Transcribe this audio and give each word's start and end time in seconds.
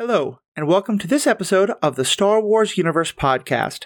Hello, 0.00 0.38
and 0.56 0.66
welcome 0.66 0.98
to 0.98 1.06
this 1.06 1.26
episode 1.26 1.72
of 1.82 1.94
the 1.94 2.06
Star 2.06 2.40
Wars 2.40 2.78
Universe 2.78 3.12
podcast. 3.12 3.84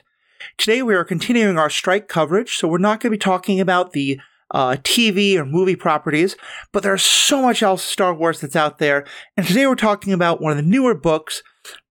Today 0.56 0.80
we 0.80 0.94
are 0.94 1.02
continuing 1.02 1.58
our 1.58 1.68
strike 1.68 2.06
coverage, 2.06 2.54
so 2.54 2.68
we're 2.68 2.79
not 2.79 3.00
going 3.00 3.10
to 3.10 3.17
be 3.17 3.18
talking 3.18 3.58
about 3.58 3.94
the 3.94 4.20
uh, 4.52 4.76
TV 4.84 5.34
or 5.34 5.44
movie 5.44 5.74
properties, 5.74 6.36
but 6.72 6.84
there's 6.84 7.02
so 7.02 7.42
much 7.42 7.64
else 7.64 7.82
Star 7.82 8.14
Wars 8.14 8.40
that's 8.40 8.54
out 8.54 8.79
there, 8.79 9.04
and 9.36 9.45
today 9.45 9.66
we're 9.66 9.74
talking 9.74 10.12
about 10.12 10.40
one 10.40 10.52
of 10.52 10.56
the 10.56 10.62
newer 10.62 10.95
books, 10.95 11.42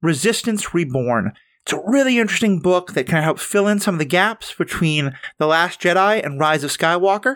Resistance 0.01 0.73
Reborn. 0.73 1.33
It's 1.65 1.73
a 1.73 1.83
really 1.85 2.17
interesting 2.17 2.61
book 2.61 2.93
that 2.93 3.07
kind 3.07 3.17
of 3.17 3.25
helps 3.25 3.43
fill 3.43 3.67
in 3.67 3.81
some 3.81 3.95
of 3.95 3.99
the 3.99 4.05
gaps 4.05 4.53
between 4.53 5.17
The 5.37 5.47
Last 5.47 5.81
Jedi 5.81 6.25
and 6.25 6.39
Rise 6.39 6.63
of 6.63 6.71
Skywalker. 6.71 7.35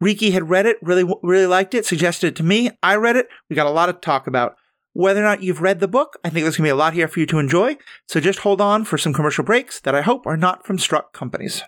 Riki 0.00 0.30
had 0.30 0.48
read 0.48 0.66
it, 0.66 0.76
really, 0.82 1.12
really 1.20 1.46
liked 1.46 1.74
it, 1.74 1.84
suggested 1.84 2.28
it 2.28 2.36
to 2.36 2.44
me. 2.44 2.70
I 2.80 2.94
read 2.94 3.16
it. 3.16 3.26
We 3.50 3.56
got 3.56 3.66
a 3.66 3.70
lot 3.70 3.86
to 3.86 3.94
talk 3.94 4.28
about. 4.28 4.54
Whether 4.98 5.20
or 5.20 5.28
not 5.28 5.44
you've 5.44 5.60
read 5.60 5.78
the 5.78 5.86
book, 5.86 6.18
I 6.24 6.28
think 6.28 6.42
there's 6.42 6.56
going 6.56 6.64
to 6.64 6.70
be 6.70 6.70
a 6.70 6.74
lot 6.74 6.92
here 6.92 7.06
for 7.06 7.20
you 7.20 7.26
to 7.26 7.38
enjoy. 7.38 7.76
So 8.08 8.18
just 8.18 8.40
hold 8.40 8.60
on 8.60 8.84
for 8.84 8.98
some 8.98 9.12
commercial 9.12 9.44
breaks 9.44 9.78
that 9.82 9.94
I 9.94 10.02
hope 10.02 10.26
are 10.26 10.36
not 10.36 10.66
from 10.66 10.76
struck 10.76 11.12
companies. 11.12 11.62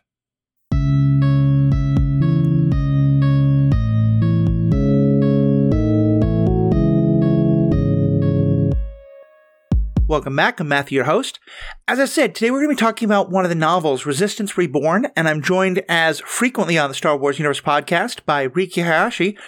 Welcome 10.08 10.34
back. 10.34 10.58
I'm 10.58 10.66
Matthew, 10.66 10.96
your 10.96 11.04
host. 11.04 11.38
As 11.86 12.00
I 12.00 12.06
said, 12.06 12.34
today 12.34 12.50
we're 12.50 12.64
going 12.64 12.76
to 12.76 12.82
be 12.82 12.84
talking 12.84 13.06
about 13.06 13.30
one 13.30 13.44
of 13.44 13.48
the 13.48 13.54
novels, 13.54 14.04
Resistance 14.04 14.58
Reborn, 14.58 15.06
and 15.14 15.28
I'm 15.28 15.40
joined 15.40 15.84
as 15.88 16.18
frequently 16.18 16.76
on 16.76 16.90
the 16.90 16.96
Star 16.96 17.16
Wars 17.16 17.38
Universe 17.38 17.60
podcast 17.60 18.24
by 18.26 18.42
Riki 18.42 18.80
Hayashi. 18.80 19.38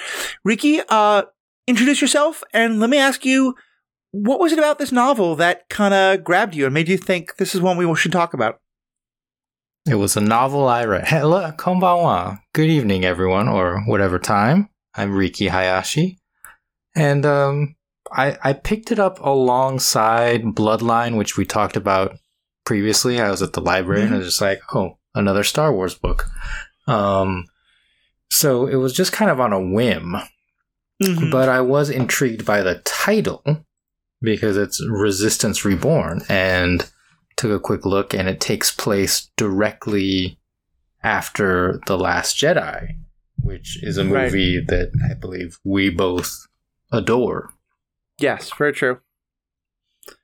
Riki, 0.45 0.81
uh, 0.89 1.25
introduce 1.67 2.01
yourself 2.01 2.45
and 2.55 2.79
let 2.79 2.89
me 2.89 2.99
ask 2.99 3.25
you, 3.25 3.57
what 4.13 4.39
was 4.39 4.53
it 4.53 4.59
about 4.59 4.79
this 4.79 4.93
novel 4.93 5.35
that 5.37 5.69
kind 5.69 5.93
of 5.95 6.23
grabbed 6.23 6.55
you 6.55 6.67
and 6.67 6.75
made 6.75 6.89
you 6.89 6.99
think 6.99 7.37
this 7.37 7.55
is 7.55 7.61
one 7.61 7.77
we 7.77 7.95
should 7.97 8.13
talk 8.13 8.35
about? 8.35 8.61
It 9.89 9.97
was 9.97 10.17
a 10.17 10.21
novel 10.21 10.69
I 10.69 10.85
read. 10.85 11.09
Hello, 11.09 11.51
konbanwa. 11.53 12.39
Good 12.53 12.69
evening, 12.69 13.05
everyone, 13.05 13.49
or 13.49 13.83
whatever 13.87 14.19
time. 14.19 14.69
I'm 14.95 15.17
Riki 15.17 15.49
Hayashi. 15.49 16.19
And 16.95 17.25
um, 17.27 17.75
I, 18.13 18.37
I 18.45 18.53
picked 18.53 18.93
it 18.93 18.99
up 18.99 19.19
alongside 19.21 20.43
Bloodline, 20.43 21.17
which 21.17 21.37
we 21.37 21.47
talked 21.47 21.77
about 21.77 22.19
previously. 22.65 23.19
I 23.19 23.31
was 23.31 23.43
at 23.43 23.55
the 23.55 23.63
library 23.63 24.03
mm-hmm. 24.03 24.09
and 24.09 24.17
I 24.17 24.19
was 24.19 24.29
just 24.29 24.43
like, 24.43 24.61
oh, 24.75 24.99
another 25.15 25.43
Star 25.43 25.73
Wars 25.73 25.95
book. 25.95 26.27
Um, 26.87 27.47
so 28.31 28.67
it 28.67 28.77
was 28.77 28.93
just 28.93 29.13
kind 29.13 29.31
of 29.31 29.41
on 29.41 29.55
a 29.55 29.61
whim. 29.61 30.17
Mm-hmm. 31.03 31.31
But 31.31 31.49
I 31.49 31.63
was 31.63 31.89
intrigued 31.89 32.45
by 32.45 32.63
the 32.63 32.81
title 32.85 33.43
because 34.23 34.57
it's 34.57 34.85
Resistance 34.89 35.65
Reborn 35.65 36.23
and 36.29 36.89
took 37.37 37.51
a 37.51 37.61
quick 37.61 37.85
look 37.85 38.15
and 38.15 38.29
it 38.29 38.41
takes 38.41 38.71
place 38.71 39.31
directly 39.37 40.39
after 41.03 41.81
The 41.87 41.99
Last 41.99 42.37
Jedi, 42.37 42.97
which 43.43 43.83
is 43.83 43.99
a 43.99 44.05
movie 44.05 44.59
right. 44.59 44.67
that 44.69 44.93
I 45.11 45.15
believe 45.15 45.59
we 45.65 45.91
both 45.91 46.47
adore. 46.93 47.51
Yes, 48.19 48.51
very 48.57 48.73
true. 48.73 49.01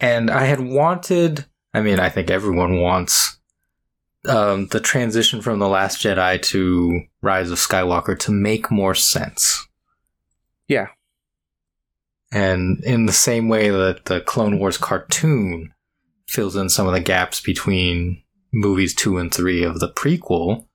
And 0.01 0.31
I 0.31 0.45
had 0.45 0.61
wanted, 0.61 1.47
I 1.75 1.81
mean, 1.81 1.99
I 1.99 2.09
think 2.09 2.31
everyone 2.31 2.81
wants 2.81 3.39
um, 4.29 4.69
the 4.69 4.81
transition 4.81 5.41
from 5.41 5.59
The 5.59 5.69
Last 5.69 6.03
Jedi 6.03 6.41
to 6.43 7.03
Rise 7.23 7.51
of 7.51 7.59
Skywalker 7.59 8.19
to 8.21 8.33
make 8.33 8.71
more 8.71 8.95
sense. 8.95 9.67
Yeah. 10.67 10.89
And 12.31 12.83
in 12.85 13.07
the 13.07 13.13
same 13.13 13.49
way 13.49 13.71
that 13.71 14.05
the 14.05 14.21
Clone 14.21 14.59
Wars 14.59 14.77
cartoon 14.77 15.73
fills 16.27 16.57
in 16.57 16.69
some 16.69 16.87
of 16.87 16.93
the 16.93 17.01
gaps 17.01 17.41
between 17.41 18.23
movies 18.53 18.95
two 18.95 19.19
and 19.19 19.33
three 19.33 19.63
of 19.63 19.81
the 19.81 19.89
prequel, 19.89 20.67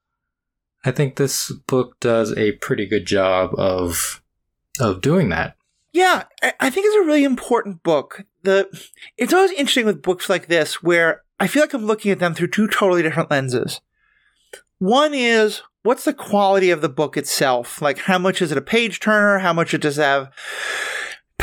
I 0.83 0.91
think 0.91 1.15
this 1.15 1.51
book 1.51 1.99
does 1.99 2.35
a 2.37 2.53
pretty 2.53 2.85
good 2.85 3.05
job 3.05 3.51
of 3.57 4.21
of 4.79 5.01
doing 5.01 5.29
that. 5.29 5.55
Yeah, 5.91 6.23
I 6.59 6.71
think 6.71 6.87
it's 6.87 6.95
a 6.95 7.05
really 7.05 7.23
important 7.23 7.83
book. 7.83 8.25
The 8.41 8.67
it's 9.15 9.33
always 9.33 9.51
interesting 9.51 9.85
with 9.85 10.01
books 10.01 10.29
like 10.29 10.47
this 10.47 10.81
where 10.81 11.23
I 11.39 11.47
feel 11.47 11.61
like 11.61 11.73
I'm 11.73 11.85
looking 11.85 12.11
at 12.11 12.19
them 12.19 12.33
through 12.33 12.47
two 12.47 12.67
totally 12.67 13.03
different 13.03 13.29
lenses. 13.29 13.79
One 14.79 15.13
is 15.13 15.61
what's 15.83 16.05
the 16.05 16.13
quality 16.13 16.71
of 16.71 16.81
the 16.81 16.89
book 16.89 17.15
itself? 17.15 17.81
Like 17.81 17.99
how 17.99 18.17
much 18.17 18.41
is 18.41 18.51
it 18.51 18.57
a 18.57 18.61
page 18.61 18.99
turner? 18.99 19.39
How 19.39 19.53
much 19.53 19.73
it 19.73 19.81
does 19.81 19.97
have 19.97 20.31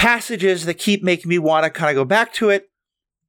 passages 0.01 0.65
that 0.65 0.79
keep 0.79 1.03
making 1.03 1.29
me 1.29 1.39
want 1.39 1.63
to 1.63 1.69
kind 1.69 1.91
of 1.91 1.95
go 1.95 2.07
back 2.07 2.33
to 2.33 2.49
it? 2.49 2.71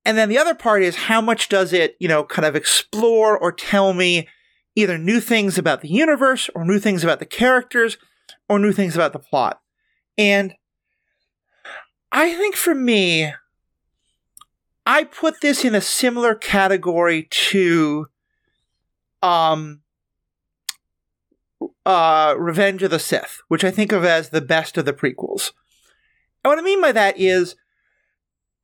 And 0.06 0.18
then 0.18 0.30
the 0.30 0.38
other 0.38 0.56
part 0.56 0.82
is 0.82 0.96
how 0.96 1.20
much 1.20 1.50
does 1.50 1.74
it, 1.74 1.98
you 2.00 2.08
know, 2.08 2.24
kind 2.24 2.46
of 2.46 2.56
explore 2.56 3.38
or 3.38 3.52
tell 3.52 3.94
me 3.94 4.30
either 4.74 4.98
new 4.98 5.20
things 5.20 5.58
about 5.58 5.82
the 5.82 5.90
universe 5.90 6.50
or 6.56 6.64
new 6.64 6.80
things 6.80 7.04
about 7.04 7.20
the 7.20 7.26
characters 7.26 7.98
or 8.48 8.58
new 8.58 8.72
things 8.72 8.96
about 8.96 9.12
the 9.12 9.20
plot. 9.20 9.60
And 10.18 10.54
I 12.10 12.34
think 12.36 12.56
for 12.56 12.74
me, 12.74 13.34
I 14.86 15.04
put 15.04 15.42
this 15.42 15.66
in 15.66 15.76
a 15.76 15.82
similar 15.82 16.36
category 16.36 17.28
to 17.30 18.08
um 19.22 19.82
uh 21.86 22.34
Revenge 22.38 22.82
of 22.82 22.92
the 22.92 22.98
Sith, 22.98 23.42
which 23.50 23.66
I 23.66 23.72
think 23.72 23.92
of 23.92 24.06
as 24.06 24.30
the 24.30 24.40
best 24.40 24.78
of 24.78 24.86
the 24.86 24.94
prequels. 24.94 25.52
And 26.44 26.52
what 26.52 26.60
I 26.60 26.62
mean 26.62 26.82
by 26.82 26.92
that 26.92 27.20
is 27.20 27.56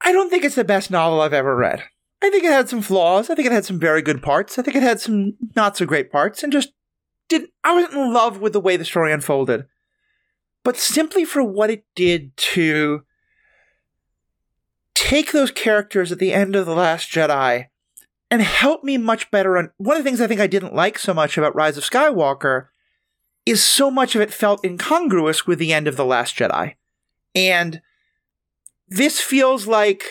I 0.01 0.11
don't 0.11 0.29
think 0.29 0.43
it's 0.43 0.55
the 0.55 0.63
best 0.63 0.91
novel 0.91 1.21
I've 1.21 1.33
ever 1.33 1.55
read. 1.55 1.83
I 2.21 2.29
think 2.29 2.43
it 2.43 2.51
had 2.51 2.69
some 2.69 2.81
flaws. 2.81 3.29
I 3.29 3.35
think 3.35 3.45
it 3.45 3.51
had 3.51 3.65
some 3.65 3.79
very 3.79 4.01
good 4.01 4.23
parts. 4.23 4.57
I 4.57 4.61
think 4.61 4.75
it 4.75 4.83
had 4.83 4.99
some 4.99 5.33
not 5.55 5.77
so 5.77 5.85
great 5.85 6.11
parts 6.11 6.43
and 6.43 6.51
just 6.51 6.73
didn't 7.29 7.51
I 7.63 7.75
wasn't 7.75 7.93
in 7.93 8.13
love 8.13 8.39
with 8.39 8.53
the 8.53 8.59
way 8.59 8.77
the 8.77 8.85
story 8.85 9.11
unfolded. 9.11 9.65
But 10.63 10.77
simply 10.77 11.23
for 11.25 11.43
what 11.43 11.69
it 11.69 11.85
did 11.95 12.35
to 12.37 13.03
take 14.95 15.31
those 15.31 15.51
characters 15.51 16.11
at 16.11 16.19
the 16.19 16.33
end 16.33 16.55
of 16.55 16.65
The 16.65 16.75
Last 16.75 17.09
Jedi 17.09 17.67
and 18.29 18.41
help 18.41 18.83
me 18.83 18.97
much 18.97 19.31
better. 19.31 19.55
And 19.55 19.69
one 19.77 19.95
of 19.95 20.03
the 20.03 20.09
things 20.09 20.19
I 20.19 20.27
think 20.27 20.41
I 20.41 20.47
didn't 20.47 20.75
like 20.75 20.99
so 20.99 21.13
much 21.13 21.37
about 21.37 21.55
Rise 21.55 21.77
of 21.77 21.83
Skywalker 21.83 22.67
is 23.45 23.63
so 23.63 23.89
much 23.89 24.15
of 24.15 24.21
it 24.21 24.33
felt 24.33 24.65
incongruous 24.65 25.47
with 25.47 25.59
the 25.59 25.71
end 25.71 25.87
of 25.87 25.95
The 25.95 26.03
Last 26.03 26.35
Jedi. 26.35 26.73
And 27.37 27.81
this 28.87 29.21
feels 29.21 29.67
like 29.67 30.03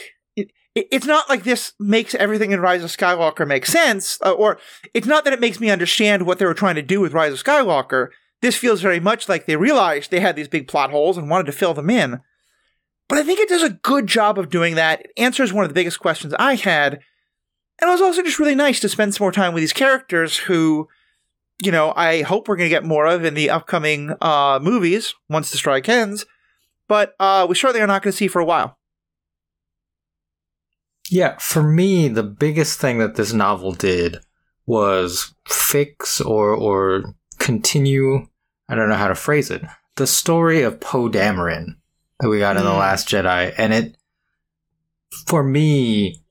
it's 0.74 1.06
not 1.06 1.28
like 1.28 1.44
this 1.44 1.72
makes 1.80 2.14
everything 2.14 2.52
in 2.52 2.60
Rise 2.60 2.84
of 2.84 2.94
Skywalker 2.94 3.48
make 3.48 3.64
sense, 3.64 4.18
uh, 4.24 4.32
or 4.32 4.58
it's 4.92 5.06
not 5.06 5.24
that 5.24 5.32
it 5.32 5.40
makes 5.40 5.58
me 5.58 5.70
understand 5.70 6.26
what 6.26 6.38
they 6.38 6.44
were 6.44 6.54
trying 6.54 6.74
to 6.74 6.82
do 6.82 7.00
with 7.00 7.14
Rise 7.14 7.32
of 7.32 7.42
Skywalker. 7.42 8.08
This 8.42 8.56
feels 8.56 8.82
very 8.82 9.00
much 9.00 9.28
like 9.28 9.46
they 9.46 9.56
realized 9.56 10.10
they 10.10 10.20
had 10.20 10.36
these 10.36 10.48
big 10.48 10.68
plot 10.68 10.90
holes 10.90 11.16
and 11.16 11.30
wanted 11.30 11.46
to 11.46 11.52
fill 11.52 11.72
them 11.72 11.88
in. 11.88 12.20
But 13.08 13.18
I 13.18 13.22
think 13.22 13.40
it 13.40 13.48
does 13.48 13.62
a 13.62 13.70
good 13.70 14.06
job 14.06 14.38
of 14.38 14.50
doing 14.50 14.74
that. 14.74 15.00
It 15.00 15.12
answers 15.16 15.52
one 15.52 15.64
of 15.64 15.70
the 15.70 15.74
biggest 15.74 15.98
questions 15.98 16.34
I 16.38 16.56
had. 16.56 17.00
And 17.80 17.88
it 17.88 17.92
was 17.92 18.02
also 18.02 18.22
just 18.22 18.38
really 18.38 18.54
nice 18.54 18.78
to 18.80 18.88
spend 18.88 19.14
some 19.14 19.24
more 19.24 19.32
time 19.32 19.54
with 19.54 19.62
these 19.62 19.72
characters 19.72 20.36
who, 20.36 20.88
you 21.62 21.72
know, 21.72 21.94
I 21.96 22.22
hope 22.22 22.48
we're 22.48 22.56
going 22.56 22.68
to 22.68 22.74
get 22.74 22.84
more 22.84 23.06
of 23.06 23.24
in 23.24 23.34
the 23.34 23.48
upcoming 23.48 24.14
uh, 24.20 24.58
movies 24.62 25.14
once 25.30 25.50
the 25.50 25.56
strike 25.56 25.88
ends. 25.88 26.26
But 26.88 27.14
uh, 27.18 27.46
we 27.48 27.54
certainly 27.54 27.82
are 27.82 27.86
not 27.86 28.02
going 28.02 28.12
to 28.12 28.16
see 28.16 28.28
for 28.28 28.40
a 28.40 28.44
while. 28.44 28.78
Yeah, 31.10 31.36
for 31.38 31.62
me, 31.62 32.08
the 32.08 32.22
biggest 32.22 32.80
thing 32.80 32.98
that 32.98 33.14
this 33.14 33.32
novel 33.32 33.72
did 33.72 34.18
was 34.66 35.34
fix 35.46 36.20
or 36.20 36.52
or 36.52 37.14
continue. 37.38 38.26
I 38.68 38.74
don't 38.74 38.88
know 38.88 38.96
how 38.96 39.08
to 39.08 39.14
phrase 39.14 39.50
it. 39.50 39.62
The 39.96 40.06
story 40.06 40.62
of 40.62 40.80
Poe 40.80 41.08
Dameron 41.08 41.76
that 42.20 42.28
we 42.28 42.40
got 42.40 42.56
in 42.56 42.64
the 42.64 42.70
mm. 42.70 42.78
Last 42.78 43.08
Jedi, 43.08 43.54
and 43.56 43.72
it 43.72 43.96
for 45.26 45.42
me, 45.42 46.22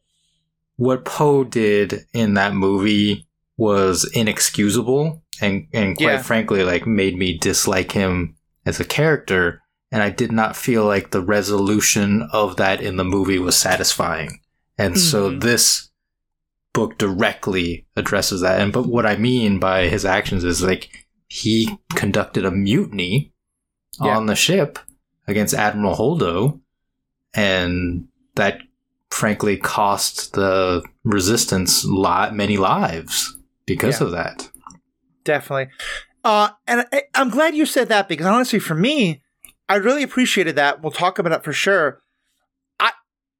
what 0.76 1.06
Poe 1.06 1.44
did 1.44 2.06
in 2.14 2.34
that 2.34 2.54
movie 2.54 3.28
was 3.58 4.10
inexcusable, 4.14 5.24
and 5.42 5.68
and 5.74 5.98
quite 5.98 6.06
yeah. 6.06 6.22
frankly, 6.22 6.64
like 6.64 6.86
made 6.86 7.18
me 7.18 7.38
dislike 7.38 7.92
him 7.92 8.36
as 8.66 8.80
a 8.80 8.86
character. 8.86 9.62
And 9.96 10.04
I 10.04 10.10
did 10.10 10.34
not 10.34 10.58
feel 10.58 10.84
like 10.84 11.12
the 11.12 11.22
resolution 11.22 12.28
of 12.34 12.58
that 12.58 12.82
in 12.82 12.98
the 12.98 13.06
movie 13.06 13.40
was 13.40 13.56
satisfying. 13.56 14.42
And 14.78 14.96
mm-hmm. 14.96 15.02
so 15.02 15.30
this 15.30 15.90
book 16.74 16.98
directly 16.98 17.88
addresses 17.96 18.42
that. 18.42 18.60
And 18.60 18.74
but 18.74 18.88
what 18.88 19.06
I 19.06 19.16
mean 19.16 19.58
by 19.58 19.88
his 19.88 20.04
actions 20.04 20.44
is 20.44 20.62
like 20.62 20.90
he 21.30 21.80
conducted 21.92 22.44
a 22.44 22.52
mutiny 22.52 23.32
yeah. 24.02 24.18
on 24.18 24.26
the 24.26 24.36
ship 24.36 24.80
against 25.28 25.54
Admiral 25.54 25.96
Holdo, 25.96 26.60
and 27.34 28.10
that 28.36 28.60
frankly 29.10 29.56
cost 29.56 30.34
the 30.34 30.84
resistance 31.06 31.86
lot 31.86 32.36
many 32.36 32.58
lives 32.58 33.34
because 33.66 34.02
yeah. 34.02 34.08
of 34.08 34.12
that. 34.12 34.52
Definitely. 35.24 35.70
Uh, 36.26 36.50
and 36.68 36.86
I, 36.92 37.04
I'm 37.14 37.30
glad 37.30 37.56
you 37.56 37.66
said 37.66 37.88
that 37.88 38.10
because 38.10 38.26
honestly, 38.26 38.60
for 38.60 38.76
me, 38.76 39.22
I 39.68 39.76
really 39.76 40.04
appreciated 40.04 40.56
that. 40.56 40.82
We'll 40.82 40.92
talk 40.92 41.20
about 41.20 41.34
it 41.34 41.44
for 41.44 41.54
sure. 41.54 42.02
I 42.80 42.92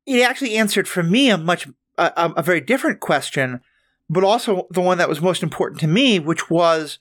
it 0.06 0.22
actually 0.22 0.56
answered 0.56 0.88
for 0.88 1.04
me 1.04 1.30
a 1.30 1.38
much 1.38 1.68
a, 1.98 2.34
a 2.38 2.44
very 2.44 2.62
different 2.62 3.00
question, 3.00 3.62
but 4.10 4.24
also 4.24 4.68
the 4.72 4.82
one 4.82 4.98
that 4.98 5.10
was 5.10 5.22
most 5.22 5.44
important 5.44 5.80
to 5.82 5.88
me, 5.88 6.20
which 6.20 6.50
was 6.50 7.00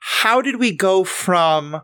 how 0.00 0.40
did 0.40 0.56
we 0.56 0.74
go 0.74 1.04
from 1.04 1.82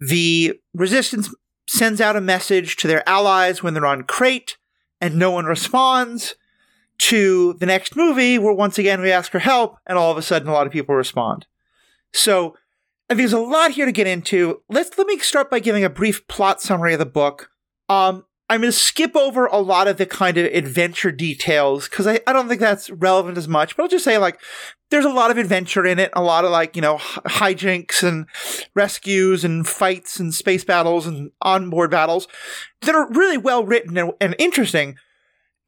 the 0.00 0.58
resistance 0.74 1.34
sends 1.66 2.00
out 2.00 2.16
a 2.16 2.20
message 2.20 2.76
to 2.76 2.88
their 2.88 3.06
allies 3.08 3.62
when 3.62 3.74
they're 3.74 3.84
on 3.84 4.04
Crait 4.04 4.56
and 5.00 5.16
no 5.16 5.30
one 5.30 5.44
responds 5.44 6.34
to 6.98 7.54
the 7.54 7.66
next 7.66 7.94
movie 7.94 8.38
where 8.38 8.54
once 8.54 8.78
again 8.78 9.00
we 9.00 9.12
ask 9.12 9.30
for 9.30 9.38
help 9.38 9.76
and 9.86 9.98
all 9.98 10.10
of 10.10 10.16
a 10.16 10.22
sudden 10.22 10.48
a 10.48 10.52
lot 10.52 10.66
of 10.66 10.72
people 10.72 10.94
respond. 10.94 11.46
So 12.12 12.56
there's 13.08 13.32
a 13.32 13.40
lot 13.40 13.72
here 13.72 13.86
to 13.86 13.92
get 13.92 14.06
into. 14.06 14.62
Let's 14.68 14.96
let 14.98 15.06
me 15.06 15.18
start 15.18 15.50
by 15.50 15.60
giving 15.60 15.84
a 15.84 15.90
brief 15.90 16.26
plot 16.28 16.60
summary 16.60 16.92
of 16.92 16.98
the 16.98 17.06
book. 17.06 17.50
Um, 17.88 18.24
I'm 18.50 18.60
going 18.62 18.72
to 18.72 18.78
skip 18.78 19.14
over 19.14 19.46
a 19.46 19.58
lot 19.58 19.88
of 19.88 19.98
the 19.98 20.06
kind 20.06 20.38
of 20.38 20.46
adventure 20.46 21.12
details 21.12 21.88
because 21.88 22.06
I, 22.06 22.20
I 22.26 22.32
don't 22.32 22.48
think 22.48 22.60
that's 22.60 22.88
relevant 22.88 23.36
as 23.36 23.46
much, 23.46 23.76
but 23.76 23.82
I'll 23.82 23.88
just 23.88 24.04
say 24.04 24.16
like 24.16 24.40
there's 24.90 25.04
a 25.04 25.10
lot 25.10 25.30
of 25.30 25.36
adventure 25.36 25.84
in 25.84 25.98
it, 25.98 26.10
a 26.14 26.22
lot 26.22 26.46
of 26.46 26.50
like, 26.50 26.74
you 26.74 26.80
know, 26.80 26.96
hijinks 26.96 28.02
and 28.02 28.26
rescues 28.74 29.44
and 29.44 29.66
fights 29.66 30.18
and 30.18 30.32
space 30.32 30.64
battles 30.64 31.06
and 31.06 31.30
onboard 31.42 31.90
battles 31.90 32.26
that 32.82 32.94
are 32.94 33.10
really 33.10 33.36
well 33.36 33.64
written 33.64 33.98
and, 33.98 34.12
and 34.20 34.34
interesting. 34.38 34.96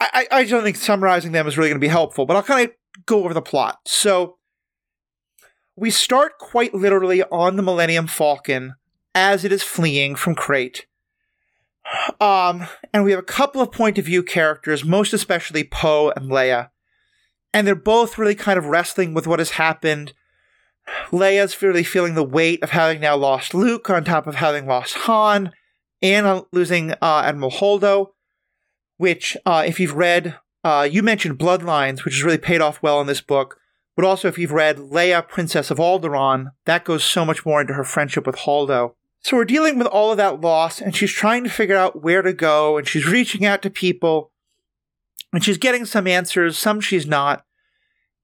I, 0.00 0.26
I 0.30 0.44
don't 0.44 0.62
think 0.62 0.76
summarizing 0.76 1.32
them 1.32 1.46
is 1.46 1.58
really 1.58 1.68
going 1.68 1.80
to 1.80 1.84
be 1.84 1.88
helpful, 1.88 2.24
but 2.24 2.34
I'll 2.34 2.42
kind 2.42 2.70
of 2.70 2.74
go 3.04 3.22
over 3.22 3.34
the 3.34 3.42
plot. 3.42 3.80
So 3.86 4.38
we 5.80 5.90
start 5.90 6.38
quite 6.38 6.74
literally 6.74 7.22
on 7.24 7.56
the 7.56 7.62
Millennium 7.62 8.06
Falcon 8.06 8.74
as 9.14 9.44
it 9.44 9.50
is 9.50 9.62
fleeing 9.62 10.14
from 10.14 10.34
Crait 10.34 10.86
um, 12.20 12.66
and 12.92 13.04
we 13.04 13.10
have 13.10 13.20
a 13.20 13.24
couple 13.24 13.60
of 13.60 13.72
point 13.72 13.98
of 13.98 14.04
view 14.04 14.22
characters, 14.22 14.84
most 14.84 15.12
especially 15.12 15.64
Poe 15.64 16.12
and 16.14 16.30
Leia. 16.30 16.70
And 17.52 17.66
they're 17.66 17.74
both 17.74 18.18
really 18.18 18.34
kind 18.34 18.58
of 18.58 18.66
wrestling 18.66 19.12
with 19.12 19.26
what 19.26 19.40
has 19.40 19.52
happened. 19.52 20.12
Leia's 21.10 21.60
really 21.60 21.82
feeling 21.82 22.14
the 22.14 22.24
weight 22.24 22.62
of 22.62 22.70
having 22.70 23.00
now 23.00 23.16
lost 23.16 23.54
Luke 23.54 23.90
on 23.90 24.04
top 24.04 24.26
of 24.26 24.36
having 24.36 24.66
lost 24.66 24.94
Han 24.94 25.52
and 26.00 26.44
losing 26.52 26.92
uh, 26.92 27.22
Admiral 27.24 27.50
Holdo, 27.50 28.10
which, 28.96 29.36
uh, 29.44 29.64
if 29.66 29.80
you've 29.80 29.94
read, 29.94 30.36
uh, 30.62 30.88
you 30.90 31.02
mentioned 31.02 31.38
Bloodlines, 31.38 32.04
which 32.04 32.14
has 32.14 32.22
really 32.22 32.38
paid 32.38 32.60
off 32.60 32.82
well 32.82 33.00
in 33.00 33.06
this 33.06 33.20
book. 33.20 33.59
But 34.00 34.06
also, 34.06 34.28
if 34.28 34.38
you've 34.38 34.50
read 34.50 34.78
Leia, 34.78 35.28
Princess 35.28 35.70
of 35.70 35.76
Alderaan, 35.76 36.52
that 36.64 36.86
goes 36.86 37.04
so 37.04 37.26
much 37.26 37.44
more 37.44 37.60
into 37.60 37.74
her 37.74 37.84
friendship 37.84 38.26
with 38.26 38.34
Holdo. 38.34 38.94
So 39.20 39.36
we're 39.36 39.44
dealing 39.44 39.76
with 39.76 39.88
all 39.88 40.10
of 40.10 40.16
that 40.16 40.40
loss, 40.40 40.80
and 40.80 40.96
she's 40.96 41.12
trying 41.12 41.44
to 41.44 41.50
figure 41.50 41.76
out 41.76 42.02
where 42.02 42.22
to 42.22 42.32
go, 42.32 42.78
and 42.78 42.88
she's 42.88 43.06
reaching 43.06 43.44
out 43.44 43.60
to 43.60 43.68
people, 43.68 44.32
and 45.34 45.44
she's 45.44 45.58
getting 45.58 45.84
some 45.84 46.06
answers, 46.06 46.56
some 46.56 46.80
she's 46.80 47.06
not. 47.06 47.44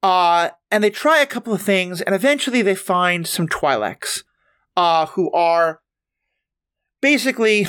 Uh, 0.03 0.49
and 0.71 0.83
they 0.83 0.89
try 0.89 1.21
a 1.21 1.27
couple 1.27 1.53
of 1.53 1.61
things, 1.61 2.01
and 2.01 2.15
eventually 2.15 2.63
they 2.63 2.75
find 2.75 3.27
some 3.27 3.47
Twi'leks, 3.47 4.23
uh, 4.79 5.05
who 5.05 5.31
are 5.33 5.83
basically, 7.03 7.69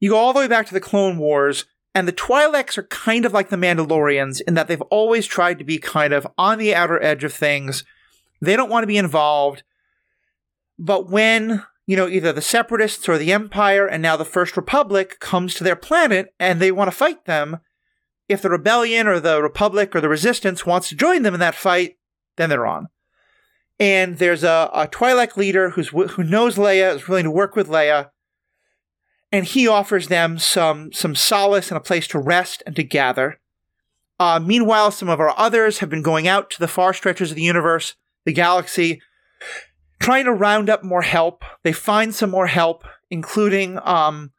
you 0.00 0.08
go 0.08 0.16
all 0.16 0.32
the 0.32 0.38
way 0.38 0.48
back 0.48 0.64
to 0.68 0.72
the 0.72 0.80
Clone 0.80 1.18
Wars, 1.18 1.66
and 1.94 2.08
the 2.08 2.12
Twi'leks 2.12 2.78
are 2.78 2.84
kind 2.84 3.24
of 3.24 3.32
like 3.32 3.50
the 3.50 3.56
Mandalorians 3.56 4.40
in 4.46 4.54
that 4.54 4.68
they've 4.68 4.80
always 4.82 5.26
tried 5.26 5.58
to 5.58 5.64
be 5.64 5.78
kind 5.78 6.12
of 6.12 6.26
on 6.38 6.58
the 6.58 6.74
outer 6.74 7.02
edge 7.02 7.24
of 7.24 7.32
things. 7.32 7.84
They 8.40 8.56
don't 8.56 8.70
want 8.70 8.82
to 8.82 8.88
be 8.88 8.96
involved. 8.96 9.62
But 10.78 11.10
when 11.10 11.62
you 11.86 11.96
know, 11.96 12.08
either 12.08 12.32
the 12.32 12.40
separatists 12.40 13.08
or 13.08 13.18
the 13.18 13.32
empire 13.32 13.86
and 13.86 14.02
now 14.02 14.16
the 14.16 14.24
First 14.24 14.56
Republic 14.56 15.18
comes 15.20 15.54
to 15.54 15.64
their 15.64 15.76
planet 15.76 16.32
and 16.38 16.60
they 16.60 16.72
want 16.72 16.90
to 16.90 16.96
fight 16.96 17.24
them. 17.24 17.58
If 18.28 18.40
the 18.40 18.50
rebellion 18.50 19.06
or 19.06 19.20
the 19.20 19.42
republic 19.42 19.94
or 19.94 20.00
the 20.00 20.08
resistance 20.08 20.64
wants 20.64 20.88
to 20.88 20.96
join 20.96 21.22
them 21.22 21.34
in 21.34 21.40
that 21.40 21.54
fight, 21.54 21.98
then 22.36 22.48
they're 22.48 22.66
on. 22.66 22.86
And 23.78 24.18
there's 24.18 24.44
a, 24.44 24.70
a 24.72 24.86
Twi'lek 24.86 25.36
leader 25.36 25.70
who's 25.70 25.88
who 25.88 26.22
knows 26.22 26.56
Leia, 26.56 26.94
is 26.94 27.08
willing 27.08 27.24
to 27.24 27.30
work 27.30 27.56
with 27.56 27.68
Leia, 27.68 28.10
and 29.32 29.46
he 29.46 29.66
offers 29.66 30.08
them 30.08 30.38
some 30.38 30.92
some 30.92 31.14
solace 31.14 31.70
and 31.70 31.78
a 31.78 31.80
place 31.80 32.06
to 32.08 32.18
rest 32.18 32.62
and 32.66 32.76
to 32.76 32.84
gather. 32.84 33.40
Uh, 34.20 34.38
meanwhile, 34.38 34.90
some 34.90 35.08
of 35.08 35.18
our 35.18 35.36
others 35.36 35.78
have 35.78 35.90
been 35.90 36.02
going 36.02 36.28
out 36.28 36.50
to 36.50 36.60
the 36.60 36.68
far 36.68 36.92
stretches 36.92 37.30
of 37.30 37.36
the 37.36 37.42
universe, 37.42 37.96
the 38.24 38.32
galaxy, 38.32 39.00
trying 39.98 40.26
to 40.26 40.32
round 40.32 40.70
up 40.70 40.84
more 40.84 41.02
help. 41.02 41.42
They 41.64 41.72
find 41.72 42.14
some 42.14 42.30
more 42.30 42.46
help, 42.46 42.84
including 43.10 43.80
um, 43.82 44.30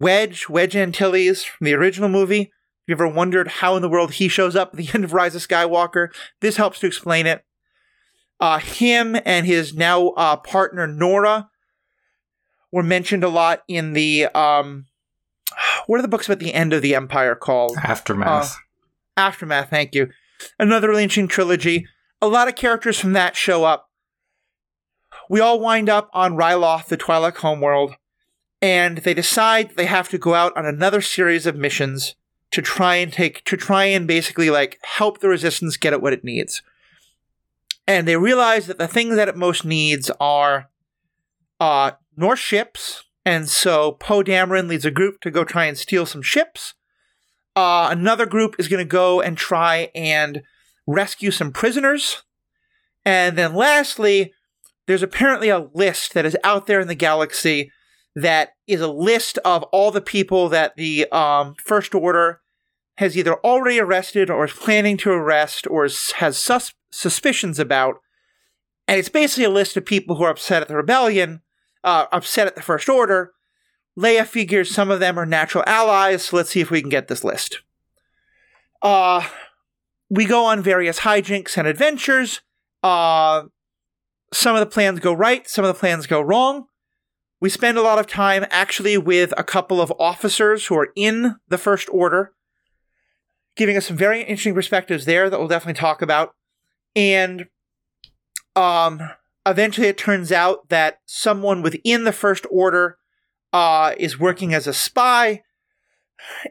Wedge, 0.00 0.48
Wedge 0.48 0.74
Antilles 0.74 1.44
from 1.44 1.66
the 1.66 1.74
original 1.74 2.08
movie. 2.08 2.40
If 2.40 2.48
you 2.88 2.94
ever 2.94 3.06
wondered 3.06 3.48
how 3.48 3.76
in 3.76 3.82
the 3.82 3.88
world 3.88 4.14
he 4.14 4.28
shows 4.28 4.56
up 4.56 4.70
at 4.72 4.76
the 4.76 4.88
end 4.94 5.04
of 5.04 5.12
Rise 5.12 5.36
of 5.36 5.46
Skywalker, 5.46 6.08
this 6.40 6.56
helps 6.56 6.80
to 6.80 6.86
explain 6.86 7.26
it. 7.26 7.44
Uh, 8.40 8.58
him 8.58 9.16
and 9.24 9.46
his 9.46 9.74
now 9.74 10.08
uh, 10.10 10.36
partner 10.36 10.88
Norra 10.88 11.48
were 12.72 12.82
mentioned 12.82 13.24
a 13.24 13.28
lot 13.28 13.62
in 13.68 13.92
the 13.92 14.26
um, 14.26 14.86
what 15.86 15.98
are 15.98 16.02
the 16.02 16.08
books 16.08 16.26
about 16.26 16.38
the 16.38 16.54
end 16.54 16.72
of 16.72 16.82
the 16.82 16.94
Empire 16.94 17.34
called? 17.34 17.76
Aftermath. 17.82 18.52
Uh, 18.52 18.56
Aftermath. 19.16 19.70
Thank 19.70 19.94
you. 19.94 20.08
Another 20.58 20.88
really 20.88 21.02
interesting 21.02 21.28
trilogy. 21.28 21.86
A 22.22 22.28
lot 22.28 22.48
of 22.48 22.54
characters 22.54 22.98
from 22.98 23.12
that 23.12 23.36
show 23.36 23.64
up 23.64 23.88
we 25.28 25.40
all 25.40 25.60
wind 25.60 25.88
up 25.88 26.10
on 26.12 26.36
Ryloth, 26.36 26.86
the 26.86 26.96
Twi'lek 26.96 27.36
homeworld, 27.36 27.94
and 28.62 28.98
they 28.98 29.14
decide 29.14 29.72
they 29.76 29.86
have 29.86 30.08
to 30.08 30.18
go 30.18 30.34
out 30.34 30.56
on 30.56 30.64
another 30.64 31.00
series 31.00 31.46
of 31.46 31.56
missions 31.56 32.14
to 32.50 32.62
try 32.62 32.96
and 32.96 33.12
take 33.12 33.44
to 33.44 33.56
try 33.56 33.84
and 33.84 34.06
basically 34.06 34.48
like 34.48 34.78
help 34.82 35.20
the 35.20 35.28
resistance 35.28 35.76
get 35.76 35.92
at 35.92 36.00
what 36.00 36.14
it 36.14 36.24
needs. 36.24 36.62
And 37.86 38.08
they 38.08 38.16
realize 38.16 38.66
that 38.66 38.78
the 38.78 38.88
things 38.88 39.16
that 39.16 39.28
it 39.28 39.36
most 39.36 39.64
needs 39.64 40.10
are 40.18 40.70
uh 41.60 41.92
North 42.18 42.38
ships, 42.38 43.04
and 43.24 43.48
so 43.48 43.92
Poe 43.92 44.22
Dameron 44.22 44.68
leads 44.68 44.84
a 44.84 44.90
group 44.90 45.20
to 45.20 45.30
go 45.30 45.44
try 45.44 45.66
and 45.66 45.78
steal 45.78 46.04
some 46.04 46.22
ships. 46.22 46.74
Uh, 47.54 47.88
another 47.90 48.26
group 48.26 48.56
is 48.58 48.68
going 48.68 48.84
to 48.84 48.88
go 48.88 49.20
and 49.20 49.36
try 49.36 49.90
and 49.94 50.42
rescue 50.86 51.30
some 51.30 51.52
prisoners. 51.52 52.22
And 53.04 53.36
then 53.36 53.54
lastly, 53.54 54.32
there's 54.86 55.02
apparently 55.02 55.48
a 55.48 55.68
list 55.74 56.14
that 56.14 56.26
is 56.26 56.36
out 56.42 56.66
there 56.66 56.80
in 56.80 56.88
the 56.88 56.94
galaxy 56.94 57.70
that 58.14 58.50
is 58.66 58.80
a 58.80 58.88
list 58.88 59.38
of 59.44 59.62
all 59.64 59.90
the 59.90 60.00
people 60.00 60.48
that 60.48 60.74
the 60.76 61.06
um, 61.12 61.54
First 61.64 61.94
Order 61.94 62.40
has 62.96 63.16
either 63.16 63.34
already 63.44 63.78
arrested 63.78 64.28
or 64.28 64.44
is 64.46 64.52
planning 64.52 64.96
to 64.96 65.10
arrest 65.10 65.66
or 65.68 65.88
has 66.16 66.36
sus- 66.36 66.74
suspicions 66.90 67.58
about. 67.58 67.96
And 68.88 68.98
it's 68.98 69.08
basically 69.08 69.44
a 69.44 69.50
list 69.50 69.76
of 69.76 69.86
people 69.86 70.16
who 70.16 70.24
are 70.24 70.30
upset 70.30 70.62
at 70.62 70.68
the 70.68 70.76
rebellion, 70.76 71.42
uh, 71.84 72.06
upset 72.12 72.46
at 72.46 72.56
the 72.56 72.62
First 72.62 72.88
Order. 72.88 73.32
Leia 73.98 74.26
figures 74.26 74.70
some 74.70 74.90
of 74.90 75.00
them 75.00 75.18
are 75.18 75.26
natural 75.26 75.64
allies, 75.66 76.24
so 76.24 76.36
let's 76.36 76.50
see 76.50 76.60
if 76.60 76.70
we 76.70 76.80
can 76.80 76.90
get 76.90 77.08
this 77.08 77.24
list. 77.24 77.62
Uh, 78.80 79.26
we 80.08 80.24
go 80.24 80.44
on 80.44 80.62
various 80.62 81.00
hijinks 81.00 81.56
and 81.56 81.66
adventures. 81.66 82.40
Uh, 82.82 83.44
some 84.32 84.54
of 84.54 84.60
the 84.60 84.66
plans 84.66 85.00
go 85.00 85.12
right, 85.12 85.48
some 85.48 85.64
of 85.64 85.74
the 85.74 85.78
plans 85.78 86.06
go 86.06 86.20
wrong. 86.20 86.66
We 87.40 87.50
spend 87.50 87.78
a 87.78 87.82
lot 87.82 87.98
of 87.98 88.06
time 88.06 88.46
actually 88.50 88.98
with 88.98 89.32
a 89.36 89.44
couple 89.44 89.80
of 89.80 89.92
officers 89.98 90.66
who 90.66 90.76
are 90.76 90.88
in 90.96 91.36
the 91.48 91.58
First 91.58 91.88
Order, 91.90 92.32
giving 93.56 93.76
us 93.76 93.86
some 93.86 93.96
very 93.96 94.20
interesting 94.20 94.54
perspectives 94.54 95.04
there 95.04 95.30
that 95.30 95.38
we'll 95.38 95.48
definitely 95.48 95.78
talk 95.78 96.02
about. 96.02 96.34
And 96.96 97.46
um, 98.56 99.00
eventually 99.46 99.88
it 99.88 99.98
turns 99.98 100.32
out 100.32 100.68
that 100.68 101.00
someone 101.06 101.62
within 101.62 102.04
the 102.04 102.12
First 102.12 102.46
Order 102.50 102.98
uh, 103.52 103.94
is 103.98 104.18
working 104.18 104.54
as 104.54 104.66
a 104.66 104.74
spy, 104.74 105.42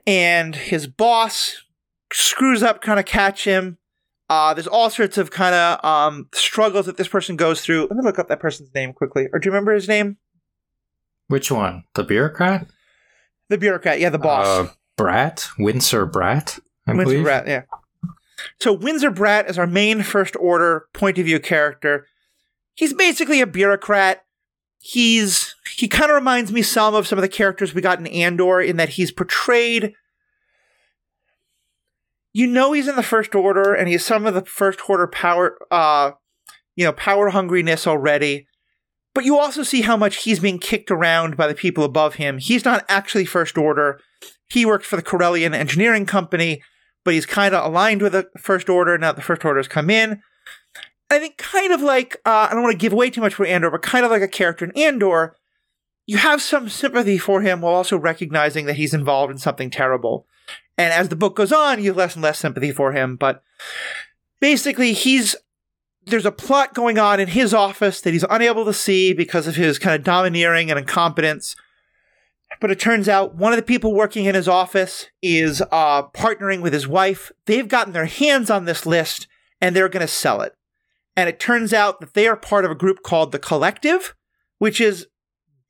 and 0.06 0.56
his 0.56 0.88
boss 0.88 1.64
screws 2.12 2.64
up, 2.64 2.82
kind 2.82 3.00
of 3.00 3.06
catch 3.06 3.44
him, 3.44 3.78
uh, 4.30 4.54
there's 4.54 4.68
all 4.68 4.90
sorts 4.90 5.18
of 5.18 5.32
kind 5.32 5.56
of 5.56 5.84
um, 5.86 6.28
struggles 6.34 6.86
that 6.86 6.98
this 6.98 7.08
person 7.08 7.36
goes 7.36 7.62
through. 7.62 7.84
Let 7.84 7.96
me 7.98 8.04
look 8.04 8.20
up 8.20 8.28
that 8.28 8.40
person's 8.40 8.74
name 8.74 8.92
quickly. 8.94 9.28
Or 9.32 9.40
do 9.40 9.48
you 9.48 9.52
remember 9.52 9.74
his 9.74 9.88
name? 9.88 10.18
Which 11.28 11.52
one? 11.52 11.84
The 11.96 12.04
bureaucrat? 12.04 12.68
The 13.50 13.58
bureaucrat, 13.58 14.00
yeah, 14.00 14.10
the 14.10 14.20
boss. 14.20 14.46
Uh, 14.46 14.72
Bratt? 14.98 15.48
Winshur 15.58 16.12
Bratt? 16.12 16.60
I 16.86 16.92
Winshur 16.92 17.04
believe. 17.04 17.26
Bratt, 17.26 17.48
yeah. 17.48 17.64
So 18.60 18.78
Winshur 18.78 19.14
Bratt 19.14 19.50
is 19.50 19.58
our 19.58 19.68
main 19.68 20.04
first 20.04 20.36
order 20.38 20.88
point 20.94 21.18
of 21.18 21.26
view 21.26 21.40
character. 21.40 22.08
He's 22.78 22.94
basically 22.94 23.42
a 23.42 23.48
bureaucrat. 23.48 24.24
He's 24.80 25.56
he 25.76 25.88
kind 25.88 26.10
of 26.10 26.16
reminds 26.16 26.52
me 26.52 26.62
some 26.62 26.96
of 26.96 27.08
some 27.08 27.18
of 27.18 27.24
the 27.24 27.30
characters 27.30 27.74
we 27.74 27.82
got 27.82 28.00
in 28.00 28.08
Andor 28.08 28.62
in 28.62 28.78
that 28.78 28.90
he's 28.90 29.12
portrayed 29.12 29.94
you 32.34 32.46
know 32.46 32.74
he's 32.74 32.88
in 32.88 32.96
the 32.96 33.04
first 33.04 33.34
order 33.34 33.74
and 33.74 33.88
he's 33.88 34.06
some 34.06 34.26
of 34.26 34.34
the 34.34 34.46
first 34.46 34.88
order 34.88 35.08
power 35.08 35.58
uh 35.72 36.12
you 36.76 36.86
know 36.86 36.92
power 36.94 37.32
hungriness 37.32 37.88
already 37.88 38.48
but 39.16 39.26
you 39.26 39.38
also 39.38 39.64
see 39.64 39.82
how 39.82 39.98
much 39.98 40.18
he's 40.18 40.40
being 40.40 40.60
kicked 40.60 40.92
around 40.92 41.36
by 41.36 41.48
the 41.48 41.56
people 41.56 41.84
above 41.84 42.16
him 42.16 42.38
he's 42.38 42.64
not 42.64 42.86
actually 42.88 43.26
first 43.26 43.58
order 43.58 44.00
he 44.50 44.66
works 44.66 44.88
for 44.88 44.96
the 44.96 45.04
Corellian 45.04 45.54
Engineering 45.54 46.06
Company, 46.06 46.64
but 47.04 47.14
he's 47.14 47.26
kind 47.26 47.54
of 47.54 47.66
aligned 47.66 48.02
with 48.02 48.14
the 48.14 48.28
First 48.38 48.70
Order 48.70 48.98
now. 48.98 49.12
The 49.12 49.22
First 49.22 49.44
Order 49.44 49.60
has 49.60 49.68
come 49.68 49.90
in. 49.90 50.22
I 51.10 51.20
think 51.20 51.38
kind 51.38 51.72
of 51.72 51.82
like 51.82 52.18
uh, 52.26 52.48
I 52.50 52.54
don't 52.54 52.64
want 52.64 52.74
to 52.74 52.78
give 52.78 52.94
away 52.94 53.10
too 53.10 53.22
much 53.22 53.34
for 53.34 53.46
Andor, 53.46 53.72
but 53.72 53.82
kind 53.82 54.04
of 54.04 54.12
like 54.12 54.22
a 54.22 54.28
character 54.28 54.66
in 54.66 54.72
Andor, 54.78 55.36
you 56.06 56.18
have 56.18 56.42
some 56.42 56.70
sympathy 56.70 57.18
for 57.18 57.42
him 57.42 57.62
while 57.62 57.74
also 57.74 57.98
recognizing 57.98 58.66
that 58.66 58.76
he's 58.76 58.94
involved 58.94 59.32
in 59.32 59.38
something 59.38 59.70
terrible. 59.70 60.26
And 60.78 60.94
as 60.94 61.10
the 61.10 61.16
book 61.16 61.36
goes 61.36 61.52
on, 61.52 61.82
you 61.82 61.90
have 61.90 61.98
less 61.98 62.16
and 62.16 62.24
less 62.24 62.40
sympathy 62.40 62.72
for 62.72 62.92
him. 62.92 63.16
But 63.16 63.44
basically, 64.40 64.94
he's 64.94 65.36
there's 66.06 66.26
a 66.26 66.32
plot 66.32 66.74
going 66.74 66.98
on 66.98 67.20
in 67.20 67.28
his 67.28 67.54
office 67.54 68.02
that 68.02 68.14
he's 68.14 68.26
unable 68.30 68.64
to 68.66 68.74
see 68.74 69.14
because 69.14 69.46
of 69.48 69.58
his 69.58 69.78
kind 69.78 69.96
of 69.96 70.04
domineering 70.04 70.70
and 70.70 70.80
incompetence. 70.80 71.56
But 72.62 72.72
it 72.72 72.80
turns 72.80 73.10
out 73.10 73.36
one 73.36 73.52
of 73.52 73.58
the 73.58 73.64
people 73.64 73.94
working 73.94 74.26
in 74.26 74.34
his 74.34 74.48
office 74.48 75.08
is 75.22 75.62
uh, 75.72 76.04
partnering 76.10 76.62
with 76.62 76.72
his 76.72 76.88
wife. 76.88 77.32
They've 77.46 77.68
gotten 77.68 77.94
their 77.94 78.06
hands 78.06 78.50
on 78.50 78.66
this 78.66 78.86
list 78.86 79.28
and 79.60 79.76
they're 79.76 79.90
going 79.90 80.06
to 80.06 80.08
sell 80.08 80.42
it. 80.42 80.57
And 81.18 81.28
it 81.28 81.40
turns 81.40 81.74
out 81.74 82.00
that 82.00 82.14
they 82.14 82.28
are 82.28 82.38
part 82.38 82.64
of 82.64 82.70
a 82.70 82.76
group 82.76 83.02
called 83.02 83.32
the 83.32 83.40
Collective, 83.40 84.16
which 84.60 84.80
is 84.80 85.08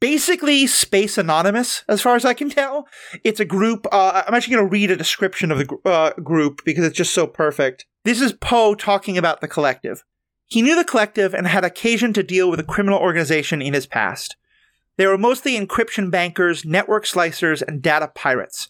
basically 0.01 0.67
Space 0.67 1.17
Anonymous, 1.17 1.85
as 1.87 2.01
far 2.01 2.17
as 2.17 2.25
I 2.25 2.33
can 2.33 2.49
tell. 2.49 2.85
It's 3.23 3.39
a 3.39 3.45
group. 3.45 3.87
Uh, 3.91 4.23
I'm 4.27 4.33
actually 4.33 4.55
going 4.55 4.67
to 4.67 4.71
read 4.71 4.91
a 4.91 4.97
description 4.97 5.49
of 5.49 5.59
the 5.59 5.77
uh, 5.85 6.11
group 6.21 6.63
because 6.65 6.83
it's 6.83 6.97
just 6.97 7.13
so 7.13 7.25
perfect. 7.25 7.85
This 8.03 8.19
is 8.21 8.33
Poe 8.33 8.75
talking 8.75 9.17
about 9.17 9.39
the 9.39 9.47
Collective. 9.47 10.03
He 10.47 10.61
knew 10.61 10.75
the 10.75 10.83
Collective 10.83 11.33
and 11.33 11.47
had 11.47 11.63
occasion 11.63 12.11
to 12.13 12.23
deal 12.23 12.49
with 12.49 12.59
a 12.59 12.63
criminal 12.63 12.99
organization 12.99 13.61
in 13.61 13.73
his 13.73 13.87
past. 13.87 14.35
They 14.97 15.07
were 15.07 15.17
mostly 15.17 15.57
encryption 15.57 16.11
bankers, 16.11 16.65
network 16.65 17.05
slicers, 17.05 17.61
and 17.61 17.81
data 17.81 18.11
pirates. 18.13 18.67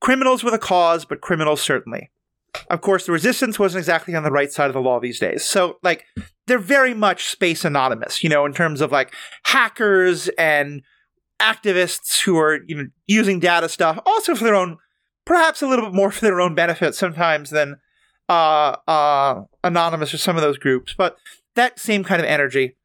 Criminals 0.00 0.42
with 0.42 0.54
a 0.54 0.58
cause, 0.58 1.04
but 1.04 1.20
criminals 1.20 1.60
certainly. 1.60 2.10
Of 2.70 2.80
course, 2.80 3.06
the 3.06 3.12
resistance 3.12 3.58
wasn't 3.58 3.80
exactly 3.80 4.14
on 4.14 4.22
the 4.22 4.30
right 4.30 4.52
side 4.52 4.68
of 4.68 4.74
the 4.74 4.80
law 4.80 5.00
these 5.00 5.18
days. 5.18 5.44
So, 5.44 5.78
like, 5.82 6.04
they're 6.46 6.58
very 6.58 6.94
much 6.94 7.26
space 7.26 7.64
anonymous, 7.64 8.22
you 8.22 8.30
know, 8.30 8.44
in 8.46 8.52
terms 8.52 8.80
of 8.80 8.92
like 8.92 9.14
hackers 9.44 10.28
and 10.38 10.82
activists 11.40 12.22
who 12.22 12.38
are, 12.38 12.60
you 12.66 12.76
know, 12.76 12.88
using 13.06 13.40
data 13.40 13.68
stuff 13.68 13.98
also 14.06 14.34
for 14.34 14.44
their 14.44 14.54
own, 14.54 14.78
perhaps 15.24 15.62
a 15.62 15.66
little 15.66 15.86
bit 15.86 15.94
more 15.94 16.10
for 16.10 16.24
their 16.24 16.40
own 16.40 16.54
benefit 16.54 16.94
sometimes 16.94 17.50
than 17.50 17.76
uh, 18.28 18.76
uh, 18.86 19.42
anonymous 19.62 20.14
or 20.14 20.18
some 20.18 20.36
of 20.36 20.42
those 20.42 20.58
groups, 20.58 20.94
but 20.96 21.16
that 21.54 21.78
same 21.78 22.04
kind 22.04 22.20
of 22.20 22.26
energy. 22.26 22.76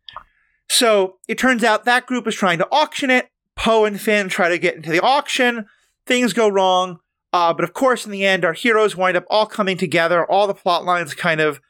So 0.70 1.18
it 1.28 1.38
turns 1.38 1.64
out 1.64 1.86
that 1.86 2.06
group 2.06 2.28
is 2.28 2.36
trying 2.36 2.58
to 2.60 2.68
auction 2.72 3.10
it. 3.10 3.30
Poe 3.56 3.86
and 3.86 4.00
Finn 4.00 4.30
try 4.30 4.50
to 4.50 4.58
get 4.58 4.76
into 4.76 4.90
the 4.90 5.02
auction. 5.02 5.66
Things 6.08 6.34
go 6.34 6.48
wrong. 6.48 7.00
Uh, 7.34 7.54
but 7.54 7.64
of 7.64 7.74
course, 7.74 8.06
in 8.06 8.12
the 8.12 8.26
end, 8.26 8.44
our 8.44 8.54
heroes 8.54 8.96
wind 8.96 9.16
up 9.16 9.26
all 9.30 9.46
coming 9.46 9.78
together. 9.78 10.26
All 10.26 10.48
the 10.48 10.54
plot 10.54 10.84
lines 10.84 11.14
kind 11.14 11.40
of 11.40 11.62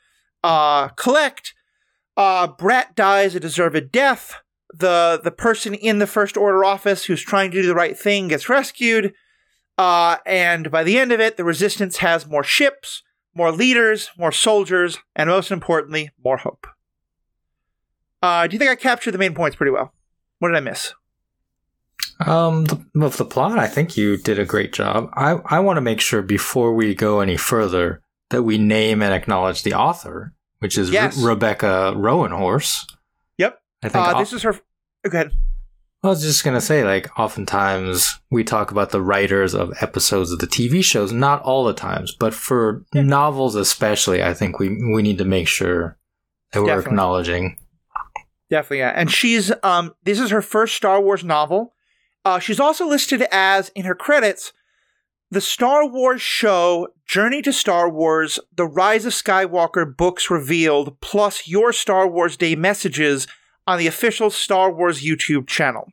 uh, 0.43 0.89
collect. 0.89 1.53
Uh, 2.17 2.47
Bratt 2.47 2.95
dies 2.95 3.35
a 3.35 3.39
deserved 3.39 3.91
death. 3.91 4.35
The 4.73 5.19
the 5.23 5.31
person 5.31 5.73
in 5.73 5.99
the 5.99 6.07
First 6.07 6.37
Order 6.37 6.63
office 6.63 7.05
who's 7.05 7.21
trying 7.21 7.51
to 7.51 7.61
do 7.61 7.67
the 7.67 7.75
right 7.75 7.97
thing 7.97 8.29
gets 8.29 8.49
rescued. 8.49 9.13
Uh, 9.77 10.17
and 10.25 10.71
by 10.71 10.83
the 10.83 10.97
end 10.97 11.11
of 11.11 11.19
it, 11.19 11.37
the 11.37 11.43
Resistance 11.43 11.97
has 11.97 12.27
more 12.27 12.43
ships, 12.43 13.03
more 13.33 13.51
leaders, 13.51 14.11
more 14.17 14.31
soldiers, 14.31 14.99
and 15.15 15.29
most 15.29 15.51
importantly, 15.51 16.11
more 16.23 16.37
hope. 16.37 16.67
Uh, 18.21 18.47
do 18.47 18.53
you 18.53 18.59
think 18.59 18.71
I 18.71 18.75
captured 18.75 19.11
the 19.11 19.17
main 19.17 19.33
points 19.33 19.55
pretty 19.55 19.71
well? 19.71 19.93
What 20.39 20.49
did 20.49 20.57
I 20.57 20.61
miss? 20.61 20.93
Um, 22.27 22.65
the, 22.65 22.85
of 23.01 23.17
the 23.17 23.25
plot, 23.25 23.57
I 23.59 23.67
think 23.67 23.97
you 23.97 24.17
did 24.17 24.39
a 24.39 24.45
great 24.45 24.73
job. 24.73 25.09
I, 25.13 25.39
I 25.45 25.59
want 25.59 25.77
to 25.77 25.81
make 25.81 26.01
sure 26.01 26.21
before 26.21 26.73
we 26.73 26.93
go 26.95 27.19
any 27.19 27.37
further 27.37 28.01
that 28.29 28.43
we 28.43 28.57
name 28.57 29.01
and 29.01 29.13
acknowledge 29.13 29.63
the 29.63 29.73
author, 29.73 30.33
which 30.59 30.77
is 30.77 30.89
Yes. 30.89 31.17
Re- 31.17 31.29
Rebecca 31.33 31.93
Roanhorse. 31.95 32.85
Yep. 33.37 33.59
I 33.83 33.89
think. 33.89 34.07
Uh, 34.07 34.19
this 34.19 34.33
is 34.33 34.43
her. 34.43 34.53
Go 34.53 34.59
ahead. 35.17 35.31
I 36.03 36.07
was 36.07 36.23
just 36.23 36.43
gonna 36.43 36.61
say, 36.61 36.83
like, 36.83 37.09
oftentimes 37.19 38.19
we 38.31 38.43
talk 38.43 38.71
about 38.71 38.89
the 38.89 39.01
writers 39.01 39.53
of 39.53 39.71
episodes 39.81 40.31
of 40.31 40.39
the 40.39 40.47
TV 40.47 40.83
shows. 40.83 41.11
Not 41.11 41.43
all 41.43 41.63
the 41.63 41.73
times, 41.75 42.15
but 42.19 42.33
for 42.33 42.83
Yeah. 42.93 43.03
novels 43.03 43.55
especially, 43.55 44.23
I 44.23 44.33
think 44.33 44.57
we 44.57 44.69
we 44.69 45.03
need 45.03 45.19
to 45.19 45.25
make 45.25 45.47
sure 45.47 45.97
that 46.53 46.61
we're 46.61 46.67
Definitely. 46.69 46.91
acknowledging. 46.91 47.57
Definitely, 48.49 48.79
yeah. 48.79 48.93
And 48.95 49.11
she's 49.11 49.51
um 49.63 49.93
this 50.03 50.19
is 50.19 50.31
her 50.31 50.41
first 50.41 50.75
Star 50.75 50.99
Wars 51.01 51.23
novel. 51.23 51.73
Uh 52.23 52.39
she's 52.39 52.59
also 52.59 52.87
listed 52.87 53.23
as 53.31 53.69
in 53.69 53.85
her 53.85 53.95
credits 53.95 54.53
the 55.31 55.41
Star 55.41 55.87
Wars 55.87 56.21
show 56.21 56.89
Journey 57.05 57.41
to 57.43 57.53
Star 57.53 57.89
Wars, 57.89 58.37
The 58.53 58.65
Rise 58.65 59.05
of 59.05 59.13
Skywalker 59.13 59.95
books 59.95 60.29
revealed, 60.29 60.99
plus 60.99 61.47
your 61.47 61.71
Star 61.71 62.05
Wars 62.05 62.35
Day 62.35 62.53
messages 62.53 63.27
on 63.65 63.79
the 63.79 63.87
official 63.87 64.29
Star 64.29 64.69
Wars 64.69 65.01
YouTube 65.01 65.47
channel. 65.47 65.87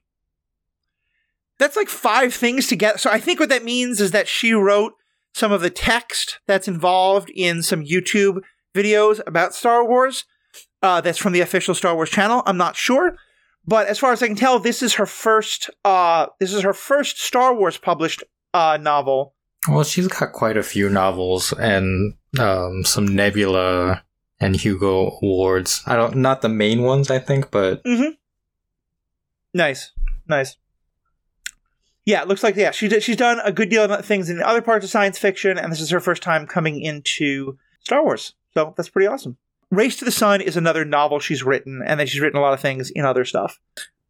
That's 1.58 1.76
like 1.76 1.88
five 1.88 2.34
things 2.34 2.66
together. 2.66 2.98
So 2.98 3.10
I 3.10 3.20
think 3.20 3.38
what 3.38 3.48
that 3.50 3.64
means 3.64 4.00
is 4.00 4.10
that 4.10 4.26
she 4.26 4.52
wrote 4.52 4.94
some 5.32 5.52
of 5.52 5.60
the 5.60 5.70
text 5.70 6.40
that's 6.48 6.66
involved 6.66 7.30
in 7.30 7.62
some 7.62 7.84
YouTube 7.84 8.42
videos 8.74 9.20
about 9.24 9.54
Star 9.54 9.86
Wars 9.86 10.24
uh, 10.82 11.00
that's 11.00 11.18
from 11.18 11.32
the 11.32 11.40
official 11.40 11.76
Star 11.76 11.94
Wars 11.94 12.10
channel. 12.10 12.42
I'm 12.44 12.56
not 12.56 12.74
sure, 12.74 13.16
but 13.68 13.86
as 13.86 13.98
far 13.98 14.12
as 14.12 14.22
I 14.22 14.28
can 14.28 14.36
tell, 14.36 14.58
this 14.58 14.82
is 14.82 14.94
her 14.94 15.04
first. 15.04 15.68
Uh, 15.84 16.26
this 16.40 16.54
is 16.54 16.62
her 16.62 16.72
first 16.72 17.20
Star 17.20 17.54
Wars 17.54 17.76
published 17.76 18.24
uh, 18.54 18.78
novel. 18.80 19.34
Well, 19.68 19.84
she's 19.84 20.08
got 20.08 20.32
quite 20.32 20.56
a 20.56 20.62
few 20.62 20.88
novels 20.88 21.52
and 21.52 22.14
um, 22.38 22.82
some 22.84 23.06
Nebula 23.06 24.02
and 24.40 24.56
Hugo 24.56 25.18
awards. 25.20 25.82
I 25.86 25.96
don't, 25.96 26.16
not 26.16 26.40
the 26.40 26.48
main 26.48 26.82
ones, 26.82 27.10
I 27.10 27.18
think, 27.18 27.50
but 27.50 27.84
Mm-hmm. 27.84 28.12
Nice, 29.52 29.92
nice. 30.26 30.56
Yeah, 32.04 32.22
it 32.22 32.28
looks 32.28 32.42
like 32.42 32.56
yeah 32.56 32.70
she 32.70 32.88
did, 32.88 33.02
she's 33.02 33.16
done 33.16 33.38
a 33.44 33.52
good 33.52 33.68
deal 33.68 33.84
of 33.84 34.04
things 34.04 34.30
in 34.30 34.42
other 34.42 34.62
parts 34.62 34.84
of 34.84 34.90
science 34.90 35.18
fiction, 35.18 35.58
and 35.58 35.70
this 35.70 35.80
is 35.80 35.90
her 35.90 36.00
first 36.00 36.22
time 36.22 36.46
coming 36.46 36.80
into 36.80 37.58
Star 37.80 38.02
Wars. 38.02 38.34
So 38.54 38.72
that's 38.76 38.88
pretty 38.88 39.08
awesome. 39.08 39.36
Race 39.70 39.96
to 39.96 40.04
the 40.04 40.10
Sun 40.10 40.40
is 40.40 40.56
another 40.56 40.84
novel 40.84 41.20
she's 41.20 41.42
written, 41.42 41.82
and 41.84 42.00
then 42.00 42.06
she's 42.06 42.20
written 42.20 42.38
a 42.38 42.42
lot 42.42 42.54
of 42.54 42.60
things 42.60 42.90
in 42.90 43.04
other 43.04 43.24
stuff. 43.24 43.60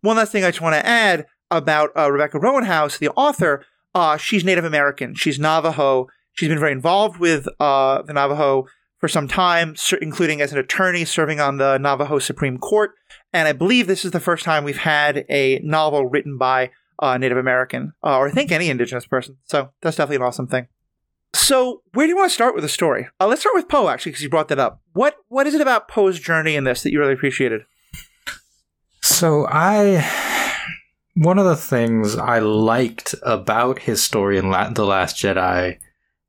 One 0.02 0.16
last 0.16 0.30
thing 0.30 0.44
I 0.44 0.50
just 0.50 0.60
want 0.60 0.74
to 0.74 0.86
add 0.86 1.26
about 1.50 1.90
uh, 1.96 2.10
Rebecca 2.10 2.38
Rowanhouse, 2.38 2.98
the 2.98 3.08
author. 3.10 3.64
Uh, 3.94 4.16
she's 4.16 4.44
Native 4.44 4.64
American. 4.64 5.14
She's 5.14 5.38
Navajo. 5.38 6.06
She's 6.34 6.48
been 6.48 6.60
very 6.60 6.72
involved 6.72 7.18
with 7.18 7.48
uh, 7.58 8.02
the 8.02 8.12
Navajo 8.12 8.66
for 8.98 9.08
some 9.08 9.26
time, 9.26 9.74
including 10.00 10.40
as 10.40 10.52
an 10.52 10.58
attorney 10.58 11.04
serving 11.04 11.40
on 11.40 11.56
the 11.56 11.78
Navajo 11.78 12.18
Supreme 12.18 12.58
Court. 12.58 12.92
And 13.32 13.48
I 13.48 13.52
believe 13.52 13.86
this 13.86 14.04
is 14.04 14.12
the 14.12 14.20
first 14.20 14.44
time 14.44 14.62
we've 14.62 14.76
had 14.76 15.24
a 15.28 15.58
novel 15.60 16.06
written 16.06 16.38
by 16.38 16.70
a 17.00 17.18
Native 17.18 17.38
American, 17.38 17.92
uh, 18.04 18.18
or 18.18 18.28
I 18.28 18.30
think 18.30 18.52
any 18.52 18.70
Indigenous 18.70 19.06
person. 19.06 19.38
So 19.44 19.70
that's 19.82 19.96
definitely 19.96 20.16
an 20.16 20.22
awesome 20.22 20.46
thing. 20.46 20.68
So 21.35 21.82
where 21.92 22.06
do 22.06 22.11
you 22.11 22.16
want 22.16 22.30
to 22.30 22.35
start 22.35 22.54
with 22.54 22.62
the 22.62 22.68
story? 22.68 23.08
Uh, 23.20 23.26
let's 23.26 23.42
start 23.42 23.54
with 23.54 23.68
Poe, 23.68 23.88
actually, 23.88 24.12
because 24.12 24.23
you 24.23 24.30
brought 24.30 24.49
that 24.49 24.58
up. 24.58 24.82
What 24.92 25.16
What 25.28 25.47
is 25.47 25.54
it 25.54 25.61
about 25.61 25.88
Poe's 25.88 26.18
journey 26.18 26.56
in 26.56 26.64
this 26.64 26.82
that 26.82 26.92
you 26.92 26.99
really 26.99 27.12
appreciated? 27.12 27.62
So 29.02 29.47
I, 29.49 30.06
one 31.14 31.38
of 31.38 31.44
the 31.44 31.56
things 31.56 32.16
I 32.16 32.38
liked 32.40 33.14
about 33.23 33.80
his 33.80 34.02
story 34.02 34.38
in 34.38 34.50
La- 34.50 34.70
the 34.70 34.85
Last 34.85 35.16
Jedi 35.16 35.78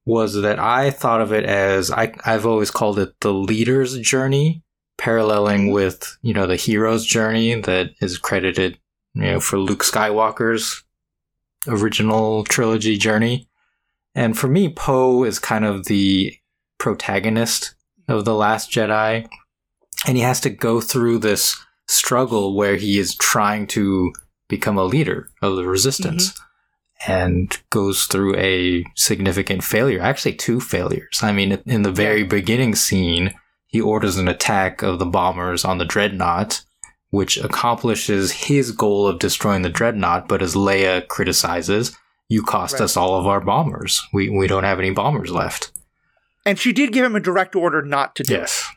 was 0.05 0.33
that 0.35 0.59
I 0.59 0.89
thought 0.89 1.21
of 1.21 1.31
it 1.31 1.43
as 1.43 1.91
I 1.91 2.13
I've 2.25 2.45
always 2.45 2.71
called 2.71 2.99
it 2.99 3.19
the 3.19 3.33
leader's 3.33 3.99
journey, 3.99 4.63
paralleling 4.97 5.71
with 5.71 6.17
you 6.21 6.33
know 6.33 6.47
the 6.47 6.55
hero's 6.55 7.05
journey 7.05 7.59
that 7.61 7.91
is 8.01 8.17
credited 8.17 8.79
you 9.13 9.23
know 9.23 9.39
for 9.39 9.59
Luke 9.59 9.83
Skywalker's 9.83 10.83
original 11.67 12.43
trilogy 12.45 12.97
journey. 12.97 13.48
And 14.15 14.37
for 14.37 14.47
me, 14.47 14.69
Poe 14.69 15.23
is 15.23 15.39
kind 15.39 15.65
of 15.65 15.85
the 15.85 16.35
protagonist 16.77 17.75
of 18.07 18.25
The 18.25 18.33
Last 18.33 18.71
Jedi. 18.71 19.27
And 20.07 20.17
he 20.17 20.23
has 20.23 20.39
to 20.41 20.49
go 20.49 20.81
through 20.81 21.19
this 21.19 21.57
struggle 21.87 22.55
where 22.55 22.75
he 22.75 22.99
is 22.99 23.15
trying 23.15 23.67
to 23.67 24.13
become 24.47 24.77
a 24.77 24.83
leader 24.83 25.29
of 25.41 25.55
the 25.55 25.65
resistance 25.65 26.31
mm-hmm. 26.31 27.11
and 27.11 27.57
goes 27.69 28.05
through 28.05 28.35
a 28.35 28.85
significant 28.95 29.63
failure. 29.63 30.01
Actually, 30.01 30.33
two 30.33 30.59
failures. 30.59 31.19
I 31.21 31.31
mean, 31.31 31.61
in 31.65 31.83
the 31.83 31.91
very 31.91 32.23
beginning 32.23 32.75
scene, 32.75 33.33
he 33.67 33.79
orders 33.79 34.17
an 34.17 34.27
attack 34.27 34.81
of 34.81 34.97
the 34.97 35.05
bombers 35.05 35.63
on 35.63 35.77
the 35.77 35.85
dreadnought, 35.85 36.63
which 37.11 37.37
accomplishes 37.37 38.31
his 38.31 38.71
goal 38.71 39.07
of 39.07 39.19
destroying 39.19 39.61
the 39.61 39.69
dreadnought. 39.69 40.27
But 40.27 40.41
as 40.41 40.55
Leia 40.55 41.07
criticizes, 41.07 41.95
you 42.29 42.41
cost 42.43 42.75
Right. 42.75 42.83
us 42.83 42.95
all 42.95 43.19
of 43.19 43.27
our 43.27 43.41
bombers. 43.41 44.01
We 44.13 44.29
we 44.29 44.47
don't 44.47 44.63
have 44.63 44.79
any 44.79 44.91
bombers 44.91 45.31
left. 45.31 45.71
And 46.45 46.57
she 46.57 46.71
did 46.71 46.93
give 46.93 47.03
him 47.03 47.15
a 47.15 47.19
direct 47.19 47.55
order 47.55 47.81
not 47.81 48.15
to 48.15 48.23
do 48.23 48.33
it. 48.35 48.37
Yes. 48.37 48.69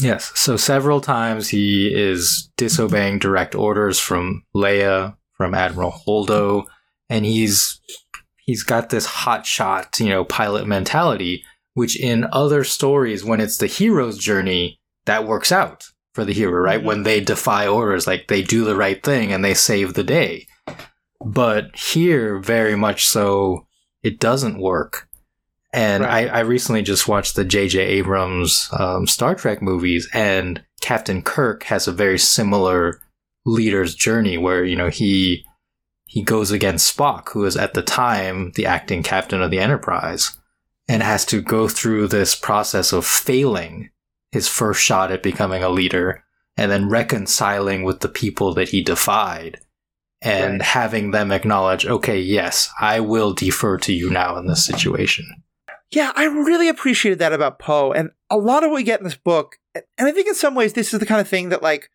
Yes. 0.00 0.32
So 0.34 0.56
several 0.56 1.00
times 1.00 1.48
he 1.48 1.92
is 1.92 2.50
disobeying 2.56 3.18
direct 3.18 3.54
orders 3.54 3.98
from 3.98 4.44
Leia, 4.54 5.16
from 5.36 5.54
Admiral 5.54 5.92
Holdo, 6.06 6.64
and 7.08 7.24
he's 7.24 7.80
he's 8.36 8.62
got 8.62 8.90
this 8.90 9.06
hot 9.06 9.46
shot, 9.46 9.98
you 10.00 10.08
know, 10.08 10.24
pilot 10.24 10.66
mentality, 10.66 11.44
which 11.74 11.98
in 11.98 12.26
other 12.32 12.64
stories, 12.64 13.24
when 13.24 13.40
it's 13.40 13.58
the 13.58 13.66
hero's 13.66 14.18
journey, 14.18 14.80
that 15.04 15.26
works 15.26 15.52
out 15.52 15.84
for 16.14 16.24
the 16.24 16.32
hero, 16.32 16.60
right? 16.60 16.78
Mm-hmm. 16.78 16.86
When 16.86 17.02
they 17.04 17.20
defy 17.20 17.66
orders, 17.66 18.06
like 18.06 18.28
they 18.28 18.42
do 18.42 18.64
the 18.64 18.76
right 18.76 19.02
thing 19.02 19.32
and 19.32 19.44
they 19.44 19.54
save 19.54 19.94
the 19.94 20.04
day. 20.04 20.46
But 21.24 21.76
here, 21.76 22.38
very 22.38 22.76
much 22.76 23.06
so, 23.06 23.66
it 24.02 24.18
doesn't 24.18 24.60
work. 24.60 25.08
And 25.72 26.02
right. 26.02 26.28
I, 26.28 26.38
I, 26.38 26.40
recently 26.40 26.82
just 26.82 27.08
watched 27.08 27.34
the 27.34 27.44
J.J. 27.44 27.80
Abrams 27.80 28.68
um, 28.78 29.06
Star 29.06 29.34
Trek 29.34 29.62
movies, 29.62 30.08
and 30.12 30.62
Captain 30.82 31.22
Kirk 31.22 31.62
has 31.64 31.88
a 31.88 31.92
very 31.92 32.18
similar 32.18 33.00
leader's 33.46 33.94
journey 33.94 34.36
where, 34.36 34.64
you 34.64 34.76
know, 34.76 34.90
he 34.90 35.46
he 36.04 36.22
goes 36.22 36.50
against 36.50 36.94
Spock, 36.94 37.30
who 37.30 37.46
is 37.46 37.56
at 37.56 37.72
the 37.72 37.80
time 37.80 38.52
the 38.54 38.66
acting 38.66 39.02
captain 39.02 39.40
of 39.40 39.50
the 39.50 39.60
Enterprise, 39.60 40.38
and 40.86 41.02
has 41.02 41.24
to 41.26 41.40
go 41.40 41.68
through 41.68 42.08
this 42.08 42.34
process 42.34 42.92
of 42.92 43.06
failing 43.06 43.88
his 44.30 44.46
first 44.46 44.82
shot 44.82 45.10
at 45.10 45.22
becoming 45.22 45.62
a 45.62 45.70
leader 45.70 46.22
and 46.56 46.70
then 46.70 46.90
reconciling 46.90 47.82
with 47.82 48.00
the 48.00 48.08
people 48.08 48.52
that 48.52 48.68
he 48.68 48.82
defied 48.82 49.58
and 50.22 50.60
right. 50.60 50.62
having 50.62 51.10
them 51.10 51.32
acknowledge, 51.32 51.84
okay, 51.84 52.20
yes, 52.20 52.70
I 52.80 53.00
will 53.00 53.34
defer 53.34 53.76
to 53.78 53.92
you 53.92 54.08
now 54.10 54.36
in 54.36 54.46
this 54.46 54.64
situation. 54.64 55.26
Yeah, 55.90 56.12
I 56.16 56.24
really 56.24 56.68
appreciated 56.68 57.18
that 57.18 57.34
about 57.34 57.58
Poe. 57.58 57.92
And 57.92 58.10
a 58.30 58.38
lot 58.38 58.64
of 58.64 58.70
what 58.70 58.76
we 58.76 58.82
get 58.82 59.00
in 59.00 59.04
this 59.04 59.16
book, 59.16 59.58
and 59.74 59.84
I 59.98 60.12
think 60.12 60.26
in 60.26 60.34
some 60.34 60.54
ways 60.54 60.72
this 60.72 60.94
is 60.94 61.00
the 61.00 61.06
kind 61.06 61.20
of 61.20 61.28
thing 61.28 61.50
that 61.50 61.62
like 61.62 61.90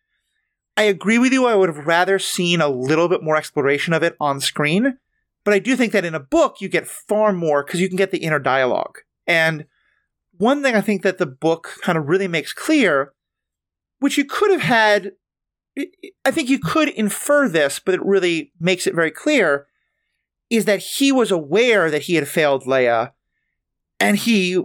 I 0.76 0.82
agree 0.82 1.18
with 1.18 1.32
you. 1.32 1.46
I 1.46 1.56
would 1.56 1.68
have 1.68 1.88
rather 1.88 2.20
seen 2.20 2.60
a 2.60 2.68
little 2.68 3.08
bit 3.08 3.20
more 3.20 3.36
exploration 3.36 3.92
of 3.92 4.04
it 4.04 4.16
on 4.20 4.40
screen, 4.40 4.98
but 5.44 5.52
I 5.52 5.58
do 5.58 5.74
think 5.74 5.92
that 5.92 6.04
in 6.04 6.14
a 6.14 6.20
book 6.20 6.60
you 6.60 6.68
get 6.68 6.86
far 6.86 7.32
more 7.32 7.64
because 7.64 7.80
you 7.80 7.88
can 7.88 7.96
get 7.96 8.12
the 8.12 8.18
inner 8.18 8.38
dialogue. 8.38 8.98
And 9.26 9.66
one 10.36 10.62
thing 10.62 10.76
I 10.76 10.80
think 10.80 11.02
that 11.02 11.18
the 11.18 11.26
book 11.26 11.78
kind 11.82 11.98
of 11.98 12.08
really 12.08 12.28
makes 12.28 12.52
clear, 12.52 13.12
which 13.98 14.16
you 14.16 14.24
could 14.24 14.52
have 14.52 14.60
had, 14.60 15.14
I 16.24 16.30
think 16.30 16.48
you 16.48 16.58
could 16.58 16.88
infer 16.88 17.48
this, 17.48 17.78
but 17.78 17.94
it 17.94 18.04
really 18.04 18.52
makes 18.58 18.86
it 18.86 18.94
very 18.94 19.10
clear, 19.10 19.66
is 20.50 20.64
that 20.64 20.80
he 20.80 21.12
was 21.12 21.30
aware 21.30 21.90
that 21.90 22.02
he 22.02 22.14
had 22.14 22.28
failed 22.28 22.64
Leia, 22.64 23.12
and 24.00 24.16
he 24.16 24.62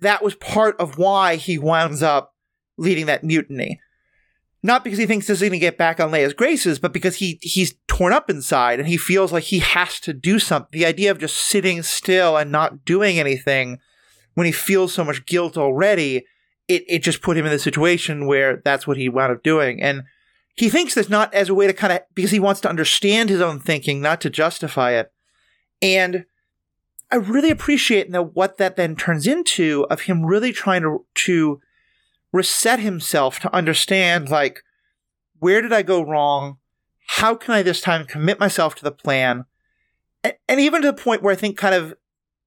that 0.00 0.22
was 0.22 0.34
part 0.34 0.78
of 0.80 0.98
why 0.98 1.36
he 1.36 1.58
winds 1.58 2.02
up 2.02 2.34
leading 2.76 3.06
that 3.06 3.22
mutiny 3.22 3.80
not 4.62 4.84
because 4.84 4.98
he 4.98 5.06
thinks 5.06 5.26
this 5.26 5.38
is 5.38 5.42
going 5.42 5.52
to 5.52 5.58
get 5.58 5.76
back 5.76 5.98
on 5.98 6.10
Leia's 6.10 6.34
graces, 6.34 6.78
but 6.78 6.92
because 6.92 7.16
he 7.16 7.38
he's 7.42 7.74
torn 7.88 8.12
up 8.12 8.30
inside 8.30 8.78
and 8.78 8.88
he 8.88 8.96
feels 8.96 9.32
like 9.32 9.44
he 9.44 9.58
has 9.58 9.98
to 10.00 10.12
do 10.12 10.38
something. 10.38 10.68
The 10.70 10.86
idea 10.86 11.10
of 11.10 11.18
just 11.18 11.36
sitting 11.36 11.82
still 11.82 12.36
and 12.36 12.52
not 12.52 12.84
doing 12.84 13.18
anything 13.18 13.78
when 14.34 14.46
he 14.46 14.52
feels 14.52 14.92
so 14.92 15.04
much 15.04 15.26
guilt 15.26 15.58
already, 15.58 16.24
it, 16.68 16.84
it 16.88 17.02
just 17.02 17.22
put 17.22 17.36
him 17.36 17.44
in 17.44 17.52
the 17.52 17.58
situation 17.58 18.26
where 18.26 18.62
that's 18.64 18.86
what 18.86 18.96
he 18.96 19.08
wound 19.08 19.32
up 19.32 19.42
doing. 19.42 19.82
And 19.82 20.04
he 20.54 20.68
thinks 20.68 20.94
this 20.94 21.08
not 21.08 21.32
as 21.34 21.48
a 21.48 21.54
way 21.54 21.66
to 21.66 21.72
kind 21.72 21.92
of 21.92 22.00
because 22.14 22.30
he 22.30 22.40
wants 22.40 22.60
to 22.60 22.68
understand 22.68 23.30
his 23.30 23.40
own 23.40 23.58
thinking, 23.58 24.00
not 24.00 24.20
to 24.20 24.30
justify 24.30 24.92
it. 24.92 25.12
And 25.80 26.26
I 27.10 27.16
really 27.16 27.50
appreciate 27.50 28.10
now 28.10 28.22
what 28.22 28.58
that 28.58 28.76
then 28.76 28.96
turns 28.96 29.26
into 29.26 29.86
of 29.90 30.02
him 30.02 30.24
really 30.24 30.52
trying 30.52 30.82
to 30.82 31.04
to 31.26 31.60
reset 32.32 32.80
himself 32.80 33.38
to 33.40 33.54
understand 33.54 34.30
like 34.30 34.62
where 35.38 35.60
did 35.60 35.72
I 35.72 35.82
go 35.82 36.02
wrong? 36.02 36.58
How 37.06 37.34
can 37.34 37.54
I 37.54 37.62
this 37.62 37.80
time 37.80 38.06
commit 38.06 38.38
myself 38.38 38.74
to 38.76 38.84
the 38.84 38.92
plan? 38.92 39.44
And, 40.22 40.34
and 40.48 40.60
even 40.60 40.82
to 40.82 40.92
the 40.92 41.02
point 41.02 41.22
where 41.22 41.32
I 41.32 41.36
think 41.36 41.58
kind 41.58 41.74
of 41.74 41.94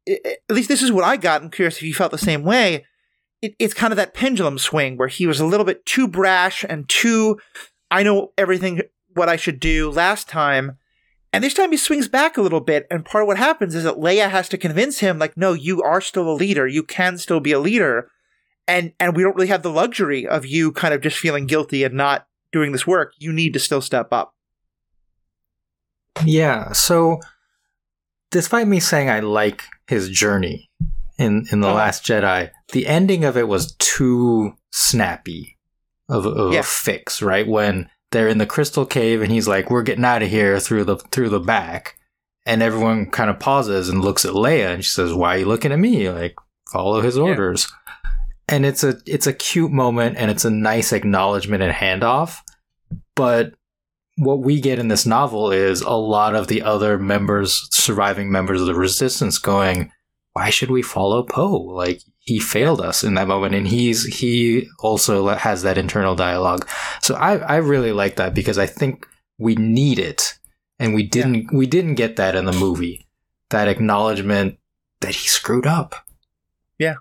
at 0.08 0.40
least 0.50 0.70
this 0.70 0.82
is 0.82 0.92
what 0.92 1.04
I 1.04 1.18
got. 1.18 1.42
I'm 1.42 1.50
curious 1.50 1.78
if 1.78 1.84
you 1.84 1.94
felt 1.94 2.12
the 2.12 2.18
same 2.18 2.44
way. 2.44 2.86
It, 3.42 3.56
it's 3.60 3.74
kind 3.74 3.92
of 3.92 3.98
that 3.98 4.14
pendulum 4.14 4.58
swing 4.58 4.98
where 4.98 5.08
he 5.08 5.28
was 5.28 5.40
a 5.40 5.46
little 5.46 5.66
bit 5.66 5.86
too 5.86 6.08
brash 6.08 6.64
and 6.68 6.88
too, 6.88 7.40
I 7.92 8.04
know 8.04 8.32
everything 8.38 8.82
what 9.14 9.30
I 9.30 9.36
should 9.36 9.60
do 9.60 9.90
last 9.90 10.28
time. 10.28 10.78
And 11.32 11.44
this 11.44 11.54
time 11.54 11.72
he 11.72 11.78
swings 11.78 12.08
back 12.08 12.38
a 12.38 12.42
little 12.42 12.62
bit. 12.62 12.88
And 12.90 13.06
part 13.06 13.24
of 13.24 13.28
what 13.28 13.38
happens 13.38 13.76
is 13.76 13.84
that 13.84 13.96
Leia 13.96 14.30
has 14.30 14.48
to 14.50 14.58
convince 14.58 15.00
him, 15.00 15.20
like, 15.20 15.36
no, 15.36 15.54
you 15.54 15.82
are 15.82 16.00
still 16.00 16.30
a 16.30 16.34
leader. 16.34 16.66
You 16.66 16.84
can 16.84 17.18
still 17.18 17.40
be 17.40 17.52
a 17.52 17.60
leader 17.60 18.10
and 18.68 18.94
and 19.00 19.16
we 19.16 19.24
don't 19.24 19.36
really 19.36 19.48
have 19.48 19.64
the 19.64 19.72
luxury 19.72 20.28
of 20.28 20.46
you 20.46 20.72
kind 20.72 20.94
of 20.94 21.02
just 21.02 21.18
feeling 21.18 21.46
guilty 21.46 21.84
and 21.84 21.96
not 21.96 22.28
doing 22.52 22.72
this 22.72 22.88
work. 22.88 23.14
You 23.18 23.32
need 23.32 23.54
to 23.54 23.60
still 23.60 23.82
step 23.82 24.12
up. 24.12 24.34
Yeah. 26.24 26.72
So, 26.72 27.20
despite 28.32 28.68
me 28.68 28.80
saying 28.80 29.10
I 29.10 29.20
like 29.20 29.64
his 29.88 30.10
journey 30.10 30.70
in 31.18 31.46
in 31.52 31.62
the 31.62 31.68
uh-huh. 31.68 31.78
Last 31.78 32.06
Jedi, 32.06 32.52
the 32.72 32.88
ending 32.88 33.26
of 33.26 33.38
it 33.38 33.48
was 33.48 33.76
too 33.76 34.56
snappy 34.72 35.55
of, 36.10 36.26
of 36.26 36.54
yeah. 36.54 36.60
a 36.60 36.64
fix. 36.64 37.22
Right 37.22 37.48
when 37.48 37.90
they're 38.12 38.28
in 38.28 38.38
the 38.38 38.46
crystal 38.46 38.86
cave 38.86 39.22
and 39.22 39.32
he's 39.32 39.48
like, 39.48 39.70
"We're 39.70 39.84
getting 39.84 40.06
out 40.06 40.24
of 40.24 40.30
here 40.30 40.60
through 40.60 40.86
the 40.86 40.98
through 40.98 41.30
the 41.30 41.40
back," 41.40 41.98
and 42.46 42.62
everyone 42.62 43.10
kind 43.12 43.30
of 43.30 43.40
pauses 43.40 43.90
and 43.90 44.04
looks 44.04 44.26
at 44.26 44.34
Leia 44.34 44.74
and 44.74 44.84
she 44.84 44.92
says, 44.92 45.14
"Why 45.14 45.36
are 45.36 45.40
you 45.40 45.46
looking 45.46 45.72
at 45.72 45.80
me?" 45.80 46.10
Like, 46.10 46.36
follow 46.72 47.02
his 47.02 47.18
orders. 47.18 47.68
Yeah 47.70 47.86
and 48.48 48.66
it's 48.66 48.84
a 48.84 48.98
it's 49.06 49.28
a 49.28 49.34
cute 49.34 49.72
moment 49.72 50.18
and 50.18 50.30
it's 50.30 50.46
a 50.46 50.50
nice 50.50 50.94
acknowledgement 50.94 51.64
and 51.64 51.74
handoff 51.74 52.40
but 53.16 53.54
what 54.18 54.40
we 54.40 54.62
get 54.62 54.80
in 54.80 54.88
this 54.88 55.06
novel 55.06 55.52
is 55.52 55.82
a 55.82 55.92
lot 55.92 56.36
of 56.36 56.48
the 56.48 56.62
other 56.62 56.98
members 56.98 57.68
surviving 57.72 58.32
members 58.32 58.62
of 58.62 58.68
the 58.68 58.76
resistance 58.76 59.38
going 59.38 59.92
why 60.34 60.50
should 60.50 60.70
we 60.70 60.82
follow 60.82 61.24
poe 61.24 61.58
like 61.58 62.02
he 62.26 62.40
failed 62.40 62.82
us 62.82 63.04
in 63.04 63.14
that 63.14 63.28
moment 63.28 63.56
and 63.56 63.68
he's 63.68 64.06
he 64.06 64.68
also 64.80 65.28
has 65.30 65.62
that 65.62 65.78
internal 65.78 66.16
dialogue 66.16 66.68
so 67.02 67.16
i 67.16 67.38
i 67.38 67.56
really 67.56 67.92
like 67.92 68.16
that 68.16 68.34
because 68.34 68.58
i 68.58 68.66
think 68.66 69.08
we 69.38 69.56
need 69.56 70.00
it 70.00 70.38
and 70.80 70.94
we 70.94 71.04
didn't 71.04 71.36
yeah. 71.36 71.50
we 71.54 71.66
didn't 71.66 71.96
get 71.96 72.16
that 72.16 72.36
in 72.36 72.46
the 72.46 72.52
movie 72.54 73.06
that 73.50 73.68
acknowledgement 73.68 74.58
that 75.02 75.16
he 75.16 75.28
screwed 75.28 75.68
up 75.68 75.96
yeah 76.80 76.96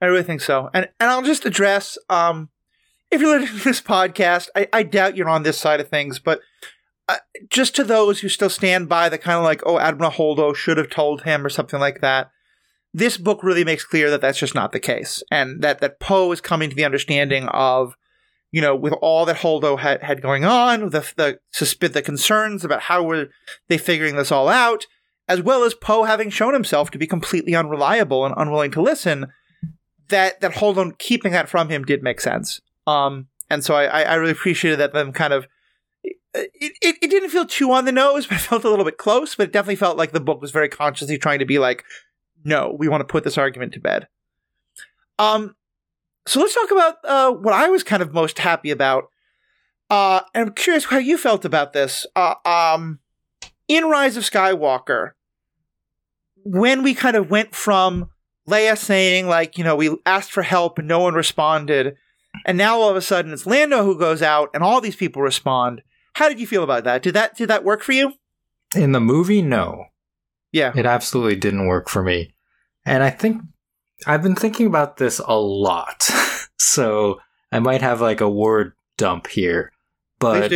I 0.00 0.06
really 0.06 0.22
think 0.22 0.40
so. 0.40 0.70
And 0.74 0.88
and 1.00 1.10
I'll 1.10 1.22
just 1.22 1.46
address 1.46 1.98
um 2.08 2.50
if 3.10 3.20
you're 3.20 3.38
listening 3.38 3.58
to 3.58 3.64
this 3.64 3.80
podcast, 3.80 4.48
I, 4.56 4.68
I 4.72 4.82
doubt 4.82 5.16
you're 5.16 5.28
on 5.28 5.44
this 5.44 5.58
side 5.58 5.80
of 5.80 5.88
things, 5.88 6.18
but 6.18 6.40
uh, 7.08 7.18
just 7.48 7.76
to 7.76 7.84
those 7.84 8.20
who 8.20 8.28
still 8.28 8.50
stand 8.50 8.88
by 8.88 9.08
the 9.08 9.16
kind 9.16 9.38
of 9.38 9.44
like, 9.44 9.62
oh, 9.64 9.78
Admiral 9.78 10.10
Holdo 10.10 10.56
should 10.56 10.76
have 10.76 10.90
told 10.90 11.22
him 11.22 11.46
or 11.46 11.48
something 11.48 11.78
like 11.78 12.00
that, 12.00 12.32
this 12.94 13.16
book 13.16 13.42
really 13.42 13.64
makes 13.64 13.84
clear 13.84 14.10
that 14.10 14.20
that's 14.20 14.38
just 14.38 14.54
not 14.54 14.72
the 14.72 14.80
case, 14.80 15.22
and 15.30 15.62
that 15.62 15.80
that 15.80 16.00
Poe 16.00 16.32
is 16.32 16.40
coming 16.40 16.70
to 16.70 16.76
the 16.76 16.84
understanding 16.84 17.46
of, 17.48 17.96
you 18.50 18.60
know, 18.60 18.74
with 18.74 18.94
all 18.94 19.24
that 19.26 19.36
Holdo 19.36 19.78
had 19.78 20.02
had 20.02 20.22
going 20.22 20.44
on, 20.44 20.90
the 20.90 21.12
the 21.16 21.38
susp- 21.54 21.92
the 21.92 22.02
concerns 22.02 22.64
about 22.64 22.82
how 22.82 23.02
were 23.02 23.28
they 23.68 23.78
figuring 23.78 24.16
this 24.16 24.32
all 24.32 24.48
out, 24.48 24.86
as 25.28 25.42
well 25.42 25.64
as 25.64 25.74
Poe 25.74 26.04
having 26.04 26.30
shown 26.30 26.54
himself 26.54 26.90
to 26.92 26.98
be 26.98 27.06
completely 27.06 27.54
unreliable 27.54 28.24
and 28.24 28.34
unwilling 28.36 28.70
to 28.72 28.82
listen 28.82 29.26
that 30.08 30.40
that 30.40 30.52
Holdo 30.52 30.96
keeping 30.98 31.32
that 31.32 31.48
from 31.48 31.68
him 31.68 31.84
did 31.84 32.02
make 32.02 32.20
sense. 32.20 32.60
Um, 32.86 33.28
and 33.50 33.64
so 33.64 33.74
I, 33.74 34.02
I 34.02 34.14
really 34.14 34.32
appreciated 34.32 34.78
that 34.78 34.92
them 34.92 35.12
kind 35.12 35.32
of 35.32 35.46
it, 36.04 36.50
it, 36.82 36.96
it 37.02 37.10
didn't 37.10 37.30
feel 37.30 37.46
too 37.46 37.72
on 37.72 37.84
the 37.84 37.92
nose, 37.92 38.26
but 38.28 38.36
it 38.36 38.40
felt 38.40 38.64
a 38.64 38.70
little 38.70 38.84
bit 38.84 38.98
close. 38.98 39.34
But 39.34 39.48
it 39.48 39.52
definitely 39.52 39.76
felt 39.76 39.96
like 39.96 40.12
the 40.12 40.20
book 40.20 40.40
was 40.40 40.50
very 40.50 40.68
consciously 40.68 41.18
trying 41.18 41.38
to 41.38 41.46
be 41.46 41.58
like, 41.58 41.84
no, 42.46 42.74
we 42.78 42.88
want 42.88 43.00
to 43.00 43.04
put 43.04 43.24
this 43.24 43.36
argument 43.36 43.74
to 43.74 43.80
bed. 43.80 44.06
Um, 45.18 45.56
so 46.26 46.40
let's 46.40 46.54
talk 46.54 46.70
about 46.70 46.96
uh, 47.04 47.32
what 47.32 47.52
I 47.52 47.68
was 47.68 47.82
kind 47.82 48.02
of 48.02 48.14
most 48.14 48.38
happy 48.38 48.70
about. 48.70 49.10
Uh, 49.90 50.20
and 50.32 50.48
I'm 50.48 50.54
curious 50.54 50.84
how 50.84 50.98
you 50.98 51.18
felt 51.18 51.44
about 51.44 51.72
this. 51.72 52.06
Uh, 52.14 52.34
um, 52.44 53.00
in 53.66 53.86
Rise 53.86 54.16
of 54.16 54.22
Skywalker, 54.22 55.12
when 56.44 56.84
we 56.84 56.94
kind 56.94 57.16
of 57.16 57.30
went 57.30 57.54
from 57.54 58.10
Leia 58.48 58.78
saying, 58.78 59.26
like, 59.26 59.58
you 59.58 59.64
know, 59.64 59.74
we 59.74 59.96
asked 60.06 60.30
for 60.30 60.42
help 60.42 60.78
and 60.78 60.86
no 60.86 61.00
one 61.00 61.14
responded. 61.14 61.96
And 62.44 62.56
now 62.56 62.78
all 62.78 62.90
of 62.90 62.96
a 62.96 63.02
sudden 63.02 63.32
it's 63.32 63.46
Lando 63.46 63.82
who 63.82 63.98
goes 63.98 64.22
out 64.22 64.50
and 64.54 64.62
all 64.62 64.80
these 64.80 64.96
people 64.96 65.20
respond. 65.20 65.82
How 66.14 66.28
did 66.28 66.38
you 66.38 66.46
feel 66.46 66.62
about 66.62 66.84
that? 66.84 67.02
Did 67.02 67.14
that 67.14 67.36
did 67.36 67.48
that 67.48 67.64
work 67.64 67.82
for 67.82 67.92
you? 67.92 68.12
In 68.74 68.92
the 68.92 69.00
movie, 69.00 69.42
no. 69.42 69.86
Yeah. 70.52 70.72
It 70.74 70.86
absolutely 70.86 71.36
didn't 71.36 71.66
work 71.66 71.88
for 71.88 72.02
me. 72.02 72.34
And 72.86 73.02
I 73.02 73.10
think 73.10 73.42
I've 74.06 74.22
been 74.22 74.36
thinking 74.36 74.66
about 74.66 74.96
this 74.96 75.18
a 75.18 75.38
lot. 75.38 76.02
so 76.58 77.20
I 77.52 77.58
might 77.58 77.82
have 77.82 78.00
like 78.00 78.20
a 78.20 78.30
word 78.30 78.72
dump 78.96 79.26
here. 79.26 79.72
But 80.18 80.50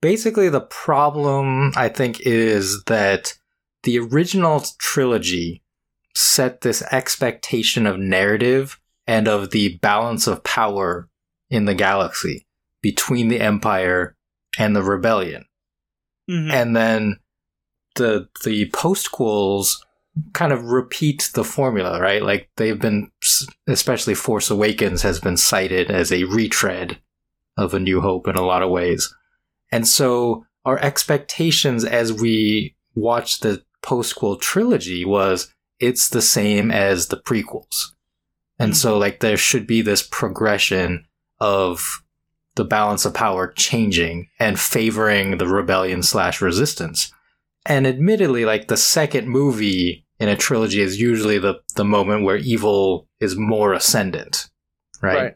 basically 0.00 0.48
the 0.48 0.60
problem 0.60 1.72
I 1.76 1.88
think 1.88 2.20
is 2.20 2.82
that 2.84 3.34
the 3.84 3.98
original 3.98 4.64
trilogy 4.78 5.62
set 6.14 6.60
this 6.60 6.82
expectation 6.92 7.86
of 7.86 7.98
narrative 7.98 8.78
and 9.06 9.28
of 9.28 9.50
the 9.50 9.78
balance 9.78 10.26
of 10.26 10.44
power 10.44 11.08
in 11.50 11.64
the 11.64 11.74
galaxy 11.74 12.46
between 12.80 13.28
the 13.28 13.40
Empire 13.40 14.16
and 14.58 14.76
the 14.76 14.82
Rebellion. 14.82 15.44
Mm-hmm. 16.30 16.50
And 16.50 16.76
then 16.76 17.16
the 17.96 18.28
the 18.44 18.70
postquels 18.70 19.76
kind 20.32 20.52
of 20.52 20.64
repeat 20.66 21.30
the 21.34 21.44
formula, 21.44 22.00
right? 22.00 22.22
Like 22.22 22.50
they've 22.56 22.78
been, 22.78 23.10
especially 23.66 24.14
Force 24.14 24.50
Awakens 24.50 25.02
has 25.02 25.18
been 25.20 25.36
cited 25.36 25.90
as 25.90 26.12
a 26.12 26.24
retread 26.24 26.98
of 27.56 27.74
A 27.74 27.80
New 27.80 28.00
Hope 28.00 28.28
in 28.28 28.36
a 28.36 28.44
lot 28.44 28.62
of 28.62 28.70
ways. 28.70 29.14
And 29.70 29.88
so 29.88 30.44
our 30.64 30.78
expectations 30.78 31.84
as 31.84 32.12
we 32.12 32.76
watch 32.94 33.40
the 33.40 33.64
postquel 33.82 34.40
trilogy 34.40 35.04
was 35.04 35.52
it's 35.80 36.08
the 36.08 36.22
same 36.22 36.70
as 36.70 37.08
the 37.08 37.16
prequels. 37.16 37.86
And 38.58 38.76
so 38.76 38.92
mm-hmm. 38.92 39.00
like 39.00 39.20
there 39.20 39.36
should 39.36 39.66
be 39.66 39.82
this 39.82 40.02
progression 40.02 41.06
of 41.40 42.02
the 42.54 42.64
balance 42.64 43.04
of 43.04 43.14
power 43.14 43.50
changing 43.50 44.28
and 44.38 44.60
favoring 44.60 45.38
the 45.38 45.48
rebellion 45.48 46.02
slash 46.02 46.40
resistance. 46.40 47.12
And 47.64 47.86
admittedly, 47.86 48.44
like 48.44 48.68
the 48.68 48.76
second 48.76 49.28
movie 49.28 50.01
in 50.22 50.28
a 50.28 50.36
trilogy 50.36 50.80
is 50.80 51.00
usually 51.00 51.40
the, 51.40 51.56
the 51.74 51.84
moment 51.84 52.22
where 52.22 52.36
evil 52.36 53.08
is 53.18 53.36
more 53.36 53.72
ascendant. 53.72 54.48
Right? 55.02 55.16
right. 55.16 55.34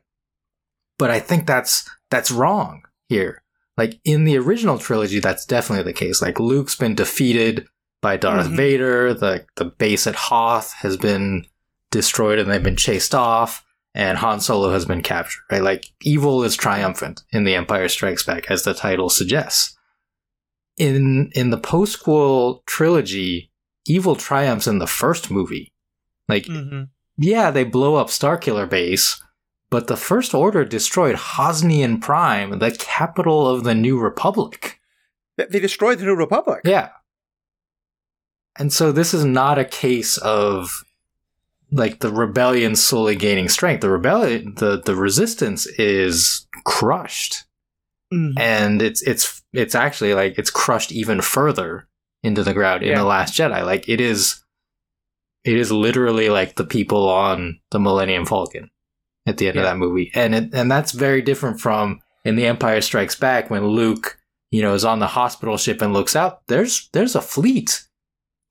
But 0.97 1.11
I 1.11 1.19
think 1.19 1.45
that's 1.45 1.91
that's 2.09 2.31
wrong 2.31 2.83
here. 3.09 3.43
Like 3.77 3.99
in 4.05 4.23
the 4.23 4.39
original 4.39 4.79
trilogy, 4.79 5.19
that's 5.19 5.45
definitely 5.45 5.83
the 5.83 5.99
case. 5.99 6.23
Like 6.23 6.39
Luke's 6.39 6.77
been 6.77 6.95
defeated 6.95 7.67
by 8.01 8.17
Darth 8.17 8.47
mm-hmm. 8.47 8.57
Vader, 8.57 9.13
the 9.13 9.45
the 9.57 9.65
base 9.65 10.07
at 10.07 10.15
Hoth 10.15 10.73
has 10.75 10.97
been 10.97 11.47
destroyed 11.91 12.39
and 12.39 12.49
they've 12.49 12.63
been 12.63 12.77
chased 12.77 13.13
off, 13.13 13.65
and 13.93 14.19
Han 14.19 14.39
Solo 14.39 14.71
has 14.71 14.85
been 14.85 15.03
captured, 15.03 15.43
right? 15.51 15.63
Like 15.63 15.91
evil 16.03 16.45
is 16.45 16.55
triumphant 16.55 17.25
in 17.33 17.43
The 17.43 17.57
Empire 17.57 17.89
Strikes 17.89 18.23
Back, 18.23 18.53
as 18.53 18.63
the 18.63 18.73
title 18.73 19.11
suggests. 19.11 19.77
In 20.79 21.33
in 21.35 21.51
the 21.51 21.59
postquel 21.59 22.65
trilogy, 22.67 23.51
evil 23.89 24.17
triumphs 24.17 24.67
in 24.67 24.79
the 24.79 24.87
first 24.87 25.31
movie. 25.31 25.73
Like, 26.29 26.45
mm-hmm. 26.45 26.85
yeah, 27.19 27.51
they 27.51 27.65
blow 27.65 27.95
up 27.97 28.09
Starkiller 28.09 28.69
Base, 28.69 29.23
but 29.71 29.87
the 29.87 29.97
First 29.97 30.35
Order 30.35 30.65
destroyed 30.65 31.17
Hosnian 31.17 32.01
Prime, 32.01 32.59
the 32.59 32.71
capital 32.73 33.49
of 33.49 33.65
the 33.65 33.75
New 33.75 33.99
Republic. 33.99 34.81
They 35.37 35.61
destroyed 35.61 35.99
the 35.99 36.05
New 36.05 36.17
Republic. 36.17 36.61
Yeah. 36.65 36.91
And 38.59 38.73
so 38.73 38.91
this 38.91 39.13
is 39.13 39.25
not 39.25 39.59
a 39.59 39.65
case 39.65 40.17
of 40.19 40.85
like 41.71 42.01
the 42.01 42.13
rebellion 42.13 42.77
slowly 42.77 43.17
gaining 43.17 43.49
strength. 43.49 43.81
The 43.81 43.91
rebellion, 43.91 44.55
the 44.57 44.81
the 44.81 44.95
resistance 44.95 45.67
is 45.79 46.47
crushed, 46.65 47.45
mm. 48.13 48.33
and 48.39 48.81
it's 48.81 49.03
it's 49.03 49.43
it's 49.53 49.75
actually 49.75 50.15
like 50.15 50.39
it's 50.39 50.51
crushed 50.51 50.93
even 50.93 51.21
further 51.21 51.87
into 52.23 52.43
the 52.43 52.55
ground 52.55 52.83
in 52.83 52.91
yeah. 52.91 52.99
the 52.99 53.05
Last 53.05 53.35
Jedi. 53.35 53.65
Like 53.65 53.89
it 53.89 54.01
is, 54.01 54.43
it 55.45 55.57
is 55.57 55.71
literally 55.73 56.29
like 56.29 56.57
the 56.57 56.65
people 56.65 57.09
on 57.09 57.61
the 57.71 57.81
Millennium 57.81 58.27
Falcon 58.27 58.71
at 59.27 59.39
the 59.39 59.49
end 59.49 59.57
yeah. 59.57 59.63
of 59.63 59.67
that 59.67 59.79
movie, 59.79 60.11
and 60.15 60.35
it, 60.35 60.55
and 60.55 60.71
that's 60.71 60.93
very 60.93 61.23
different 61.23 61.61
from 61.61 62.01
in 62.25 62.37
The 62.37 62.47
Empire 62.47 62.81
Strikes 62.81 63.17
Back 63.17 63.51
when 63.51 63.67
Luke, 63.67 64.19
you 64.51 64.63
know, 64.63 64.75
is 64.75 64.85
on 64.85 64.99
the 64.99 65.07
hospital 65.07 65.57
ship 65.57 65.83
and 65.83 65.93
looks 65.93 66.17
out. 66.17 66.47
There's 66.49 66.89
there's 66.93 67.15
a 67.15 67.23
fleet. 67.23 67.85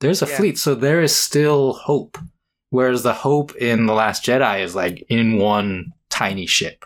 There's 0.01 0.21
a 0.21 0.27
yeah. 0.27 0.37
fleet, 0.37 0.57
so 0.57 0.75
there 0.75 1.01
is 1.01 1.15
still 1.15 1.73
hope 1.73 2.17
Whereas 2.75 3.03
the 3.03 3.13
hope 3.13 3.55
in 3.55 3.85
The 3.85 3.93
Last 3.93 4.25
Jedi 4.25 4.61
is 4.61 4.75
like 4.75 5.05
in 5.07 5.37
one 5.37 5.93
tiny 6.09 6.45
ship. 6.45 6.83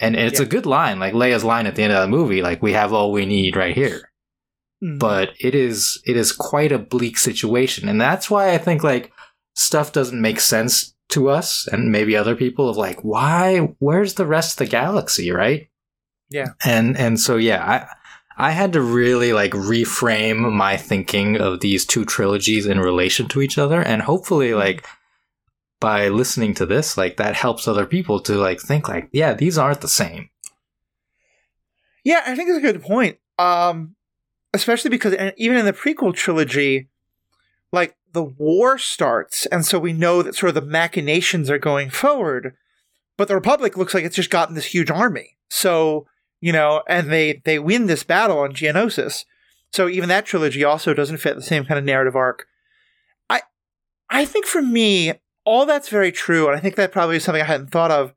And 0.00 0.16
it's 0.16 0.40
yeah. 0.40 0.46
a 0.46 0.48
good 0.48 0.66
line, 0.66 0.98
like 0.98 1.14
Leia's 1.14 1.44
line 1.44 1.66
at 1.66 1.76
the 1.76 1.84
end 1.84 1.92
of 1.92 2.02
the 2.02 2.08
movie, 2.08 2.42
like 2.42 2.60
we 2.60 2.72
have 2.72 2.92
all 2.92 3.12
we 3.12 3.26
need 3.26 3.54
right 3.54 3.74
here. 3.74 4.09
Mm. 4.82 4.98
But 4.98 5.34
it 5.38 5.54
is 5.54 6.02
it 6.06 6.16
is 6.16 6.32
quite 6.32 6.72
a 6.72 6.78
bleak 6.78 7.18
situation. 7.18 7.88
And 7.88 8.00
that's 8.00 8.30
why 8.30 8.52
I 8.52 8.58
think 8.58 8.82
like 8.82 9.12
stuff 9.54 9.92
doesn't 9.92 10.20
make 10.20 10.40
sense 10.40 10.94
to 11.10 11.28
us 11.28 11.66
and 11.66 11.92
maybe 11.92 12.16
other 12.16 12.36
people 12.36 12.68
of 12.68 12.76
like, 12.76 13.00
why 13.02 13.74
where's 13.78 14.14
the 14.14 14.26
rest 14.26 14.52
of 14.52 14.58
the 14.58 14.70
galaxy, 14.70 15.30
right? 15.30 15.68
Yeah. 16.30 16.52
And 16.64 16.96
and 16.96 17.20
so 17.20 17.36
yeah, 17.36 17.64
I 17.64 18.48
I 18.48 18.52
had 18.52 18.72
to 18.72 18.80
really 18.80 19.32
like 19.32 19.52
reframe 19.52 20.50
my 20.52 20.76
thinking 20.76 21.38
of 21.38 21.60
these 21.60 21.84
two 21.84 22.04
trilogies 22.06 22.64
in 22.64 22.80
relation 22.80 23.28
to 23.28 23.42
each 23.42 23.58
other 23.58 23.82
and 23.82 24.00
hopefully 24.00 24.54
like 24.54 24.86
by 25.80 26.08
listening 26.08 26.54
to 26.54 26.66
this, 26.66 26.96
like 26.96 27.16
that 27.16 27.34
helps 27.34 27.66
other 27.66 27.86
people 27.86 28.20
to 28.20 28.34
like 28.34 28.60
think 28.60 28.88
like, 28.88 29.08
yeah, 29.12 29.34
these 29.34 29.58
aren't 29.58 29.80
the 29.80 29.88
same. 29.88 30.30
Yeah, 32.04 32.22
I 32.26 32.34
think 32.34 32.48
it's 32.48 32.58
a 32.58 32.72
good 32.72 32.82
point. 32.82 33.18
Um, 33.38 33.96
especially 34.52 34.90
because 34.90 35.14
even 35.36 35.56
in 35.56 35.64
the 35.64 35.72
prequel 35.72 36.14
trilogy, 36.14 36.88
like 37.72 37.96
the 38.12 38.24
war 38.24 38.78
starts, 38.78 39.46
and 39.46 39.64
so 39.64 39.78
we 39.78 39.92
know 39.92 40.22
that 40.22 40.34
sort 40.34 40.48
of 40.48 40.54
the 40.54 40.70
machinations 40.70 41.50
are 41.50 41.58
going 41.58 41.90
forward, 41.90 42.54
but 43.16 43.28
the 43.28 43.34
Republic 43.34 43.76
looks 43.76 43.94
like 43.94 44.04
it's 44.04 44.16
just 44.16 44.30
gotten 44.30 44.54
this 44.54 44.66
huge 44.66 44.90
army. 44.90 45.36
So 45.48 46.06
you 46.40 46.52
know, 46.52 46.82
and 46.88 47.10
they 47.10 47.42
they 47.44 47.58
win 47.58 47.86
this 47.86 48.02
battle 48.02 48.38
on 48.38 48.52
Geonosis. 48.52 49.24
So 49.72 49.88
even 49.88 50.08
that 50.08 50.26
trilogy 50.26 50.64
also 50.64 50.94
doesn't 50.94 51.18
fit 51.18 51.36
the 51.36 51.42
same 51.42 51.64
kind 51.64 51.78
of 51.78 51.84
narrative 51.84 52.16
arc. 52.16 52.46
I 53.28 53.42
I 54.08 54.24
think 54.24 54.46
for 54.46 54.62
me, 54.62 55.12
all 55.44 55.66
that's 55.66 55.88
very 55.88 56.12
true, 56.12 56.48
and 56.48 56.56
I 56.56 56.60
think 56.60 56.76
that 56.76 56.92
probably 56.92 57.16
is 57.16 57.24
something 57.24 57.42
I 57.42 57.46
hadn't 57.46 57.70
thought 57.70 57.90
of. 57.90 58.14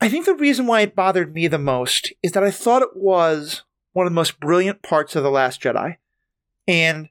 I 0.00 0.08
think 0.08 0.24
the 0.24 0.34
reason 0.34 0.66
why 0.66 0.80
it 0.80 0.96
bothered 0.96 1.34
me 1.34 1.46
the 1.46 1.58
most 1.58 2.12
is 2.22 2.32
that 2.32 2.42
I 2.42 2.50
thought 2.50 2.82
it 2.82 2.96
was 2.96 3.62
one 3.92 4.06
of 4.06 4.12
the 4.12 4.16
most 4.16 4.40
brilliant 4.40 4.82
parts 4.82 5.16
of 5.16 5.22
The 5.22 5.30
Last 5.30 5.60
Jedi. 5.60 5.96
And 6.68 7.08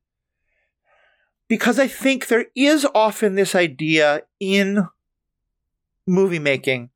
because 1.48 1.80
I 1.80 1.88
think 1.88 2.28
there 2.28 2.46
is 2.56 2.86
often 2.94 3.36
this 3.36 3.56
idea 3.56 4.22
in 4.40 4.88
movie 6.08 6.40
making, 6.40 6.90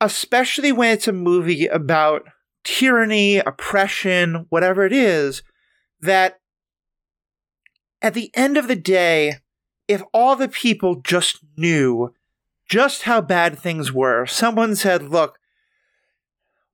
especially 0.00 0.72
when 0.72 0.92
it's 0.92 1.08
a 1.08 1.12
movie 1.12 1.66
about 1.66 2.24
tyranny, 2.64 3.38
oppression, 3.38 4.46
whatever 4.48 4.84
it 4.84 4.92
is, 4.92 5.42
that 6.00 6.40
at 8.02 8.14
the 8.14 8.30
end 8.34 8.56
of 8.56 8.68
the 8.68 8.76
day, 8.76 9.36
if 9.88 10.02
all 10.12 10.36
the 10.36 10.48
people 10.48 10.96
just 10.96 11.40
knew 11.56 12.12
just 12.68 13.02
how 13.02 13.20
bad 13.20 13.58
things 13.58 13.92
were, 13.92 14.26
someone 14.26 14.74
said, 14.74 15.10
look, 15.10 15.38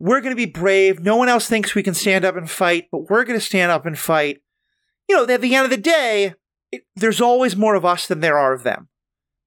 we're 0.03 0.21
going 0.21 0.33
to 0.33 0.37
be 0.37 0.47
brave. 0.47 0.99
No 0.99 1.15
one 1.15 1.29
else 1.29 1.47
thinks 1.47 1.77
we 1.77 1.83
can 1.85 1.95
stand 1.95 2.25
up 2.25 2.37
and 2.37 2.51
fight, 2.51 2.89
but 2.91 3.09
we're 3.09 3.23
going 3.23 3.39
to 3.39 3.45
stand 3.45 3.71
up 3.71 3.87
and 3.87 3.97
fight. 3.97 4.43
You 5.09 5.15
know, 5.15 5.33
at 5.33 5.41
the 5.41 5.55
end 5.55 5.65
of 5.65 5.71
the 5.71 5.77
day, 5.77 6.35
it, 6.73 6.83
there's 6.97 7.21
always 7.21 7.57
more 7.57 7.77
of 7.77 7.85
us 7.85 8.09
than 8.09 8.19
there 8.19 8.37
are 8.37 8.53
of 8.53 8.65
them. 8.65 8.89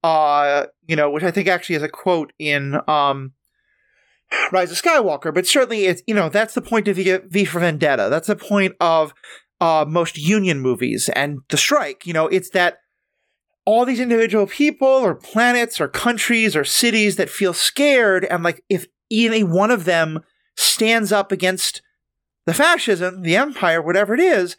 Uh, 0.02 0.68
you 0.88 0.96
know, 0.96 1.10
which 1.10 1.24
I 1.24 1.32
think 1.32 1.50
actually 1.50 1.76
is 1.76 1.84
a 1.84 1.90
quote 1.90 2.32
in 2.40 2.80
um, 2.88 3.34
Rise 4.54 4.72
of 4.72 4.82
Skywalker, 4.82 5.34
but 5.34 5.46
certainly 5.46 5.88
it's, 5.88 6.02
you 6.08 6.16
know, 6.16 6.30
that's 6.30 6.54
the 6.54 6.62
point 6.62 6.88
of 6.88 6.96
V, 6.96 7.44
for 7.44 7.60
Vendetta. 7.60 8.08
That's 8.10 8.28
the 8.28 8.38
point 8.38 8.76
of 8.80 9.14
uh, 9.60 9.84
most 9.86 10.18
Union 10.18 10.62
movies 10.62 11.10
and 11.18 11.40
the 11.50 11.58
strike. 11.58 12.06
You 12.06 12.14
know, 12.14 12.28
it's 12.28 12.52
that 12.52 12.78
all 13.66 13.84
these 13.84 14.00
individual 14.00 14.48
people 14.48 14.88
or 14.88 15.16
planets 15.16 15.82
or 15.82 15.90
countries 15.90 16.56
or 16.56 16.64
cities 16.64 17.18
that 17.18 17.30
feel 17.30 17.52
scared 17.52 18.24
and 18.24 18.42
like 18.42 18.64
if 18.70 18.86
any 19.12 19.44
one 19.44 19.70
of 19.70 19.84
them 19.84 20.22
stands 20.56 21.12
up 21.12 21.32
against 21.32 21.82
the 22.46 22.54
fascism, 22.54 23.22
the 23.22 23.36
empire, 23.36 23.82
whatever 23.82 24.14
it 24.14 24.20
is, 24.20 24.56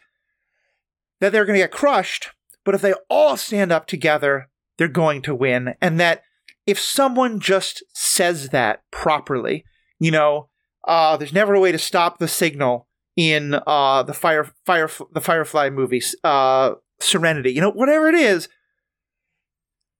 that 1.19 1.31
they're 1.31 1.45
going 1.45 1.57
to 1.57 1.63
get 1.63 1.71
crushed. 1.71 2.29
But 2.63 2.75
if 2.75 2.81
they 2.81 2.93
all 3.09 3.37
stand 3.37 3.71
up 3.71 3.87
together, 3.87 4.49
they're 4.77 4.87
going 4.87 5.21
to 5.23 5.35
win. 5.35 5.75
And 5.81 5.99
that 5.99 6.23
if 6.65 6.79
someone 6.79 7.39
just 7.39 7.83
says 7.93 8.49
that 8.49 8.83
properly, 8.91 9.63
you 9.99 10.11
know, 10.11 10.49
uh, 10.87 11.17
there's 11.17 11.33
never 11.33 11.53
a 11.53 11.59
way 11.59 11.71
to 11.71 11.79
stop 11.79 12.19
the 12.19 12.27
signal 12.27 12.87
in 13.15 13.59
uh, 13.65 14.03
the 14.03 14.13
fire, 14.13 14.51
fire, 14.65 14.89
the 15.13 15.21
Firefly 15.21 15.69
movies, 15.69 16.15
uh, 16.23 16.73
Serenity, 16.99 17.51
you 17.51 17.61
know, 17.61 17.71
whatever 17.71 18.07
it 18.09 18.15
is, 18.15 18.47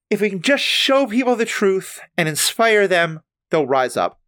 if 0.09 0.21
we 0.21 0.29
can 0.29 0.41
just 0.41 0.63
show 0.63 1.07
people 1.07 1.35
the 1.35 1.45
truth 1.45 1.99
and 2.17 2.29
inspire 2.29 2.87
them, 2.87 3.21
they'll 3.49 3.67
rise 3.67 3.97
up. 3.97 4.19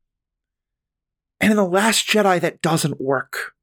And 1.41 1.51
in 1.51 1.57
The 1.57 1.63
Last 1.63 2.07
Jedi, 2.07 2.39
that 2.41 2.61
doesn't 2.61 2.99
work. 2.99 3.53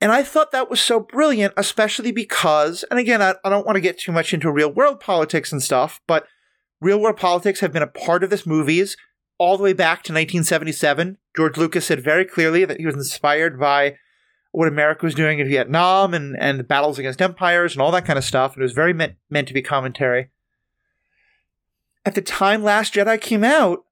And 0.00 0.10
I 0.10 0.22
thought 0.22 0.50
that 0.52 0.70
was 0.70 0.80
so 0.80 0.98
brilliant, 0.98 1.52
especially 1.56 2.10
because, 2.10 2.84
and 2.90 2.98
again, 2.98 3.20
I, 3.20 3.34
I 3.44 3.50
don't 3.50 3.66
want 3.66 3.76
to 3.76 3.82
get 3.82 3.98
too 3.98 4.12
much 4.12 4.32
into 4.32 4.50
real 4.50 4.72
world 4.72 4.98
politics 4.98 5.52
and 5.52 5.62
stuff, 5.62 6.00
but 6.06 6.26
real 6.80 7.00
world 7.00 7.18
politics 7.18 7.60
have 7.60 7.72
been 7.72 7.82
a 7.82 7.86
part 7.86 8.24
of 8.24 8.30
this 8.30 8.46
movies 8.46 8.96
all 9.38 9.56
the 9.56 9.62
way 9.62 9.72
back 9.74 9.98
to 10.04 10.12
1977. 10.12 11.18
George 11.36 11.56
Lucas 11.56 11.86
said 11.86 12.02
very 12.02 12.24
clearly 12.24 12.64
that 12.64 12.78
he 12.78 12.86
was 12.86 12.94
inspired 12.94 13.60
by 13.60 13.96
what 14.52 14.68
America 14.68 15.04
was 15.04 15.14
doing 15.14 15.38
in 15.38 15.48
Vietnam 15.48 16.14
and, 16.14 16.34
and 16.40 16.58
the 16.58 16.64
battles 16.64 16.98
against 16.98 17.22
empires 17.22 17.74
and 17.74 17.82
all 17.82 17.92
that 17.92 18.06
kind 18.06 18.18
of 18.18 18.24
stuff. 18.24 18.54
And 18.54 18.62
it 18.62 18.64
was 18.64 18.72
very 18.72 18.92
meant, 18.92 19.14
meant 19.28 19.48
to 19.48 19.54
be 19.54 19.62
commentary 19.62 20.30
at 22.04 22.14
the 22.14 22.22
time 22.22 22.62
Last 22.62 22.94
Jedi 22.94 23.20
came 23.20 23.44
out, 23.44 23.84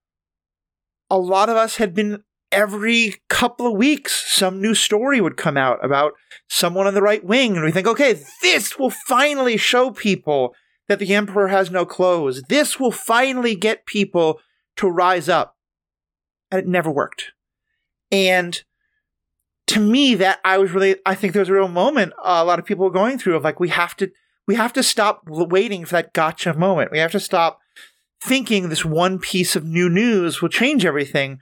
a 1.10 1.18
lot 1.18 1.48
of 1.48 1.56
us 1.56 1.76
had 1.76 1.94
been 1.94 2.22
every 2.50 3.16
couple 3.28 3.66
of 3.66 3.74
weeks, 3.74 4.24
some 4.30 4.60
new 4.60 4.74
story 4.74 5.20
would 5.20 5.36
come 5.36 5.56
out 5.56 5.84
about 5.84 6.12
someone 6.48 6.86
on 6.86 6.94
the 6.94 7.02
right 7.02 7.24
wing. 7.24 7.56
And 7.56 7.64
we 7.64 7.72
think, 7.72 7.86
okay, 7.86 8.20
this 8.42 8.78
will 8.78 8.90
finally 8.90 9.56
show 9.56 9.90
people 9.90 10.54
that 10.88 10.98
the 10.98 11.14
emperor 11.14 11.48
has 11.48 11.70
no 11.70 11.84
clothes. 11.84 12.42
This 12.48 12.80
will 12.80 12.90
finally 12.90 13.54
get 13.54 13.86
people 13.86 14.40
to 14.76 14.88
rise 14.88 15.28
up. 15.28 15.56
And 16.50 16.58
it 16.58 16.66
never 16.66 16.90
worked. 16.90 17.32
And 18.10 18.62
to 19.66 19.80
me, 19.80 20.14
that 20.14 20.40
I 20.44 20.56
was 20.56 20.72
really, 20.72 20.96
I 21.04 21.14
think 21.14 21.34
there 21.34 21.40
was 21.42 21.50
a 21.50 21.54
real 21.54 21.68
moment 21.68 22.14
a 22.22 22.44
lot 22.44 22.58
of 22.58 22.64
people 22.64 22.86
were 22.86 22.90
going 22.90 23.18
through 23.18 23.36
of 23.36 23.44
like, 23.44 23.60
we 23.60 23.68
have 23.68 23.94
to, 23.98 24.10
we 24.46 24.54
have 24.54 24.72
to 24.72 24.82
stop 24.82 25.22
waiting 25.26 25.84
for 25.84 25.96
that 25.96 26.14
gotcha 26.14 26.54
moment. 26.54 26.90
We 26.90 26.98
have 26.98 27.12
to 27.12 27.20
stop 27.20 27.58
thinking 28.22 28.68
this 28.68 28.84
one 28.84 29.18
piece 29.18 29.54
of 29.54 29.64
new 29.64 29.90
news 29.90 30.40
will 30.40 30.48
change 30.48 30.86
everything. 30.86 31.38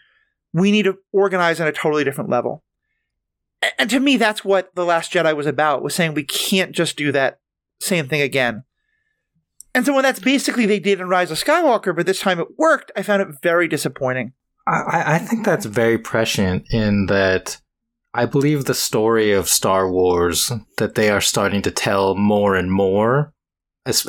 We 0.53 0.71
need 0.71 0.85
to 0.85 0.99
organize 1.13 1.61
on 1.61 1.67
a 1.67 1.73
totally 1.73 2.05
different 2.05 2.31
level. 2.31 2.63
And 3.79 3.91
to 3.91 4.01
me, 4.01 4.17
that's 4.17 4.45
what 4.45 4.75
The 4.75 4.85
Last 4.85 5.13
Jedi 5.13 5.35
was 5.35 5.47
about, 5.47 5.83
was 5.83 5.95
saying 5.95 6.15
we 6.15 6.25
can't 6.25 6.73
just 6.73 6.97
do 6.97 7.13
that 7.13 7.41
same 7.81 8.09
thing 8.09 8.21
again. 8.21 8.65
And 9.75 9.85
so 9.85 9.93
when 9.93 10.05
that's 10.05 10.21
basically 10.21 10.65
they 10.65 10.79
did 10.79 11.01
in 11.01 11.09
Rise 11.09 11.31
of 11.31 11.39
Skywalker, 11.39 11.95
but 11.95 12.07
this 12.07 12.21
time 12.21 12.41
it 12.41 12.59
worked, 12.59 12.91
I 12.97 13.03
found 13.03 13.23
it 13.23 13.29
very 13.43 13.69
disappointing. 13.69 14.33
I, 14.67 15.15
I 15.15 15.19
think 15.19 15.45
that's 15.45 15.67
very 15.67 15.99
prescient 15.99 16.67
in 16.71 17.07
that 17.07 17.61
I 18.15 18.25
believe 18.25 18.65
the 18.65 18.75
story 18.75 19.33
of 19.33 19.49
Star 19.49 19.91
Wars 19.91 20.51
that 20.79 20.95
they 20.95 21.11
are 21.11 21.21
starting 21.21 21.61
to 21.63 21.71
tell 21.71 22.15
more 22.15 22.57
and 22.57 22.73
more 22.73 23.35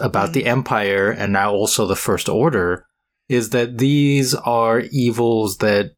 about 0.02 0.28
mm-hmm. 0.28 0.32
the 0.32 0.45
Empire 0.45 1.12
and 1.12 1.34
now 1.34 1.52
also 1.52 1.86
the 1.86 1.95
First 1.95 2.30
Order 2.30 2.86
is 3.28 3.50
that 3.50 3.78
these 3.78 4.34
are 4.34 4.80
evils 4.80 5.58
that 5.58 5.96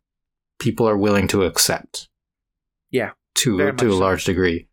people 0.59 0.87
are 0.87 0.97
willing 0.97 1.27
to 1.29 1.43
accept. 1.43 2.09
Yeah. 2.91 3.11
To 3.35 3.71
to 3.71 3.87
a 3.87 3.91
so. 3.91 3.97
large 3.97 4.25
degree. 4.25 4.67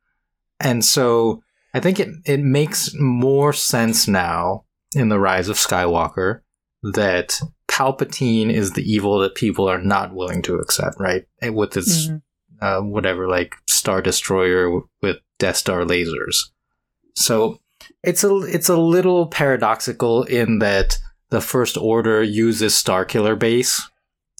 And 0.60 0.84
so 0.84 1.42
I 1.74 1.80
think 1.80 2.00
it, 2.00 2.08
it 2.24 2.40
makes 2.40 2.92
more 2.98 3.52
sense 3.52 4.08
now 4.08 4.64
in 4.94 5.08
the 5.08 5.18
rise 5.18 5.48
of 5.48 5.56
Skywalker 5.56 6.40
that 6.82 7.40
Palpatine 7.68 8.50
is 8.50 8.72
the 8.72 8.82
evil 8.82 9.18
that 9.18 9.34
people 9.34 9.68
are 9.68 9.80
not 9.80 10.14
willing 10.14 10.42
to 10.42 10.56
accept, 10.56 10.96
right? 10.98 11.26
With 11.42 11.72
this, 11.72 12.06
mm-hmm. 12.06 12.64
uh, 12.64 12.80
whatever, 12.80 13.28
like 13.28 13.56
Star 13.68 14.00
Destroyer 14.00 14.80
with 15.02 15.18
Death 15.38 15.56
Star 15.56 15.82
lasers. 15.82 16.36
So 17.14 17.60
it's 18.02 18.24
a 18.24 18.34
it's 18.38 18.68
a 18.68 18.76
little 18.76 19.26
paradoxical 19.26 20.22
in 20.24 20.60
that 20.60 20.98
the 21.30 21.40
First 21.40 21.76
Order 21.76 22.22
uses 22.22 22.72
Starkiller 22.72 23.38
Base 23.38 23.90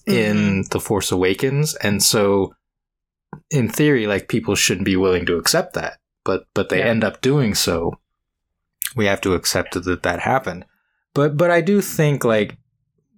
mm-hmm. 0.06 0.38
in 0.38 0.64
The 0.70 0.80
Force 0.80 1.12
Awakens, 1.12 1.74
and 1.76 2.02
so 2.02 2.54
in 3.50 3.68
theory, 3.68 4.06
like 4.06 4.28
people 4.28 4.54
shouldn't 4.54 4.86
be 4.86 4.96
willing 4.96 5.26
to 5.26 5.36
accept 5.36 5.74
that, 5.74 5.98
but 6.24 6.46
but 6.54 6.68
they 6.68 6.78
yeah. 6.78 6.86
end 6.86 7.04
up 7.04 7.20
doing 7.20 7.54
so. 7.54 7.98
We 8.94 9.06
have 9.06 9.20
to 9.22 9.34
accept 9.34 9.74
that 9.74 10.02
that 10.02 10.20
happened. 10.20 10.64
But 11.14 11.36
but 11.36 11.50
I 11.50 11.60
do 11.60 11.80
think 11.80 12.24
like 12.24 12.56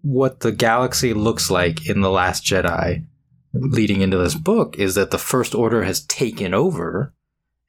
what 0.03 0.40
the 0.40 0.53
galaxy 0.53 1.12
looks 1.12 1.51
like 1.51 1.88
in 1.88 2.01
The 2.01 2.11
Last 2.11 2.44
Jedi 2.44 3.05
leading 3.53 4.01
into 4.01 4.18
this 4.18 4.35
book 4.35 4.79
is 4.79 4.94
that 4.94 5.11
the 5.11 5.18
First 5.18 5.55
Order 5.55 5.85
has 5.85 6.05
taken 6.07 6.55
over. 6.55 7.14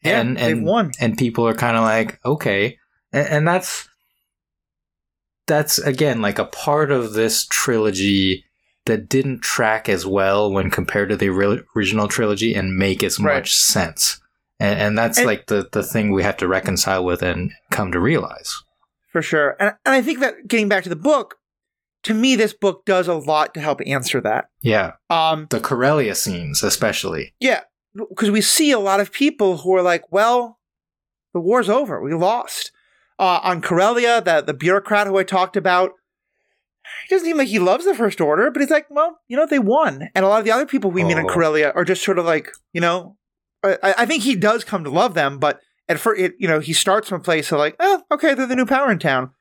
Yeah, 0.04 0.22
and, 0.22 0.38
and, 0.38 0.66
won. 0.66 0.92
And 1.00 1.18
people 1.18 1.46
are 1.48 1.54
kind 1.54 1.76
of 1.76 1.84
like, 1.84 2.20
okay. 2.24 2.78
And, 3.12 3.28
and 3.28 3.48
that's, 3.48 3.90
that's 5.48 5.80
again 5.80 6.22
like 6.22 6.38
a 6.40 6.46
part 6.46 6.92
of 6.92 7.14
this 7.14 7.46
trilogy 7.48 8.46
that 8.90 9.08
didn't 9.08 9.42
track 9.42 9.88
as 9.88 10.04
well 10.04 10.52
when 10.52 10.72
compared 10.72 11.10
to 11.10 11.16
the 11.16 11.30
original 11.30 12.08
trilogy 12.08 12.56
and 12.56 12.76
make 12.76 13.04
as 13.04 13.20
right. 13.20 13.36
much 13.36 13.54
sense. 13.54 14.20
And, 14.60 14.80
and 14.80 14.98
that's 14.98 15.20
and, 15.20 15.28
like 15.28 15.46
the, 15.46 15.70
the 15.72 15.84
thing 15.84 16.12
we 16.12 16.24
have 16.24 16.38
to 16.38 16.48
reconcile 16.48 17.06
with 17.06 17.22
and 17.22 17.52
come 17.70 17.92
to 17.92 18.00
realize. 18.00 18.64
For 19.12 19.22
sure. 19.22 19.56
And, 19.60 19.76
and 19.86 19.94
I 19.94 20.02
think 20.02 20.20
that 20.22 20.48
getting 20.48 20.68
back 20.68 20.84
to 20.84 20.90
the 20.90 20.96
book, 20.96 21.36
to 22.04 22.16
me, 22.16 22.36
this 22.36 22.52
book 22.52 22.84
does 22.84 23.08
a 23.08 23.14
lot 23.14 23.54
to 23.54 23.62
help 23.62 23.80
answer 23.86 24.20
that. 24.22 24.50
Yeah. 24.62 24.94
Um, 25.12 25.46
the 25.52 25.60
Corellia 25.60 26.16
scenes, 26.16 26.64
especially. 26.64 27.36
Yeah, 27.40 27.62
because 27.94 28.32
we 28.32 28.42
see 28.42 28.72
a 28.72 28.80
lot 28.80 29.00
of 29.00 29.12
people 29.12 29.58
who 29.58 29.76
are 29.76 29.82
like, 29.82 30.12
"Well, 30.12 30.60
the 31.34 31.42
war's 31.42 31.70
over. 31.70 32.02
We 32.02 32.14
lost." 32.14 32.72
Uh, 33.20 33.42
on 33.44 33.62
Corellia, 33.62 34.22
the 34.22 34.42
the 34.42 34.54
bureaucrat 34.54 35.08
who 35.08 35.18
I 35.18 35.24
talked 35.24 35.58
about, 35.58 35.92
he 37.08 37.16
doesn't 37.16 37.26
seem 37.26 37.38
like 37.38 37.48
he 37.48 37.60
loves 37.60 37.86
the 37.86 37.96
First 37.96 38.22
Order, 38.22 38.52
but 38.52 38.62
he's 38.62 38.72
like, 38.72 38.88
"Well, 38.90 39.20
you 39.28 39.38
know, 39.38 39.46
they 39.46 39.60
won." 39.60 40.10
And 40.16 40.26
a 40.26 40.28
lot 40.28 40.40
of 40.40 40.46
the 40.46 40.52
other 40.52 40.66
people 40.66 40.92
we 40.92 41.04
oh. 41.04 41.08
meet 41.08 41.18
in 41.18 41.26
oh. 41.26 41.34
Corellia 41.34 41.72
are 41.76 41.86
just 41.86 42.04
sort 42.04 42.20
of 42.20 42.26
like, 42.26 42.52
you 42.74 42.82
know, 42.82 43.18
I, 43.64 43.78
I 43.84 44.06
think 44.06 44.24
he 44.24 44.36
does 44.36 44.64
come 44.64 44.84
to 44.84 44.90
love 44.90 45.14
them, 45.14 45.40
but 45.40 45.60
at 45.88 46.00
first, 46.00 46.22
it, 46.22 46.34
you 46.40 46.48
know, 46.48 46.60
he 46.60 46.74
starts 46.74 47.10
from 47.10 47.22
a 47.22 47.24
place 47.24 47.52
of 47.52 47.60
like, 47.60 47.76
"Oh, 47.80 48.04
okay, 48.12 48.34
they're 48.34 48.46
the 48.46 48.56
new 48.56 48.66
power 48.66 48.92
in 48.92 49.00
town." 49.00 49.32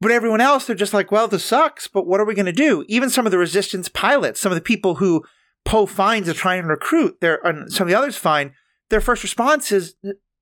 But 0.00 0.12
everyone 0.12 0.40
else, 0.40 0.66
they're 0.66 0.76
just 0.76 0.94
like, 0.94 1.10
well, 1.10 1.26
this 1.26 1.44
sucks, 1.44 1.88
but 1.88 2.06
what 2.06 2.20
are 2.20 2.24
we 2.24 2.34
going 2.34 2.46
to 2.46 2.52
do? 2.52 2.84
Even 2.88 3.10
some 3.10 3.26
of 3.26 3.32
the 3.32 3.38
resistance 3.38 3.88
pilots, 3.88 4.40
some 4.40 4.52
of 4.52 4.56
the 4.56 4.62
people 4.62 4.96
who 4.96 5.24
Poe 5.64 5.86
finds 5.86 6.28
to 6.28 6.34
try 6.34 6.54
and 6.54 6.68
recruit, 6.68 7.20
their, 7.20 7.44
and 7.44 7.72
some 7.72 7.86
of 7.86 7.90
the 7.90 7.98
others 7.98 8.16
find, 8.16 8.52
their 8.90 9.00
first 9.00 9.22
response 9.22 9.72
is, 9.72 9.96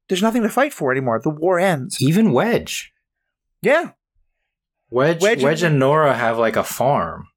there's 0.09 0.23
nothing 0.23 0.43
to 0.43 0.49
fight 0.49 0.75
for 0.75 0.93
anymore. 0.93 1.21
The 1.21 1.31
war 1.31 1.59
ends. 1.59 2.01
Even 2.01 2.33
Wedge. 2.33 2.93
Yeah. 3.63 3.93
Wedge, 4.91 5.21
Wedge, 5.21 5.43
Wedge 5.43 5.63
and 5.63 5.81
Norra 5.81 6.15
have 6.15 6.39
like 6.39 6.57
a 6.57 6.65
farm. 6.65 7.29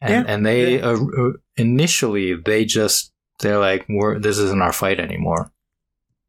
And, 0.00 0.26
yeah. 0.26 0.32
and 0.32 0.46
they, 0.46 0.78
yeah. 0.78 0.86
uh, 0.86 1.32
initially, 1.56 2.34
they 2.34 2.64
just, 2.64 3.12
they're 3.40 3.58
like, 3.58 3.86
we're, 3.88 4.18
this 4.18 4.38
isn't 4.38 4.62
our 4.62 4.72
fight 4.72 5.00
anymore. 5.00 5.50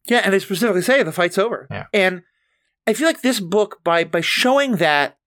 Yeah, 0.08 0.22
and 0.24 0.34
they 0.34 0.40
specifically 0.40 0.82
say 0.82 1.04
the 1.04 1.12
fight's 1.12 1.38
over. 1.38 1.68
Yeah. 1.70 1.86
And 1.94 2.24
I 2.88 2.94
feel 2.94 3.06
like 3.06 3.22
this 3.22 3.40
book, 3.40 3.82
by 3.84 4.04
by 4.04 4.22
showing 4.22 4.78
that, 4.78 5.18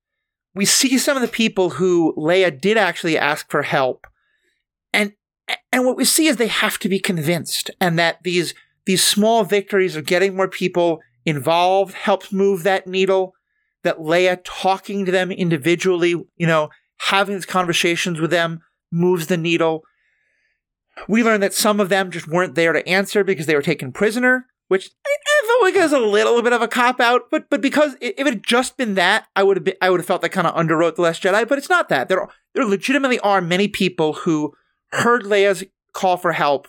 we 0.54 0.64
see 0.64 0.98
some 0.98 1.16
of 1.16 1.22
the 1.22 1.28
people 1.28 1.70
who 1.70 2.12
Leia 2.16 2.60
did 2.60 2.76
actually 2.76 3.16
ask 3.16 3.48
for 3.48 3.62
help, 3.62 4.06
and 4.92 5.12
and 5.72 5.86
what 5.86 5.96
we 5.96 6.04
see 6.04 6.26
is 6.26 6.36
they 6.36 6.48
have 6.48 6.80
to 6.80 6.88
be 6.88 6.98
convinced, 6.98 7.70
and 7.80 7.96
that 7.98 8.18
these 8.24 8.54
these 8.84 9.04
small 9.04 9.44
victories 9.44 9.94
of 9.94 10.06
getting 10.06 10.34
more 10.34 10.48
people 10.48 11.00
involved 11.24 11.94
helps 11.94 12.32
move 12.32 12.64
that 12.64 12.88
needle. 12.88 13.34
That 13.84 13.98
Leia 13.98 14.40
talking 14.44 15.04
to 15.04 15.12
them 15.12 15.32
individually, 15.32 16.10
you 16.10 16.46
know, 16.46 16.70
having 16.98 17.34
these 17.34 17.46
conversations 17.46 18.20
with 18.20 18.30
them 18.30 18.60
moves 18.90 19.26
the 19.26 19.36
needle. 19.36 19.82
We 21.08 21.24
learn 21.24 21.40
that 21.40 21.54
some 21.54 21.80
of 21.80 21.88
them 21.88 22.10
just 22.10 22.28
weren't 22.28 22.54
there 22.54 22.72
to 22.72 22.86
answer 22.88 23.24
because 23.24 23.46
they 23.46 23.54
were 23.54 23.62
taken 23.62 23.92
prisoner 23.92 24.46
which 24.72 24.90
I, 25.06 25.46
felt 25.46 25.62
like 25.62 25.74
was 25.74 25.92
a 25.92 25.98
little 25.98 26.40
bit 26.40 26.54
of 26.54 26.62
a 26.62 26.66
cop 26.66 26.98
out, 26.98 27.30
but 27.30 27.50
but 27.50 27.60
because 27.60 27.94
if 28.00 28.18
it 28.18 28.24
had 28.26 28.42
just 28.42 28.78
been 28.78 28.94
that, 28.94 29.26
I 29.36 29.42
would 29.42 29.58
have 29.58 29.64
been 29.64 29.74
I 29.82 29.90
would 29.90 30.00
have 30.00 30.06
felt 30.06 30.22
that 30.22 30.30
kind 30.30 30.46
of 30.46 30.54
underwrote 30.54 30.94
the 30.94 31.02
Last 31.02 31.22
Jedi. 31.22 31.46
But 31.46 31.58
it's 31.58 31.68
not 31.68 31.90
that. 31.90 32.08
There 32.08 32.26
there 32.54 32.64
legitimately 32.64 33.18
are 33.20 33.42
many 33.42 33.68
people 33.68 34.14
who 34.14 34.54
heard 34.92 35.24
Leia's 35.24 35.62
call 35.92 36.16
for 36.16 36.32
help 36.32 36.68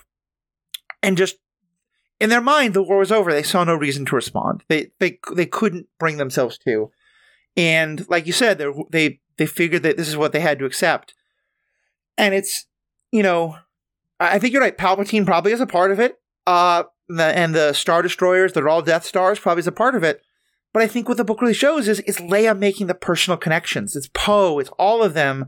and 1.02 1.16
just 1.16 1.36
in 2.20 2.28
their 2.28 2.42
mind 2.42 2.74
the 2.74 2.82
war 2.82 2.98
was 2.98 3.10
over. 3.10 3.32
They 3.32 3.42
saw 3.42 3.64
no 3.64 3.74
reason 3.74 4.04
to 4.04 4.16
respond. 4.16 4.64
They 4.68 4.90
they 5.00 5.18
they 5.34 5.46
couldn't 5.46 5.86
bring 5.98 6.18
themselves 6.18 6.58
to, 6.58 6.90
and 7.56 8.08
like 8.08 8.26
you 8.26 8.32
said, 8.32 8.62
they 8.90 9.20
they 9.36 9.46
figured 9.46 9.82
that 9.82 9.96
this 9.96 10.08
is 10.08 10.16
what 10.16 10.32
they 10.32 10.40
had 10.40 10.58
to 10.58 10.64
accept, 10.64 11.14
and 12.16 12.34
it's 12.34 12.66
you 13.10 13.22
know 13.22 13.56
I 14.20 14.38
think 14.38 14.52
you're 14.52 14.62
right. 14.62 14.76
Palpatine 14.76 15.26
probably 15.26 15.52
is 15.52 15.60
a 15.60 15.66
part 15.66 15.90
of 15.90 16.00
it. 16.00 16.18
Uh, 16.46 16.84
the, 17.08 17.24
and 17.24 17.54
the 17.54 17.72
Star 17.72 18.02
Destroyers, 18.02 18.52
they're 18.52 18.68
all 18.68 18.82
Death 18.82 19.04
Stars, 19.04 19.38
probably 19.38 19.60
is 19.60 19.66
a 19.66 19.72
part 19.72 19.94
of 19.94 20.02
it. 20.02 20.22
But 20.72 20.82
I 20.82 20.86
think 20.86 21.08
what 21.08 21.16
the 21.16 21.24
book 21.24 21.40
really 21.40 21.54
shows 21.54 21.88
is 21.88 22.00
it's 22.00 22.20
Leia 22.20 22.58
making 22.58 22.86
the 22.86 22.94
personal 22.94 23.36
connections. 23.36 23.94
It's 23.94 24.08
Poe, 24.12 24.58
it's 24.58 24.70
all 24.78 25.02
of 25.02 25.14
them 25.14 25.46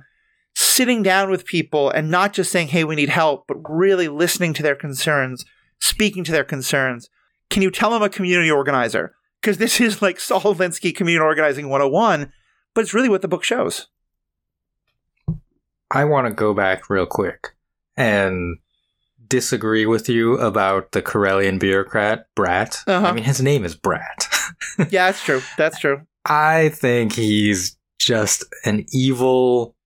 sitting 0.55 1.03
down 1.03 1.31
with 1.31 1.45
people 1.45 1.90
and 1.90 2.11
not 2.11 2.33
just 2.33 2.51
saying, 2.51 2.69
hey, 2.69 2.85
we 2.85 2.97
need 2.97 3.09
help, 3.09 3.45
but 3.47 3.59
really 3.69 4.09
listening 4.09 4.55
to 4.55 4.62
their 4.62 4.77
concerns, 4.77 5.45
speaking 5.81 6.25
to 6.25 6.33
their 6.33 6.45
concerns. 6.45 7.09
Can 7.51 7.62
you 7.62 7.71
tell 7.71 7.90
them 7.90 8.03
a 8.03 8.09
community 8.09 8.51
organizer? 8.51 9.14
Because 9.46 9.59
this 9.59 9.80
is 9.80 10.02
like 10.02 10.18
Saul 10.18 10.40
Alinsky 10.40 10.92
Community 10.92 11.24
Organizing 11.24 11.68
101, 11.68 12.32
but 12.74 12.80
it's 12.80 12.92
really 12.92 13.09
what 13.09 13.22
the 13.22 13.28
book 13.28 13.44
shows. 13.44 13.87
I 15.88 16.04
want 16.04 16.26
to 16.26 16.35
go 16.35 16.52
back 16.52 16.90
real 16.90 17.06
quick 17.06 17.54
and 17.96 18.56
disagree 19.28 19.87
with 19.87 20.09
you 20.09 20.37
about 20.38 20.90
the 20.90 21.00
Corellian 21.00 21.61
bureaucrat, 21.61 22.26
Bratt. 22.35 22.82
Uh-huh. 22.88 23.06
I 23.06 23.12
mean, 23.12 23.22
his 23.22 23.40
name 23.40 23.64
is 23.64 23.76
Bratt. 23.76 24.26
yeah, 24.90 25.06
that's 25.06 25.22
true. 25.22 25.40
That's 25.56 25.78
true. 25.78 26.00
I 26.24 26.70
think 26.70 27.12
he's 27.12 27.78
just 28.00 28.44
an 28.64 28.85
evil, 28.92 29.76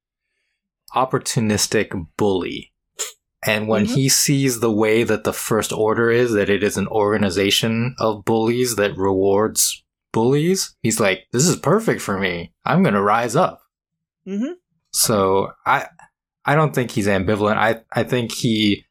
opportunistic 0.95 1.93
bully. 2.17 2.70
And 3.43 3.69
when 3.69 3.87
mm-hmm. 3.87 3.95
he 3.95 4.09
sees 4.09 4.61
the 4.61 4.71
way 4.71 5.03
that 5.03 5.25
the 5.25 5.33
First 5.33 5.73
Order 5.73 6.11
is, 6.11 6.33
that 6.33 6.51
it 6.51 6.63
is 6.63 6.77
an 6.77 6.89
organization 6.89 7.95
of 7.99 8.25
bullies 8.25 8.77
that 8.77 8.97
rewards 8.97 9.83
bullies, 10.13 10.77
he's 10.83 11.01
like, 11.01 11.27
this 11.33 11.47
is 11.47 11.57
perfect 11.57 12.03
for 12.03 12.19
me. 12.19 12.53
I'm 12.65 12.83
going 12.83 12.95
to 12.95 13.03
rise 13.03 13.37
up. 13.37 13.63
Mm-hmm. 14.27 14.53
So 14.91 15.53
I, 15.65 15.87
I 16.45 16.55
don't 16.55 16.75
think 16.75 16.91
he's 16.91 17.07
ambivalent. 17.07 17.57
I 17.57 17.81
I 17.93 18.03
think 18.03 18.33
he 18.33 18.85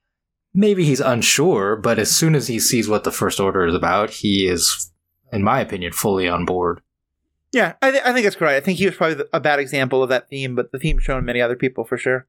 maybe 0.53 0.83
he's 0.83 0.99
unsure, 0.99 1.75
but 1.75 1.99
as 1.99 2.11
soon 2.11 2.35
as 2.35 2.47
he 2.47 2.59
sees 2.59 2.87
what 2.87 3.03
the 3.03 3.11
First 3.11 3.39
Order 3.39 3.65
is 3.65 3.75
about, 3.75 4.09
he 4.09 4.47
is, 4.47 4.91
in 5.31 5.43
my 5.43 5.59
opinion, 5.59 5.91
fully 5.91 6.27
on 6.27 6.45
board. 6.45 6.81
Yeah, 7.51 7.73
I, 7.81 7.91
th- 7.91 8.03
I 8.05 8.13
think 8.13 8.25
that's 8.25 8.35
correct. 8.35 8.61
I 8.61 8.63
think 8.63 8.77
he 8.77 8.85
was 8.85 8.95
probably 8.95 9.25
a 9.33 9.39
bad 9.39 9.59
example 9.59 10.03
of 10.03 10.09
that 10.09 10.29
theme, 10.29 10.55
but 10.55 10.71
the 10.71 10.79
theme 10.79 10.99
shown 10.99 11.25
many 11.25 11.41
other 11.41 11.55
people 11.55 11.83
for 11.83 11.97
sure. 11.97 12.27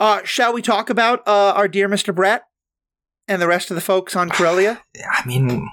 Uh, 0.00 0.22
shall 0.24 0.52
we 0.52 0.62
talk 0.62 0.88
about 0.90 1.20
uh, 1.28 1.52
our 1.54 1.68
dear 1.68 1.88
Mr. 1.88 2.12
Bratt 2.12 2.40
and 3.28 3.40
the 3.40 3.46
rest 3.46 3.70
of 3.70 3.74
the 3.76 3.80
folks 3.82 4.16
on 4.16 4.30
Corellia? 4.30 4.82
I 5.12 5.24
mean, 5.26 5.68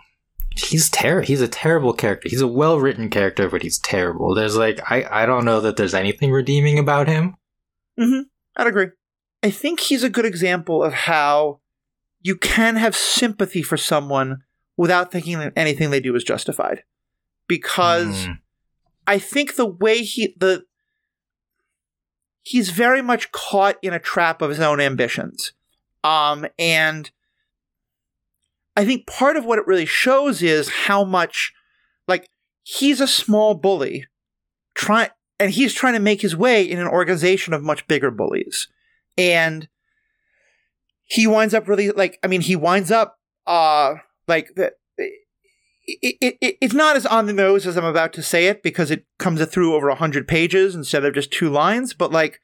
he's 0.55 0.89
ter- 0.89 1.21
He's 1.21 1.41
a 1.41 1.47
terrible 1.47 1.93
character. 1.93 2.27
He's 2.29 2.41
a 2.41 2.47
well 2.47 2.79
written 2.79 3.09
character, 3.09 3.49
but 3.49 3.61
he's 3.63 3.79
terrible. 3.79 4.35
There's 4.35 4.57
like 4.57 4.79
I 4.91 5.23
I 5.23 5.25
don't 5.25 5.45
know 5.45 5.61
that 5.61 5.77
there's 5.77 5.93
anything 5.93 6.31
redeeming 6.31 6.77
about 6.77 7.07
him. 7.07 7.35
Mm-hmm. 7.99 8.23
I'd 8.57 8.67
agree. 8.67 8.87
I 9.43 9.49
think 9.49 9.79
he's 9.79 10.03
a 10.03 10.09
good 10.09 10.25
example 10.25 10.83
of 10.83 10.91
how 10.93 11.61
you 12.21 12.35
can 12.35 12.75
have 12.75 12.95
sympathy 12.95 13.61
for 13.61 13.77
someone 13.77 14.39
without 14.75 15.11
thinking 15.11 15.39
that 15.39 15.53
anything 15.55 15.89
they 15.89 15.99
do 15.99 16.13
is 16.15 16.23
justified. 16.23 16.83
Because 17.47 18.27
Mm. 18.27 18.39
I 19.07 19.19
think 19.19 19.55
the 19.55 19.65
way 19.65 19.99
he 20.01 20.35
the 20.37 20.63
he's 22.47 22.69
very 22.69 23.01
much 23.01 23.31
caught 23.31 23.77
in 23.81 23.93
a 23.93 23.99
trap 23.99 24.41
of 24.41 24.49
his 24.49 24.59
own 24.59 24.79
ambitions. 24.79 25.51
Um 26.03 26.47
and 26.57 27.11
I 28.75 28.85
think 28.85 29.07
part 29.07 29.37
of 29.37 29.45
what 29.45 29.59
it 29.59 29.67
really 29.67 29.85
shows 29.85 30.41
is 30.41 30.69
how 30.69 31.03
much 31.03 31.53
like 32.07 32.29
he's 32.63 33.01
a 33.01 33.07
small 33.07 33.55
bully 33.55 34.05
trying, 34.75 35.09
and 35.39 35.51
he's 35.51 35.73
trying 35.73 35.93
to 35.93 35.99
make 35.99 36.21
his 36.21 36.35
way 36.35 36.63
in 36.63 36.79
an 36.79 36.87
organization 36.87 37.53
of 37.53 37.63
much 37.63 37.87
bigger 37.87 38.11
bullies. 38.11 38.67
And 39.17 39.67
he 41.03 41.25
winds 41.25 41.53
up 41.53 41.67
really 41.67 41.91
like 41.91 42.19
I 42.23 42.27
mean 42.27 42.41
he 42.41 42.55
winds 42.55 42.91
up 42.91 43.19
uh 43.45 43.95
like 44.27 44.55
it, 45.87 46.17
it, 46.21 46.37
it, 46.41 46.57
it's 46.61 46.73
not 46.73 46.95
as 46.97 47.05
on 47.05 47.25
the 47.25 47.33
nose 47.33 47.65
as 47.65 47.77
I'm 47.77 47.85
about 47.85 48.13
to 48.13 48.23
say 48.23 48.47
it 48.47 48.61
because 48.61 48.91
it 48.91 49.05
comes 49.17 49.43
through 49.45 49.73
over 49.73 49.87
100 49.87 50.27
pages 50.27 50.75
instead 50.75 51.05
of 51.05 51.13
just 51.13 51.31
two 51.31 51.49
lines. 51.49 51.93
But 51.93 52.11
like 52.11 52.41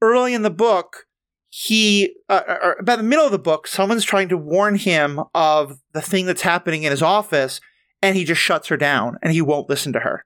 early 0.00 0.32
in 0.32 0.42
the 0.42 0.50
book, 0.50 1.06
he, 1.50 2.14
uh, 2.28 2.42
or 2.46 2.76
about 2.78 2.98
the 2.98 3.04
middle 3.04 3.24
of 3.24 3.32
the 3.32 3.38
book, 3.38 3.66
someone's 3.66 4.04
trying 4.04 4.28
to 4.28 4.36
warn 4.36 4.76
him 4.76 5.20
of 5.34 5.80
the 5.92 6.02
thing 6.02 6.26
that's 6.26 6.42
happening 6.42 6.84
in 6.84 6.90
his 6.90 7.02
office, 7.02 7.60
and 8.00 8.16
he 8.16 8.24
just 8.24 8.40
shuts 8.40 8.68
her 8.68 8.76
down 8.76 9.16
and 9.22 9.32
he 9.32 9.42
won't 9.42 9.68
listen 9.68 9.92
to 9.94 10.00
her. 10.00 10.24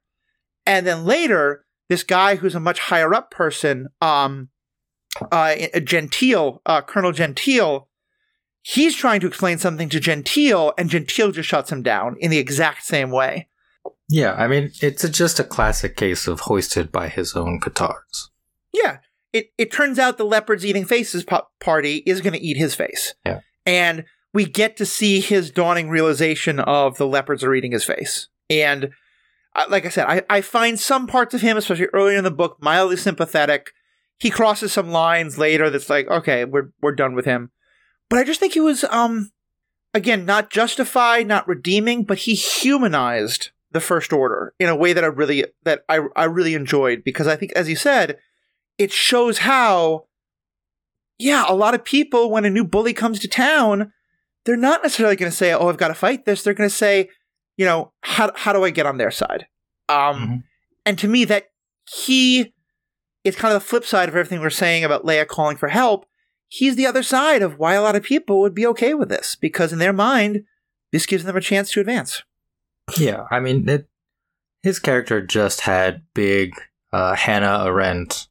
And 0.67 0.87
then 0.87 1.05
later, 1.05 1.65
this 1.89 2.03
guy 2.03 2.37
who's 2.37 2.55
a 2.55 2.61
much 2.61 2.81
higher 2.81 3.15
up 3.15 3.31
person, 3.31 3.89
um, 4.01 4.51
uh, 5.31 5.55
Gentile, 5.83 6.61
uh, 6.67 6.83
Colonel 6.83 7.13
Gentile, 7.13 7.89
he's 8.63 8.97
trying 8.97 9.21
to 9.21 9.27
explain 9.27 9.59
something 9.59 9.89
to 9.91 10.01
Gentile, 10.01 10.73
and 10.79 10.89
Gentile 10.89 11.33
just 11.33 11.49
shuts 11.49 11.71
him 11.71 11.83
down 11.83 12.17
in 12.19 12.31
the 12.31 12.39
exact 12.39 12.85
same 12.85 13.11
way. 13.11 13.49
Yeah, 14.09 14.35
I 14.35 14.47
mean, 14.47 14.71
it's 14.81 15.05
a, 15.05 15.09
just 15.09 15.41
a 15.41 15.45
classic 15.45 15.97
case 15.97 16.27
of 16.27 16.41
hoisted 16.41 16.93
by 16.93 17.09
his 17.09 17.35
own 17.35 17.61
petards. 17.61 18.31
Yeah, 18.73 18.99
it 19.33 19.49
it 19.59 19.73
turns 19.73 19.99
out 19.99 20.19
the 20.19 20.25
leopards 20.25 20.65
eating 20.65 20.85
faces 20.85 21.25
po- 21.25 21.49
party 21.61 22.03
is 22.07 22.21
going 22.21 22.35
to 22.35 22.43
eat 22.43 22.57
his 22.57 22.75
face. 22.75 23.15
Yeah. 23.27 23.41
and 23.67 24.05
we 24.35 24.47
get 24.47 24.77
to 24.79 24.87
see 24.87 25.21
his 25.21 25.51
dawning 25.51 25.91
realization 25.91 26.59
of 26.59 26.97
the 26.97 27.07
leopards 27.07 27.45
are 27.45 27.55
eating 27.55 27.73
his 27.73 27.85
face. 27.85 28.29
And 28.49 28.91
uh, 29.55 29.67
like 29.69 29.85
I 29.85 29.91
said, 29.91 30.07
I, 30.09 30.23
I 30.31 30.41
find 30.41 30.81
some 30.81 31.07
parts 31.07 31.35
of 31.35 31.43
him, 31.43 31.57
especially 31.57 31.89
earlier 31.93 32.17
in 32.17 32.25
the 32.25 32.31
book, 32.31 32.57
mildly 32.61 32.97
sympathetic. 32.97 33.73
He 34.19 34.31
crosses 34.31 34.73
some 34.73 34.91
lines 34.91 35.37
later 35.37 35.69
that's 35.69 35.91
like, 35.91 36.09
okay, 36.09 36.45
we're 36.45 36.71
we're 36.81 36.95
done 36.95 37.15
with 37.15 37.25
him. 37.25 37.51
But 38.13 38.19
I 38.19 38.25
just 38.25 38.41
think 38.41 38.53
he 38.53 38.61
was, 38.61 38.85
um, 38.91 39.31
again, 39.95 40.27
not 40.27 40.51
justified, 40.51 41.27
not 41.27 41.49
redeeming, 41.49 42.05
but 42.05 42.19
he 42.19 42.35
humanized 42.35 43.53
the 43.71 43.81
First 43.81 44.13
Order 44.13 44.53
in 44.61 44.69
a 44.69 44.77
way 44.77 44.93
that 44.93 45.03
I 45.03 45.07
really 45.07 45.47
that 45.63 45.83
I 45.89 46.01
I 46.15 46.25
really 46.25 46.53
enjoyed 46.53 47.05
because 47.05 47.27
I 47.27 47.37
think, 47.37 47.53
as 47.53 47.71
you 47.71 47.75
said, 47.75 48.19
it 48.77 48.93
shows 48.93 49.39
how, 49.39 50.09
yeah, 51.19 51.47
a 51.49 51.55
lot 51.55 51.73
of 51.73 51.87
people 51.87 52.31
when 52.31 52.45
a 52.45 52.51
new 52.51 52.65
bully 52.65 52.93
comes 52.93 53.19
to 53.21 53.29
town, 53.29 53.95
they're 54.45 54.59
not 54.59 54.83
necessarily 54.83 55.17
going 55.17 55.31
to 55.31 55.37
say, 55.37 55.55
"Oh, 55.55 55.71
I've 55.71 55.79
got 55.79 55.89
to 55.89 55.95
fight 55.95 56.27
this." 56.27 56.43
They're 56.43 56.53
going 56.53 56.69
to 56.69 56.75
say, 56.77 57.09
you 57.57 57.65
know, 57.65 57.95
how 58.03 58.31
how 58.37 58.53
do 58.53 58.63
I 58.63 58.69
get 58.69 58.85
on 58.85 58.99
their 58.99 59.11
side? 59.11 59.47
Um, 59.89 59.97
Mhm. 60.29 60.43
and 60.85 60.99
to 60.99 61.09
me, 61.09 61.25
that 61.25 61.47
he 61.91 62.53
is 63.25 63.37
kind 63.37 63.55
of 63.55 63.63
the 63.63 63.67
flip 63.67 63.87
side 63.87 64.11
of 64.11 64.17
everything 64.17 64.43
we're 64.43 64.51
saying 64.51 64.85
about 64.85 65.07
Leia 65.07 65.27
calling 65.27 65.57
for 65.57 65.69
help. 65.69 66.05
He's 66.55 66.77
the 66.77 66.87
other 66.87 67.03
side 67.03 67.41
of 67.41 67.59
why 67.59 67.73
a 67.73 67.81
lot 67.81 67.97
of 67.97 68.03
people 68.03 68.41
would 68.43 68.55
be 68.55 68.67
okay 68.67 68.93
with 68.93 69.09
this 69.09 69.37
because 69.37 69.73
in 69.73 69.79
their 69.79 69.93
mind, 69.95 70.45
this 70.91 71.07
gives 71.07 71.25
them 71.25 71.35
a 71.35 71.41
chance 71.41 71.71
to 71.73 71.81
advance. 71.81 72.23
Yeah, 72.99 73.25
I 73.31 73.41
mean, 73.41 73.67
it, 73.71 73.89
his 74.63 74.79
character 74.79 75.25
just 75.25 75.63
had 75.63 76.03
big 76.13 76.53
uh, 76.93 77.15
Hannah 77.15 77.65
Arendt 77.65 78.29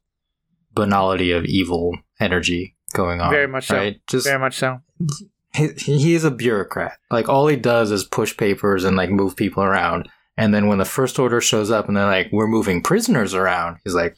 banality 0.72 1.32
of 1.32 1.44
evil 1.46 1.98
energy 2.20 2.76
going 2.94 3.20
on. 3.20 3.32
Very 3.32 3.48
much 3.48 3.66
so. 3.66 3.90
Just 4.06 4.24
Very 4.28 4.38
much 4.38 4.54
so. 4.54 4.82
he, 5.52 5.70
he 5.76 6.14
is 6.14 6.22
a 6.22 6.30
bureaucrat. 6.30 6.98
Like 7.10 7.28
all 7.28 7.48
he 7.48 7.56
does 7.56 7.90
is 7.90 8.04
push 8.04 8.36
papers 8.36 8.84
and 8.84 8.96
like 8.96 9.10
move 9.10 9.34
people 9.34 9.64
around. 9.64 10.08
And 10.36 10.54
then 10.54 10.68
when 10.68 10.78
the 10.78 10.84
first 10.84 11.18
order 11.18 11.40
shows 11.40 11.72
up 11.72 11.88
and 11.88 11.96
they're 11.96 12.06
like, 12.06 12.28
"We're 12.30 12.46
moving 12.46 12.82
prisoners 12.84 13.34
around," 13.34 13.78
he's 13.82 13.96
like, 13.96 14.16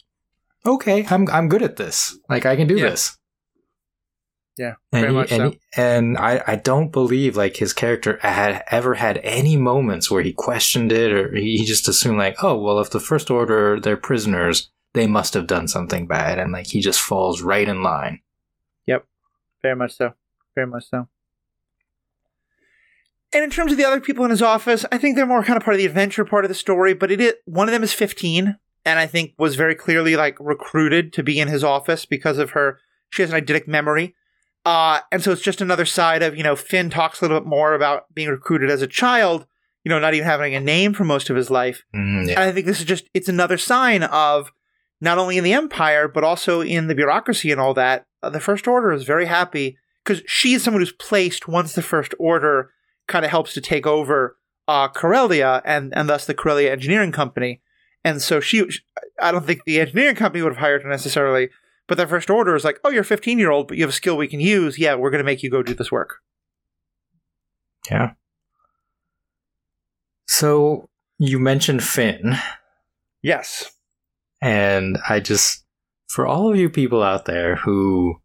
"Okay, 0.66 1.06
I'm 1.08 1.26
I'm 1.30 1.48
good 1.48 1.62
at 1.62 1.76
this. 1.76 2.18
Like 2.28 2.44
I 2.44 2.54
can 2.54 2.66
do 2.68 2.76
Yeah. 2.76 2.90
this." 2.90 3.16
Yeah, 4.56 4.74
and 4.92 5.00
very 5.00 5.08
he- 5.08 5.14
much 5.14 5.32
and, 5.32 5.40
so. 5.40 5.50
he- 5.50 5.60
and 5.76 6.18
I 6.18 6.42
I 6.46 6.56
don't 6.56 6.92
believe 6.92 7.36
like 7.36 7.56
his 7.56 7.72
character 7.72 8.18
had 8.22 8.62
ever 8.70 8.94
had 8.94 9.18
any 9.24 9.56
moments 9.56 10.10
where 10.10 10.22
he 10.22 10.32
questioned 10.32 10.92
it 10.92 11.12
or 11.12 11.34
he 11.34 11.64
just 11.64 11.88
assumed 11.88 12.18
like, 12.18 12.36
"Oh 12.42 12.56
well, 12.56 12.78
if 12.78 12.90
the 12.90 13.00
first 13.00 13.30
order 13.30 13.80
they're 13.80 13.96
prisoners, 13.96 14.70
they 14.92 15.06
must 15.08 15.34
have 15.34 15.48
done 15.48 15.66
something 15.66 16.06
bad," 16.06 16.38
and 16.38 16.52
like 16.52 16.68
he 16.68 16.80
just 16.80 17.00
falls 17.00 17.42
right 17.42 17.68
in 17.68 17.82
line. 17.82 18.20
Yep, 18.86 19.06
very 19.62 19.74
much 19.74 19.96
so. 19.96 20.14
Very 20.54 20.68
much 20.68 20.88
so. 20.88 21.08
And 23.32 23.42
in 23.42 23.50
terms 23.50 23.72
of 23.72 23.78
the 23.78 23.84
other 23.84 24.00
people 24.00 24.24
in 24.24 24.30
his 24.30 24.42
office, 24.42 24.86
I 24.92 24.98
think 24.98 25.16
they're 25.16 25.26
more 25.26 25.42
kind 25.42 25.56
of 25.56 25.64
part 25.64 25.74
of 25.74 25.78
the 25.78 25.86
adventure 25.86 26.24
part 26.24 26.44
of 26.44 26.48
the 26.48 26.54
story, 26.54 26.94
but 26.94 27.10
it 27.10 27.20
is, 27.20 27.32
one 27.46 27.66
of 27.68 27.72
them 27.72 27.82
is 27.82 27.92
15 27.92 28.56
and 28.84 28.98
I 28.98 29.08
think 29.08 29.34
was 29.36 29.56
very 29.56 29.74
clearly 29.74 30.14
like 30.14 30.36
recruited 30.38 31.12
to 31.14 31.24
be 31.24 31.40
in 31.40 31.48
his 31.48 31.64
office 31.64 32.06
because 32.06 32.38
of 32.38 32.50
her 32.50 32.78
she 33.10 33.22
has 33.22 33.32
an 33.32 33.40
eidetic 33.44 33.66
memory. 33.66 34.14
Uh 34.64 35.00
and 35.12 35.22
so 35.22 35.32
it's 35.32 35.42
just 35.42 35.60
another 35.60 35.84
side 35.84 36.22
of, 36.22 36.36
you 36.36 36.42
know, 36.42 36.56
Finn 36.56 36.90
talks 36.90 37.20
a 37.20 37.24
little 37.24 37.40
bit 37.40 37.46
more 37.48 37.74
about 37.74 38.12
being 38.14 38.28
recruited 38.28 38.70
as 38.70 38.82
a 38.82 38.86
child, 38.86 39.46
you 39.84 39.90
know, 39.90 39.98
not 39.98 40.14
even 40.14 40.26
having 40.26 40.54
a 40.54 40.60
name 40.60 40.94
for 40.94 41.04
most 41.04 41.30
of 41.30 41.36
his 41.36 41.50
life. 41.50 41.82
Mm, 41.94 42.28
And. 42.28 42.38
I 42.38 42.52
think 42.52 42.66
this 42.66 42.80
is 42.80 42.86
just 42.86 43.08
it's 43.14 43.28
another 43.28 43.58
sign 43.58 44.02
of 44.02 44.52
not 45.00 45.18
only 45.18 45.36
in 45.36 45.44
the 45.44 45.52
empire 45.52 46.08
but 46.08 46.24
also 46.24 46.60
in 46.62 46.86
the 46.86 46.94
bureaucracy 46.94 47.50
and 47.52 47.60
all 47.60 47.74
that. 47.74 48.06
Uh, 48.22 48.30
the 48.30 48.40
first 48.40 48.66
order 48.66 48.92
is 48.92 49.04
very 49.04 49.26
happy 49.26 49.76
because 50.02 50.22
she's 50.26 50.62
someone 50.62 50.80
who's 50.80 50.92
placed 50.92 51.48
once 51.48 51.74
the 51.74 51.82
first 51.82 52.14
order 52.18 52.70
kind 53.06 53.24
of 53.24 53.30
helps 53.30 53.52
to 53.54 53.60
take 53.60 53.86
over 53.86 54.36
uh, 54.66 54.88
Corellia 54.88 55.60
and 55.66 55.92
and 55.94 56.08
thus 56.08 56.24
the 56.24 56.34
Corellia 56.34 56.72
Engineering 56.72 57.12
Company. 57.12 57.60
And 58.02 58.20
so 58.20 58.38
she, 58.38 58.62
I 59.18 59.32
don't 59.32 59.46
think 59.46 59.64
the 59.64 59.80
engineering 59.80 60.14
company 60.14 60.42
would 60.42 60.52
have 60.52 60.60
hired 60.60 60.82
her 60.82 60.90
necessarily, 60.90 61.48
but 61.86 61.96
the 61.98 62.06
first 62.06 62.30
order 62.30 62.54
is 62.56 62.64
like, 62.64 62.80
oh, 62.84 62.90
you're 62.90 63.02
a 63.02 63.04
15 63.04 63.38
year 63.38 63.50
old, 63.50 63.68
but 63.68 63.76
you 63.76 63.82
have 63.82 63.90
a 63.90 63.92
skill 63.92 64.16
we 64.16 64.28
can 64.28 64.40
use. 64.40 64.78
Yeah, 64.78 64.94
we're 64.94 65.10
going 65.10 65.18
to 65.18 65.24
make 65.24 65.42
you 65.42 65.50
go 65.50 65.62
do 65.62 65.74
this 65.74 65.92
work. 65.92 66.16
Yeah. 67.90 68.12
So 70.26 70.88
you 71.18 71.38
mentioned 71.38 71.82
Finn, 71.82 72.36
Yes. 73.22 73.70
and 74.40 74.98
I 75.08 75.20
just, 75.20 75.64
for 76.08 76.26
all 76.26 76.50
of 76.50 76.56
you 76.56 76.68
people 76.70 77.02
out 77.02 77.24
there 77.26 77.56
who 77.56 78.16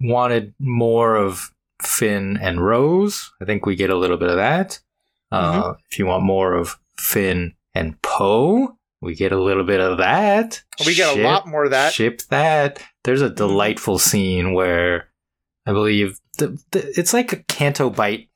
wanted 0.00 0.54
more 0.58 1.16
of 1.16 1.52
Finn 1.80 2.38
and 2.40 2.64
Rose, 2.64 3.32
I 3.40 3.44
think 3.44 3.64
we 3.66 3.76
get 3.76 3.90
a 3.90 3.96
little 3.96 4.16
bit 4.16 4.30
of 4.30 4.36
that. 4.36 4.80
Uh, 5.30 5.74
if 5.90 5.98
you 5.98 6.06
want 6.06 6.24
more 6.24 6.54
of 6.54 6.76
Finn 6.98 7.54
and 7.74 8.00
Poe, 8.02 8.76
we 9.02 9.14
get 9.14 9.32
a 9.32 9.42
little 9.42 9.64
bit 9.64 9.80
of 9.80 9.98
that. 9.98 10.62
We 10.86 10.94
get 10.94 11.18
a 11.18 11.22
lot 11.22 11.46
more 11.46 11.64
of 11.64 11.72
that. 11.72 11.92
Ship 11.92 12.22
that. 12.30 12.82
There's 13.04 13.20
a 13.20 13.28
delightful 13.28 13.98
scene 13.98 14.54
where 14.54 15.08
I 15.66 15.72
believe 15.72 16.18
the, 16.38 16.58
the, 16.70 16.92
it's 16.98 17.12
like 17.12 17.32
a 17.32 17.42
Canto 17.44 17.90
Bight 17.90 18.28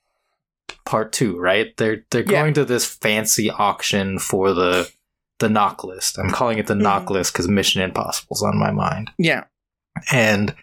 part 0.85 1.12
two, 1.12 1.39
right? 1.39 1.77
They're 1.77 2.05
they're 2.11 2.23
Yeah. 2.23 2.31
going 2.43 2.55
to 2.55 2.64
this 2.64 2.85
fancy 2.85 3.51
auction 3.51 4.19
for 4.19 4.53
the 4.53 4.91
the 5.39 5.49
knock 5.49 5.85
list. 5.85 6.19
I'm 6.19 6.31
calling 6.31 6.59
it 6.59 6.67
the 6.67 6.75
knock 6.75 7.07
Mhm. 7.07 7.11
list 7.11 7.33
because 7.33 7.47
Mission 7.49 7.83
Impossible's 7.83 8.43
on 8.43 8.59
my 8.59 8.71
mind. 8.71 9.11
Yeah. 9.19 9.45
And 10.11 10.55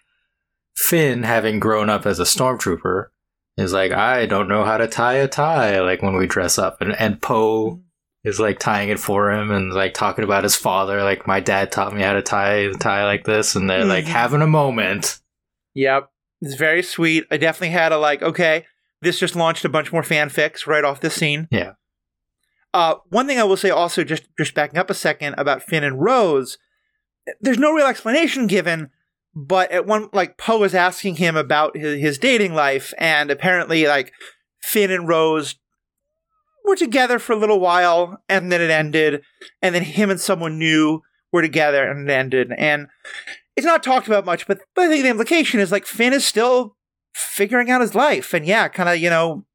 Finn, 0.76 1.24
having 1.24 1.60
grown 1.60 1.90
up 1.90 2.06
as 2.06 2.20
a 2.20 2.24
stormtrooper, 2.24 3.08
is 3.58 3.72
like, 3.74 3.92
I 3.92 4.26
don't 4.26 4.48
know 4.48 4.64
how 4.64 4.78
to 4.78 4.88
tie 4.88 5.14
a 5.16 5.28
tie, 5.28 5.80
like 5.82 6.02
when 6.02 6.16
we 6.16 6.26
dress 6.28 6.58
up. 6.58 6.82
And 6.82 6.94
and 6.94 7.22
Poe 7.22 7.82
is 8.24 8.40
like 8.40 8.58
tying 8.60 8.90
it 8.90 9.00
for 9.00 9.32
him 9.32 9.52
and 9.52 9.74
like 9.74 9.94
talking 9.94 10.24
about 10.24 10.44
his 10.44 10.56
father. 10.56 11.04
Like 11.04 11.28
my 11.28 11.40
dad 11.40 11.72
taught 11.72 11.94
me 11.94 12.02
how 12.02 12.14
to 12.14 12.22
tie 12.22 12.70
tie 12.80 13.06
like 13.06 13.26
this, 13.26 13.56
and 13.56 13.70
they're 13.70 13.86
like 13.86 14.06
Mhm. 14.06 14.10
having 14.10 14.42
a 14.42 14.48
moment. 14.48 15.20
Yep. 15.74 16.10
It's 16.42 16.56
very 16.56 16.84
sweet. 16.84 17.26
I 17.32 17.38
definitely 17.38 17.70
had 17.70 17.92
a 17.92 17.98
like, 17.98 18.22
okay, 18.22 18.66
this 19.02 19.20
just 19.20 19.36
launched 19.36 19.66
a 19.66 19.70
bunch 19.70 19.92
more 19.92 20.02
fanfics 20.04 20.68
right 20.68 20.84
off 20.84 21.02
this 21.02 21.16
scene. 21.16 21.48
Yeah. 21.52 21.74
Uh, 22.74 22.96
one 23.10 23.28
thing 23.28 23.40
I 23.40 23.44
will 23.44 23.58
say 23.58 23.70
also, 23.70 24.04
just 24.04 24.24
just 24.38 24.54
backing 24.56 24.80
up 24.80 24.90
a 24.90 24.94
second 24.96 25.36
about 25.38 25.62
Finn 25.64 25.84
and 25.84 26.02
Rose, 26.02 26.58
there's 27.42 27.60
no 27.60 27.72
real 27.72 27.86
explanation 27.88 28.48
given, 28.48 28.90
but 29.36 29.72
at 29.72 29.86
one 29.86 30.10
like 30.14 30.38
Poe 30.38 30.64
is 30.64 30.74
asking 30.74 31.16
him 31.18 31.36
about 31.36 31.78
his, 31.78 32.00
his 32.02 32.18
dating 32.18 32.54
life, 32.56 32.94
and 32.98 33.30
apparently 33.30 33.86
like 33.88 34.12
Finn 34.62 34.92
and 34.92 35.08
Rose 35.08 35.56
were 36.64 36.76
together 36.76 37.20
for 37.20 37.34
a 37.34 37.38
little 37.38 37.60
while, 37.60 38.22
and 38.30 38.52
then 38.52 38.62
it 38.62 38.70
ended, 38.70 39.22
and 39.62 39.76
then 39.76 39.84
him 39.84 40.10
and 40.10 40.20
someone 40.20 40.58
new 40.58 41.02
were 41.32 41.42
together, 41.42 41.90
and 41.90 42.10
it 42.10 42.14
ended, 42.14 42.52
and 42.58 42.88
it's 43.56 43.66
not 43.66 43.84
talked 43.84 44.08
about 44.08 44.26
much, 44.26 44.48
but, 44.48 44.60
but 44.76 44.86
I 44.86 44.90
think 44.90 45.04
the 45.04 45.10
implication 45.10 45.60
is 45.60 45.72
like 45.72 45.86
Finn 45.86 46.14
is 46.14 46.26
still 46.26 46.76
figuring 47.14 47.70
out 47.70 47.82
his 47.82 47.96
life, 47.96 48.34
and 48.34 48.46
yeah, 48.46 48.68
kind 48.68 48.90
of 48.90 48.98
you 48.98 49.10
know 49.10 49.46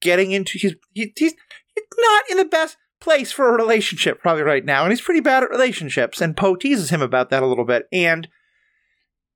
getting 0.00 0.32
into 0.32 0.58
his 0.58 0.74
he, 0.92 1.12
he's 1.16 1.34
he's 1.74 1.84
not 1.98 2.30
in 2.30 2.36
the 2.36 2.44
best 2.44 2.76
place 3.00 3.32
for 3.32 3.48
a 3.48 3.56
relationship 3.56 4.20
probably 4.20 4.42
right 4.42 4.64
now, 4.64 4.82
and 4.82 4.92
he's 4.92 5.00
pretty 5.00 5.20
bad 5.20 5.42
at 5.42 5.50
relationships, 5.50 6.20
and 6.20 6.36
Poe 6.36 6.56
teases 6.56 6.90
him 6.90 7.02
about 7.02 7.30
that 7.30 7.42
a 7.42 7.46
little 7.46 7.64
bit, 7.64 7.86
and 7.92 8.28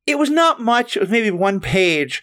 it 0.07 0.19
was 0.19 0.31
not 0.31 0.61
much, 0.61 0.97
it 0.97 1.01
was 1.01 1.11
maybe 1.11 1.31
one 1.31 1.61
page, 1.61 2.23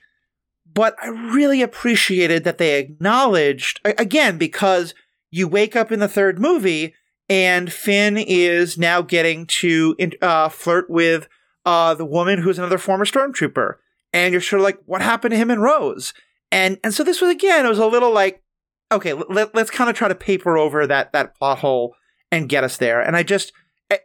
but 0.74 0.96
I 1.02 1.08
really 1.08 1.62
appreciated 1.62 2.44
that 2.44 2.58
they 2.58 2.80
acknowledged 2.80 3.82
again 3.84 4.38
because 4.38 4.94
you 5.32 5.48
wake 5.48 5.76
up 5.76 5.92
in 5.92 6.00
the 6.00 6.08
third 6.08 6.40
movie 6.40 6.94
and 7.30 7.72
Finn 7.72 8.18
is 8.18 8.78
now 8.78 9.02
getting 9.02 9.46
to 9.46 9.96
uh, 10.22 10.50
flirt 10.50 10.90
with 10.90 11.28
uh, 11.66 11.94
the 11.94 12.06
woman 12.06 12.42
who's 12.42 12.58
another 12.58 12.80
former 12.80 13.06
stormtrooper, 13.06 13.76
and 14.12 14.32
you're 14.32 14.42
sort 14.42 14.62
of 14.62 14.64
like, 14.64 14.80
what 14.86 15.02
happened 15.02 15.32
to 15.32 15.38
him 15.38 15.52
and 15.52 15.62
Rose? 15.62 16.14
And 16.52 16.80
and 16.84 16.94
so 16.94 17.04
this 17.04 17.22
was 17.22 17.30
again, 17.30 17.66
it 17.66 17.70
was 17.70 17.80
a 17.80 17.86
little 17.86 18.12
like, 18.12 18.42
okay, 18.92 19.14
let, 19.14 19.54
let's 19.54 19.70
kind 19.70 19.90
of 19.90 19.96
try 19.96 20.08
to 20.08 20.16
paper 20.16 20.58
over 20.58 20.88
that 20.88 21.14
that 21.14 21.38
plot 21.38 21.60
hole 21.60 21.96
and 22.32 22.50
get 22.50 22.64
us 22.64 22.78
there. 22.78 23.02
And 23.02 23.16
I 23.16 23.22
just, 23.22 23.54
I, 23.92 24.00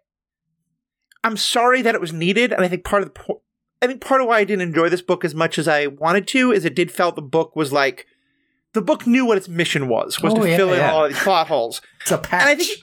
I'm 1.22 1.38
sorry 1.38 1.80
that 1.80 1.94
it 1.94 2.00
was 2.00 2.12
needed, 2.12 2.52
and 2.52 2.62
I 2.62 2.68
think 2.68 2.84
part 2.84 3.02
of 3.02 3.14
the 3.14 3.34
I 3.84 3.86
think 3.86 4.00
part 4.00 4.20
of 4.20 4.26
why 4.26 4.38
I 4.38 4.44
didn't 4.44 4.62
enjoy 4.62 4.88
this 4.88 5.02
book 5.02 5.24
as 5.24 5.34
much 5.34 5.58
as 5.58 5.68
I 5.68 5.86
wanted 5.86 6.26
to 6.28 6.50
is 6.52 6.64
it 6.64 6.74
did 6.74 6.90
felt 6.90 7.16
the 7.16 7.22
book 7.22 7.54
was 7.54 7.72
like 7.72 8.06
the 8.72 8.82
book 8.82 9.06
knew 9.06 9.24
what 9.24 9.36
its 9.38 9.48
mission 9.48 9.88
was 9.88 10.20
was 10.20 10.32
Oh, 10.34 10.42
to 10.42 10.48
yeah, 10.50 10.56
fill 10.56 10.72
in 10.72 10.78
yeah. 10.78 10.92
all 10.92 11.06
these 11.08 11.18
plot 11.18 11.46
holes. 11.48 11.80
It's 12.00 12.10
a 12.10 12.18
patch. 12.18 12.40
And 12.42 12.48
I 12.50 12.54
think 12.56 12.78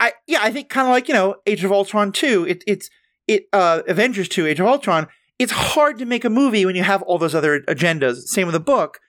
I 0.00 0.12
yeah, 0.26 0.38
I 0.42 0.50
think 0.50 0.68
kind 0.70 0.86
of 0.86 0.92
like, 0.92 1.08
you 1.08 1.14
know, 1.14 1.36
Age 1.46 1.64
of 1.64 1.72
Ultron 1.72 2.12
2, 2.12 2.46
it 2.48 2.64
it's 2.66 2.88
it 3.28 3.44
uh 3.52 3.82
Avengers 3.88 4.28
2, 4.28 4.46
Age 4.46 4.60
of 4.60 4.66
Ultron, 4.66 5.06
it's 5.38 5.52
hard 5.52 5.98
to 5.98 6.04
make 6.04 6.24
a 6.24 6.30
movie 6.30 6.64
when 6.64 6.76
you 6.76 6.82
have 6.84 7.02
all 7.02 7.18
those 7.18 7.34
other 7.34 7.60
agendas. 7.62 8.22
Same 8.28 8.46
with 8.46 8.54
the 8.54 8.60
book. 8.60 9.00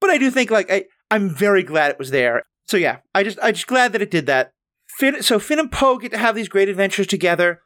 But 0.00 0.10
I 0.10 0.18
do 0.18 0.30
think 0.30 0.50
like 0.50 0.70
I 0.70 0.84
I'm 1.10 1.30
very 1.30 1.62
glad 1.62 1.90
it 1.92 1.98
was 1.98 2.10
there. 2.10 2.42
So 2.66 2.76
yeah, 2.76 2.98
I 3.14 3.22
just 3.22 3.38
I 3.40 3.52
just 3.52 3.66
glad 3.66 3.92
that 3.92 4.02
it 4.02 4.10
did 4.10 4.26
that. 4.26 4.52
Finn 4.98 5.22
so 5.22 5.38
Finn 5.38 5.58
and 5.58 5.70
Poe 5.72 5.98
get 5.98 6.10
to 6.12 6.18
have 6.18 6.34
these 6.34 6.48
great 6.48 6.68
adventures 6.68 7.06
together. 7.06 7.60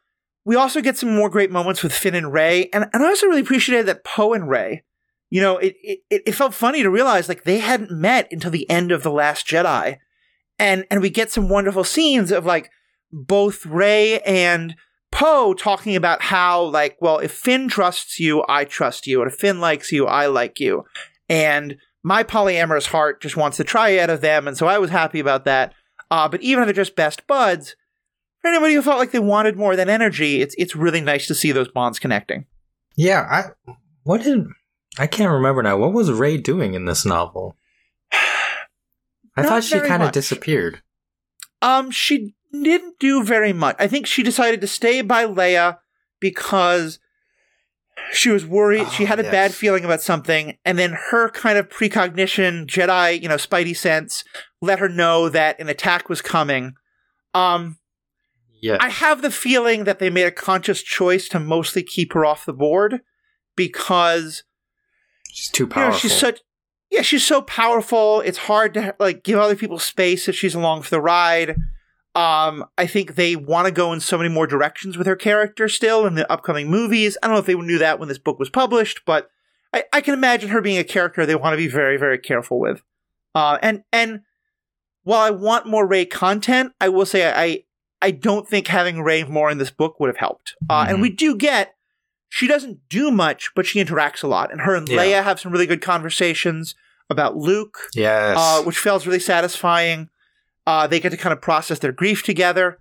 We 0.45 0.55
also 0.55 0.79
get 0.79 0.97
some 0.97 1.13
more 1.13 1.29
great 1.29 1.51
moments 1.51 1.81
with 1.81 1.91
Finn 1.91 2.15
and 2.15 2.31
Rey, 2.31 2.69
and, 2.71 2.85
and 2.93 3.03
I 3.03 3.07
also 3.07 3.25
really 3.25 3.41
appreciated 3.41 3.87
that 3.87 4.03
Poe 4.03 4.33
and 4.33 4.47
Rey, 4.47 4.83
you 5.31 5.41
know, 5.41 5.57
it, 5.57 5.75
it 5.81 5.99
it 6.09 6.31
felt 6.35 6.53
funny 6.53 6.83
to 6.83 6.89
realize 6.89 7.27
like 7.27 7.43
they 7.43 7.57
hadn't 7.57 7.91
met 7.91 8.27
until 8.31 8.51
the 8.51 8.69
end 8.69 8.91
of 8.91 9.03
the 9.03 9.11
Last 9.11 9.47
Jedi, 9.47 9.97
and 10.59 10.85
and 10.91 11.01
we 11.01 11.09
get 11.09 11.31
some 11.31 11.49
wonderful 11.49 11.83
scenes 11.83 12.31
of 12.31 12.45
like 12.45 12.69
both 13.11 13.65
Rey 13.65 14.19
and 14.21 14.75
Poe 15.11 15.53
talking 15.53 15.95
about 15.95 16.21
how 16.21 16.61
like, 16.63 16.97
well, 17.01 17.17
if 17.17 17.31
Finn 17.31 17.67
trusts 17.67 18.19
you, 18.19 18.43
I 18.47 18.65
trust 18.65 19.07
you, 19.07 19.21
and 19.21 19.31
if 19.31 19.37
Finn 19.37 19.59
likes 19.59 19.91
you, 19.91 20.05
I 20.05 20.27
like 20.27 20.59
you, 20.59 20.85
and 21.27 21.77
my 22.03 22.23
polyamorous 22.23 22.85
heart 22.85 23.19
just 23.19 23.35
wants 23.35 23.57
the 23.57 23.63
triad 23.63 24.11
of 24.11 24.21
them, 24.21 24.47
and 24.47 24.55
so 24.55 24.67
I 24.67 24.77
was 24.77 24.91
happy 24.91 25.19
about 25.19 25.43
that. 25.45 25.73
Uh, 26.11 26.29
but 26.29 26.41
even 26.41 26.61
if 26.61 26.67
they're 26.67 26.83
just 26.83 26.95
best 26.95 27.25
buds, 27.25 27.75
for 28.45 28.49
anybody 28.49 28.75
who 28.75 28.81
felt 28.83 28.99
like 28.99 29.09
they 29.11 29.19
wanted 29.19 29.57
more 29.57 29.75
than 29.75 29.89
energy, 29.89 30.39
it's 30.41 30.53
it's 30.57 30.75
really 30.75 31.01
nice 31.01 31.25
to 31.27 31.33
see 31.35 31.51
those 31.51 31.67
bonds 31.69 31.97
connecting. 31.97 32.45
yeah, 32.95 33.21
I 33.29 33.73
what 34.03 34.21
did 34.23 34.45
I 34.99 35.07
can't 35.07 35.31
remember 35.31 35.63
now. 35.63 35.77
What 35.77 35.93
was 35.93 36.11
Rey 36.11 36.37
doing 36.37 36.75
in 36.75 36.85
this 36.85 37.05
novel? 37.05 37.57
I 39.35 39.41
thought 39.43 39.63
she 39.63 39.79
kind 39.79 40.03
of 40.03 40.11
disappeared. 40.11 40.81
Um, 41.61 41.89
she 41.89 42.35
didn't 42.53 42.99
do 42.99 43.23
very 43.23 43.51
much. 43.51 43.75
I 43.79 43.87
think 43.87 44.05
she 44.05 44.21
decided 44.23 44.61
to 44.61 44.67
stay 44.67 45.01
by 45.01 45.25
Leia 45.25 45.79
because 46.19 46.99
she 48.13 48.29
was 48.29 48.45
worried. 48.45 48.89
she 48.91 49.03
Oh, 49.03 49.07
had 49.07 49.19
a 49.19 49.23
yes. 49.23 49.31
bad 49.31 49.53
feeling 49.55 49.83
about 49.83 50.01
something, 50.01 50.57
and 50.63 50.77
then 50.77 50.95
her 51.09 51.29
kind 51.29 51.57
of 51.57 51.67
precognition, 51.69 52.67
Jedi, 52.67 53.21
you 53.21 53.27
know, 53.27 53.35
Spidey 53.35 53.75
sense, 53.75 54.23
let 54.61 54.79
her 54.79 54.87
know 54.89 55.29
that 55.29 55.59
an 55.59 55.67
attack 55.67 56.07
was 56.09 56.21
coming. 56.21 56.73
Um, 57.33 57.77
Yeah, 58.61 58.77
I 58.79 58.89
have 58.89 59.21
the 59.21 59.31
feeling 59.31 59.83
that 59.83 59.99
they 59.99 60.09
made 60.09 60.25
a 60.25 60.31
conscious 60.31 60.81
choice 60.81 61.27
to 61.29 61.39
mostly 61.39 61.83
keep 61.83 62.13
her 62.13 62.25
off 62.25 62.45
the 62.45 62.53
board 62.53 63.01
because 63.55 64.43
she's 65.31 65.49
too 65.49 65.63
you 65.63 65.67
powerful. 65.67 65.91
know, 65.91 65.97
she's 65.97 66.17
such 66.17 66.39
yeah, 66.89 67.01
she's 67.01 67.25
so 67.25 67.41
powerful. 67.41 68.21
It's 68.21 68.37
hard 68.37 68.73
to 68.75 68.95
like 68.99 69.23
give 69.23 69.39
other 69.39 69.55
people 69.55 69.79
space 69.79 70.27
if 70.27 70.35
she's 70.35 70.55
along 70.55 70.83
for 70.83 70.89
the 70.91 71.01
ride. 71.01 71.57
Um, 72.15 72.63
I 72.77 72.87
think 72.87 73.15
they 73.15 73.35
want 73.35 73.65
to 73.65 73.71
go 73.73 73.91
in 73.91 73.99
so 73.99 74.17
many 74.17 74.29
more 74.29 74.47
directions 74.47 74.97
with 74.97 75.05
her 75.05 75.17
character 75.17 75.67
still 75.67 76.05
in 76.05 76.15
the 76.15 76.31
upcoming 76.31 76.69
movies. 76.69 77.17
I 77.21 77.27
don't 77.27 77.35
know 77.35 77.39
if 77.39 77.45
they 77.45 77.55
knew 77.55 77.77
that 77.79 77.99
when 77.99 78.07
this 78.07 78.17
book 78.17 78.39
was 78.39 78.49
published, 78.49 79.01
but 79.05 79.29
I, 79.73 79.83
I 79.91 79.99
can 79.99 80.13
imagine 80.13 80.49
her 80.49 80.61
being 80.61 80.77
a 80.77 80.85
character 80.85 81.25
they 81.25 81.35
want 81.35 81.51
to 81.51 81.57
be 81.57 81.67
very, 81.67 81.97
very 81.97 82.17
careful 82.17 82.57
with. 82.57 82.81
Uh, 83.33 83.57
and 83.61 83.83
and 83.91 84.21
while 85.03 85.21
I 85.21 85.31
want 85.31 85.67
more 85.67 85.85
Rey 85.85 86.05
content, 86.05 86.71
I 86.79 86.87
will 86.87 87.05
say 87.05 87.29
I 87.29 87.65
I 88.05 88.11
don't 88.11 88.47
think 88.47 88.67
having 88.67 89.01
Rey 89.01 89.23
more 89.23 89.49
in 89.49 89.57
this 89.57 89.71
book 89.71 89.99
would 89.99 90.07
have 90.09 90.17
helped. 90.17 90.53
Uh, 90.69 90.85
And 90.87 90.97
Mhm. 90.97 91.01
we 91.01 91.09
do 91.09 91.35
get 91.35 91.73
she 92.29 92.47
doesn't 92.47 92.79
do 92.89 93.11
much, 93.11 93.51
but 93.55 93.65
she 93.65 93.81
interacts 93.83 94.21
a 94.23 94.27
lot. 94.27 94.51
And 94.51 94.61
her 94.61 94.75
and 94.75 94.87
Yeah. 94.89 94.97
Leia 94.97 95.23
have 95.23 95.39
some 95.39 95.51
really 95.53 95.67
good 95.67 95.81
conversations 95.81 96.75
about 97.09 97.37
Luke, 97.37 97.77
yes, 97.93 98.35
uh, 98.37 98.61
which 98.63 98.77
feels 98.77 99.05
really 99.07 99.19
satisfying. 99.19 100.09
Uh, 100.67 100.85
they 100.87 100.99
get 100.99 101.11
to 101.11 101.17
kind 101.17 101.31
of 101.33 101.39
process 101.41 101.79
their 101.79 101.91
grief 101.93 102.23
together. 102.23 102.79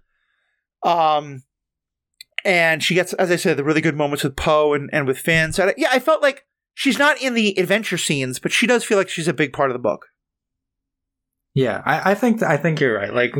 Um, 0.83 1.45
and 2.45 2.83
she 2.83 2.95
gets, 2.95 3.13
as 3.15 3.31
I 3.31 3.37
said, 3.37 3.57
the 3.57 3.65
really 3.65 3.81
good 3.81 3.97
moments 3.97 4.25
with 4.25 4.35
Poe 4.37 4.75
and, 4.75 4.91
and 4.93 5.07
with 5.07 5.19
Finn. 5.19 5.53
So 5.53 5.69
I- 5.69 5.75
yeah, 5.77 5.89
I 5.93 5.99
felt 6.01 6.21
like 6.23 6.47
she's 6.75 6.99
not 6.99 7.21
in 7.23 7.35
the 7.35 7.57
adventure 7.59 7.99
scenes, 7.99 8.39
but 8.41 8.51
she 8.53 8.67
does 8.67 8.85
feel 8.85 8.99
like 8.99 9.09
she's 9.09 9.29
a 9.29 9.33
big 9.35 9.53
part 9.53 9.71
of 9.71 9.75
the 9.75 9.79
book. 9.91 10.07
Yeah, 11.55 11.81
I, 11.87 12.11
I 12.11 12.15
think 12.15 12.43
I 12.43 12.57
think 12.57 12.81
you're 12.81 12.97
right. 12.99 13.15
Like, 13.15 13.35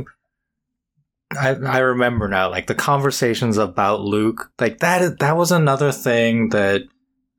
I 1.37 1.51
I 1.51 1.79
remember 1.79 2.29
now, 2.29 2.51
like 2.51 2.67
the 2.67 2.75
conversations 2.75 3.59
about 3.59 4.01
Luke, 4.01 4.51
like 4.61 4.79
that 4.79 5.19
that 5.21 5.37
was 5.37 5.53
another 5.53 5.93
thing 5.93 6.51
that 6.51 6.83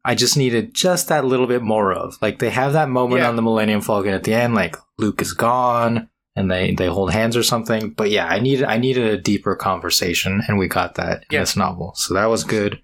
I 0.04 0.14
just 0.16 0.38
needed 0.38 0.74
just 0.74 1.08
that 1.08 1.26
little 1.26 1.48
bit 1.48 1.62
more 1.64 1.92
of. 1.92 2.16
Like 2.22 2.40
they 2.40 2.50
have 2.52 2.74
that 2.74 2.90
moment 2.90 3.22
Yeah. 3.22 3.30
on 3.30 3.36
the 3.36 3.42
Millennium 3.42 3.82
Falcon 3.82 4.14
at 4.14 4.24
the 4.24 4.34
end, 4.34 4.54
like 4.56 4.76
Luke 4.98 5.22
is 5.22 5.34
gone 5.34 6.10
and 6.36 6.52
they 6.52 6.74
they 6.76 6.88
hold 6.88 7.12
hands 7.12 7.36
or 7.36 7.44
something. 7.44 7.90
But 7.92 8.12
yeah, 8.12 8.28
I 8.28 8.40
needed 8.40 8.66
I 8.66 8.78
needed 8.78 9.06
a 9.08 9.18
deeper 9.22 9.56
conversation, 9.56 10.42
and 10.48 10.58
we 10.58 10.68
got 10.68 10.96
that 10.96 11.20
in 11.22 11.26
Yeah. 11.32 11.40
this 11.42 11.56
novel, 11.56 11.94
so 11.96 12.14
that 12.14 12.26
was 12.26 12.44
good. 12.44 12.82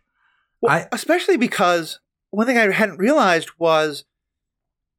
Well, 0.62 0.74
I- 0.76 0.88
especially 0.92 1.38
because 1.38 2.00
one 2.30 2.48
thing 2.48 2.58
I 2.58 2.72
hadn't 2.72 2.98
realized 2.98 3.50
was 3.60 4.06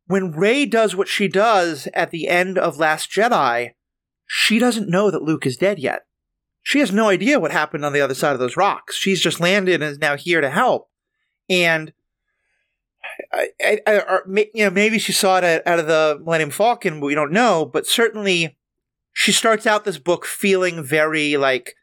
when 0.06 0.32
Rey 0.32 0.66
does 0.66 0.94
what 0.94 1.08
she 1.08 1.28
does 1.28 1.88
at 1.94 2.10
the 2.10 2.28
end 2.28 2.58
of 2.58 2.78
Last 2.78 3.10
Jedi, 3.10 3.70
she 4.26 4.58
doesn't 4.58 4.88
know 4.88 5.10
that 5.10 5.22
Luke 5.22 5.46
is 5.46 5.56
dead 5.56 5.78
yet. 5.78 6.02
She 6.62 6.78
has 6.78 6.92
no 6.92 7.08
idea 7.08 7.40
what 7.40 7.50
happened 7.50 7.84
on 7.84 7.92
the 7.92 8.00
other 8.00 8.14
side 8.14 8.34
of 8.34 8.38
those 8.38 8.56
rocks. 8.56 8.94
She's 8.94 9.20
just 9.20 9.40
landed 9.40 9.82
and 9.82 9.90
is 9.90 9.98
now 9.98 10.16
here 10.16 10.40
to 10.40 10.50
help. 10.50 10.88
And 11.48 11.92
I, 13.32 13.48
I, 13.60 13.80
I 13.86 14.18
you 14.54 14.64
know, 14.64 14.70
maybe 14.70 14.98
she 14.98 15.12
saw 15.12 15.38
it 15.38 15.66
out 15.66 15.78
of 15.78 15.86
the 15.86 16.20
Millennium 16.24 16.50
Falcon. 16.50 17.00
We 17.00 17.14
don't 17.14 17.32
know, 17.32 17.64
but 17.64 17.86
certainly 17.86 18.56
she 19.12 19.32
starts 19.32 19.66
out 19.66 19.84
this 19.84 19.98
book 19.98 20.24
feeling 20.24 20.82
very 20.84 21.36
like 21.36 21.74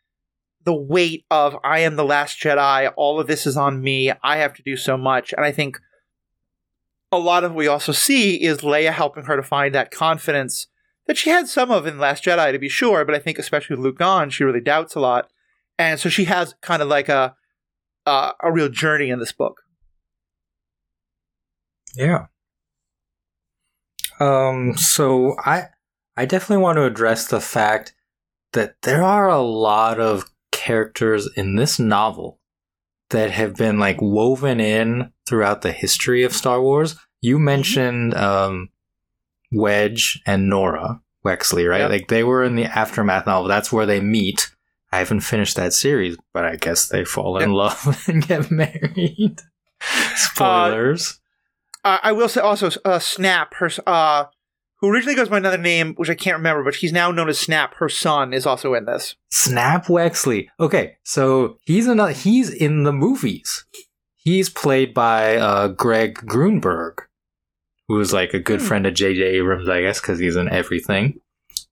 the 0.64 0.74
weight 0.74 1.26
of 1.30 1.56
I 1.64 1.80
am 1.80 1.96
the 1.96 2.06
last 2.06 2.40
Jedi, 2.40 2.92
all 2.96 3.20
of 3.20 3.28
this 3.28 3.46
is 3.46 3.58
on 3.58 3.82
me, 3.82 4.12
I 4.24 4.38
have 4.38 4.54
to 4.56 4.64
do 4.64 4.76
so 4.76 4.98
much. 4.98 5.34
And 5.34 5.46
I 5.46 5.52
think 5.52 5.80
a 7.12 7.18
lot 7.18 7.44
of 7.44 7.52
what 7.52 7.58
we 7.58 7.68
also 7.68 7.92
see 7.92 8.36
is 8.44 8.60
Leia 8.60 8.92
helping 8.92 9.24
her 9.24 9.36
to 9.36 9.44
find 9.44 9.74
that 9.74 9.92
confidence 9.92 10.68
that 11.10 11.18
she 11.18 11.32
had 11.32 11.48
some 11.48 11.72
of 11.72 11.88
in 11.88 11.96
The 11.96 12.02
Last 12.04 12.24
Jedi, 12.24 12.52
to 12.52 12.60
be 12.60 12.70
sure, 12.70 13.04
but 13.04 13.16
I 13.16 13.20
think 13.20 13.40
especially 13.40 13.76
with 13.76 13.84
Luke 13.84 13.98
gone, 13.98 14.30
she 14.30 14.44
really 14.44 14.62
doubts 14.62 14.94
a 14.94 15.00
lot. 15.00 15.32
And 15.76 16.00
so 16.00 16.08
she 16.08 16.26
has 16.26 16.54
kind 16.62 16.84
of 16.84 16.88
like 16.88 17.10
a 17.10 17.36
uh, 18.06 18.34
a 18.44 18.52
real 18.52 18.70
journey 18.70 19.10
in 19.10 19.18
this 19.18 19.32
book. 19.32 19.62
Yeah. 21.96 22.28
Um. 24.20 24.78
So 24.78 25.36
I 25.44 25.70
I 26.16 26.26
definitely 26.26 26.62
want 26.62 26.76
to 26.76 26.86
address 26.86 27.28
the 27.28 27.42
fact 27.42 27.96
that 28.54 28.76
there 28.84 29.02
are 29.02 29.30
a 29.30 29.42
lot 29.42 30.00
of 30.00 30.30
characters 30.52 31.28
in 31.36 31.56
this 31.56 31.80
novel 31.80 32.40
that 33.10 33.32
have 33.32 33.56
been 33.56 33.80
like 33.80 34.00
woven 34.00 34.60
in 34.60 35.12
throughout 35.28 35.64
the 35.64 35.72
history 35.72 36.22
of 36.22 36.34
Star 36.34 36.62
Wars. 36.62 36.98
You 37.20 37.40
mentioned 37.40 38.14
um, 38.14 38.70
Wedge 39.52 40.22
and 40.26 40.52
Norra 40.52 41.02
Wexley, 41.26 41.70
right? 41.70 41.82
Yep. 41.82 41.90
Like 41.90 42.08
they 42.08 42.24
were 42.24 42.44
in 42.44 42.56
the 42.56 42.66
aftermath 42.66 43.26
novel. 43.26 43.48
That's 43.48 43.72
where 43.72 43.86
they 43.86 44.00
meet. 44.00 44.52
I 44.92 44.98
haven't 44.98 45.20
finished 45.22 45.56
that 45.56 45.74
series, 45.74 46.18
but 46.34 46.46
I 46.46 46.56
guess 46.56 46.88
they 46.88 47.06
fall 47.06 47.38
in 47.38 47.52
Yep. 47.52 47.58
love 47.58 48.04
and 48.08 48.28
get 48.28 48.50
married. 48.52 49.42
Spoilers. 50.16 51.20
Uh, 51.84 51.98
I 52.04 52.12
will 52.12 52.28
say 52.30 52.42
also, 52.42 52.70
uh, 52.84 53.00
Snap, 53.00 53.54
her, 53.56 53.70
uh, 53.88 54.26
who 54.78 54.90
originally 54.90 55.16
goes 55.16 55.30
by 55.30 55.38
another 55.38 55.58
name, 55.58 55.94
which 55.96 56.10
I 56.10 56.16
can't 56.16 56.38
remember, 56.38 56.64
but 56.64 56.76
he's 56.76 56.92
now 56.92 57.12
known 57.12 57.30
as 57.30 57.38
Snap. 57.40 57.76
Her 57.76 57.90
son 57.90 58.34
is 58.34 58.46
also 58.46 58.74
in 58.74 58.86
this. 58.86 59.16
Snap 59.30 59.86
Wexley. 59.86 60.48
Okay, 60.60 60.98
so 61.04 61.58
he's 61.64 61.88
another. 61.88 62.12
He's 62.14 62.50
in 62.50 62.84
the 62.84 62.92
movies. 62.94 63.66
He's 64.16 64.50
played 64.50 64.94
by 64.94 65.38
uh, 65.38 65.70
Greg 65.70 66.16
Grunberg, 66.26 66.96
who 67.90 68.00
is 68.00 68.14
like 68.14 68.34
a 68.34 68.40
good 68.40 68.62
Hmm. 68.62 68.68
friend 68.68 68.86
of 68.86 68.94
J.J. 68.94 69.22
Abrams, 69.22 69.68
I 69.68 69.82
guess, 69.82 70.00
because 70.00 70.20
he's 70.20 70.38
in 70.38 70.48
everything. 70.48 71.20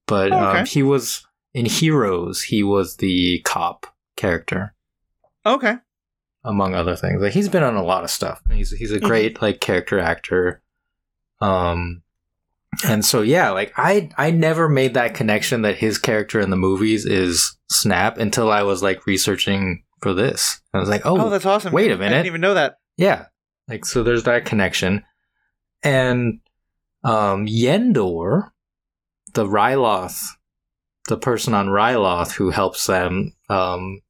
But 0.08 0.34
Oh, 0.34 0.38
um, 0.58 0.66
he 0.66 0.84
was 0.84 1.26
in 1.54 1.66
Heroes. 1.66 2.42
He 2.44 2.64
was 2.64 2.98
the 2.98 3.40
cop 3.46 3.88
character, 4.18 4.74
Okay. 5.46 5.76
among 6.44 6.74
other 6.76 6.96
things. 6.98 7.22
Like 7.22 7.32
he's 7.34 7.48
been 7.50 7.64
on 7.64 7.76
a 7.76 7.84
lot 7.84 8.04
of 8.04 8.10
stuff. 8.10 8.42
He's 8.52 8.72
he's 8.72 8.92
a 8.92 9.00
great 9.00 9.42
like 9.42 9.62
character 9.62 10.00
actor. 10.00 10.62
Um, 11.40 12.02
and 12.86 13.04
so 13.06 13.22
yeah, 13.22 13.52
like 13.52 13.74
I 13.78 14.10
I 14.18 14.32
never 14.32 14.68
made 14.70 14.94
that 14.96 15.14
connection 15.14 15.62
that 15.64 15.78
his 15.78 15.98
character 15.98 16.40
in 16.40 16.50
the 16.50 16.56
movies 16.58 17.06
is 17.06 17.56
Snap 17.70 18.18
until 18.18 18.52
I 18.52 18.64
was 18.64 18.82
like 18.82 19.06
researching 19.06 19.84
for 20.02 20.14
this. 20.14 20.62
I 20.74 20.80
was 20.80 20.90
like, 20.90 21.06
Oh, 21.06 21.20
oh, 21.20 21.30
that's 21.30 21.46
awesome. 21.46 21.74
wait 21.74 21.92
a 21.92 21.98
minute. 21.98 22.14
I 22.16 22.18
didn't 22.20 22.28
even 22.28 22.42
know 22.42 22.54
that. 22.54 22.80
yeah, 22.98 23.26
like 23.68 23.86
so 23.86 24.04
there's 24.04 24.24
that 24.24 24.46
connection, 24.46 25.04
and 25.84 26.40
um, 27.04 27.48
Yendor, 27.48 28.52
the 29.34 29.46
Ryloth, 29.46 30.22
the 31.08 31.18
person 31.18 31.54
on 31.54 31.68
Ryloth 31.68 32.34
who 32.34 32.50
helps 32.50 32.88
them 32.88 33.34
um, 33.50 34.02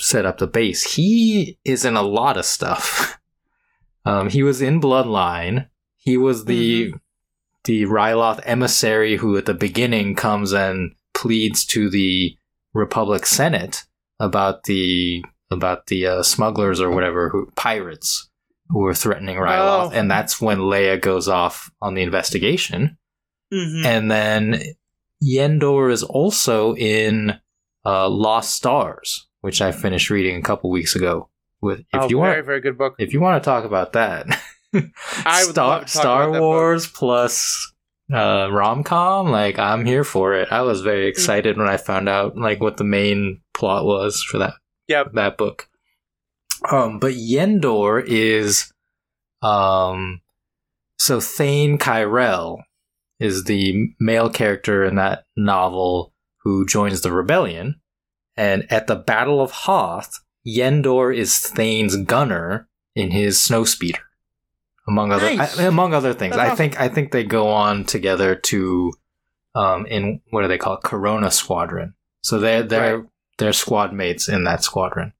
set 0.00 0.26
up 0.26 0.38
the 0.38 0.46
base, 0.46 0.94
he 0.94 1.58
is 1.64 1.84
in 1.84 1.96
a 1.96 2.02
lot 2.02 2.36
of 2.36 2.44
stuff. 2.44 3.18
um, 4.04 4.28
he 4.28 4.42
was 4.42 4.62
in 4.62 4.80
Bloodline. 4.80 5.68
He 5.96 6.16
was 6.16 6.44
the 6.44 6.94
the 7.64 7.82
Ryloth 7.82 8.40
emissary 8.44 9.16
who, 9.16 9.36
at 9.36 9.46
the 9.46 9.54
beginning, 9.54 10.14
comes 10.14 10.52
and 10.52 10.94
pleads 11.14 11.64
to 11.66 11.90
the 11.90 12.36
Republic 12.72 13.26
Senate 13.26 13.84
about 14.20 14.64
the 14.64 15.24
about 15.50 15.86
the 15.86 16.06
uh, 16.06 16.22
smugglers 16.22 16.80
or 16.80 16.90
whatever 16.90 17.30
who 17.30 17.50
pirates 17.56 18.28
who 18.68 18.80
were 18.80 18.94
threatening 18.94 19.36
Ryloth, 19.36 19.88
Oh. 19.88 19.90
and 19.92 20.10
that's 20.10 20.40
when 20.40 20.58
Leia 20.58 21.00
goes 21.00 21.28
off 21.28 21.70
on 21.80 21.94
the 21.94 22.02
investigation. 22.02 22.98
hmm 23.52 23.82
And 23.84 24.10
then 24.10 24.60
Yendor 25.22 25.90
is 25.90 26.02
also 26.02 26.74
in 26.76 27.38
uh, 27.84 28.08
Lost 28.08 28.54
Stars, 28.54 29.26
which 29.40 29.60
I 29.62 29.72
finished 29.72 30.10
reading 30.10 30.36
a 30.36 30.42
couple 30.42 30.70
weeks 30.70 30.94
ago. 30.96 31.28
With 31.62 31.80
if 31.80 31.86
oh, 31.94 32.08
you 32.08 32.18
very, 32.20 32.34
want, 32.36 32.46
very 32.46 32.60
good 32.60 32.76
book. 32.76 32.94
if 32.98 33.12
you 33.14 33.20
want 33.20 33.42
to 33.42 33.44
talk 33.48 33.64
about 33.64 33.92
that, 33.94 34.26
I 35.24 35.44
would 35.46 35.52
Star, 35.52 35.68
love 35.68 35.86
to 35.86 35.92
talk 35.94 36.02
Star 36.02 36.22
about 36.24 36.32
that 36.32 36.38
book. 36.38 36.40
Wars 36.42 36.86
plus 36.86 37.72
uh, 38.12 38.48
rom 38.52 38.84
com, 38.84 39.30
like 39.30 39.58
I'm 39.58 39.86
here 39.86 40.04
for 40.04 40.34
it. 40.34 40.48
I 40.52 40.62
was 40.62 40.82
very 40.82 41.06
excited 41.08 41.56
when 41.56 41.66
I 41.68 41.76
found 41.78 42.08
out 42.08 42.36
like 42.36 42.60
what 42.60 42.76
the 42.76 42.84
main 42.84 43.40
plot 43.54 43.84
was 43.84 44.22
for 44.22 44.38
that 44.38 44.54
Yep. 44.88 45.12
that 45.14 45.36
book. 45.38 45.68
Um, 46.70 46.98
but 46.98 47.14
Yendor 47.14 48.02
is 48.06 48.72
um, 49.42 50.20
so 50.98 51.20
Thane 51.20 51.78
Kyrell 51.78 52.62
is 53.20 53.44
the 53.44 53.88
male 54.00 54.28
character 54.30 54.84
in 54.84 54.96
that 54.96 55.24
novel 55.36 56.12
who 56.42 56.66
joins 56.66 57.00
the 57.00 57.12
rebellion, 57.12 57.80
and 58.36 58.66
at 58.70 58.86
the 58.86 58.96
Battle 58.96 59.40
of 59.40 59.50
Hoth, 59.50 60.20
Yendor 60.46 61.14
is 61.16 61.38
Thane's 61.38 61.96
gunner 61.96 62.68
in 62.94 63.10
his 63.10 63.38
snowspeeder, 63.38 63.98
among 64.88 65.12
other 65.12 65.34
Nice. 65.34 65.58
I- 65.58 65.64
among 65.64 65.92
other 65.94 66.14
things. 66.14 66.34
That's 66.36 66.40
I 66.48 66.52
awesome. 66.52 66.56
think 66.56 66.80
I 66.80 66.88
think 66.88 67.12
they 67.12 67.24
go 67.24 67.48
on 67.48 67.84
together 67.84 68.34
to 68.34 68.92
um, 69.54 69.86
in 69.86 70.20
what 70.30 70.42
do 70.42 70.48
they 70.48 70.58
call 70.58 70.74
it? 70.74 70.82
Corona 70.82 71.30
Squadron. 71.30 71.94
So 72.22 72.38
they're 72.38 72.62
they're 72.62 72.98
Right. 72.98 73.08
they're 73.38 73.52
squad 73.52 73.92
mates 73.92 74.28
in 74.28 74.44
that 74.44 74.62
squadron. 74.62 75.12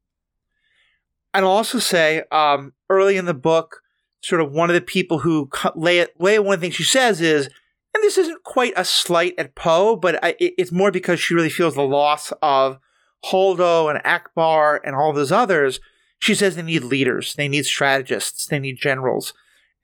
And 1.37 1.45
I'll 1.45 1.51
also 1.53 1.79
say, 1.79 2.23
um, 2.33 2.73
early 2.89 3.17
in 3.19 3.27
the 3.27 3.35
book, 3.35 3.83
sort 4.23 4.41
of 4.41 4.51
one 4.53 4.71
of 4.71 4.75
the 4.75 4.81
people 4.81 5.19
who 5.19 5.47
cu- 5.47 5.69
Leia, 5.73 6.09
Leia, 6.19 6.43
one 6.43 6.59
things 6.61 6.75
she 6.75 6.83
says 6.83 7.21
is, 7.21 7.47
and 7.95 8.03
this 8.03 8.17
isn't 8.19 8.43
quite 8.43 8.73
a 8.77 8.85
slight 8.85 9.35
at 9.39 9.55
Poe, 9.55 9.97
but 9.97 10.19
I, 10.25 10.31
it- 10.41 10.55
it's 10.57 10.73
more 10.73 10.91
because 10.91 11.21
she 11.21 11.35
really 11.35 11.51
feels 11.51 11.75
the 11.75 11.83
loss 11.83 12.33
of 12.41 12.79
Holdo 13.27 13.91
and 13.95 14.03
Ackbar 14.03 14.81
and 14.83 14.97
all 14.97 15.13
those 15.13 15.31
others. 15.31 15.79
She 16.19 16.35
says 16.35 16.57
they 16.57 16.63
need 16.63 16.85
leaders, 16.85 17.35
they 17.35 17.49
need 17.49 17.67
strategists, 17.67 18.47
they 18.47 18.59
need 18.59 18.79
generals. 18.79 19.35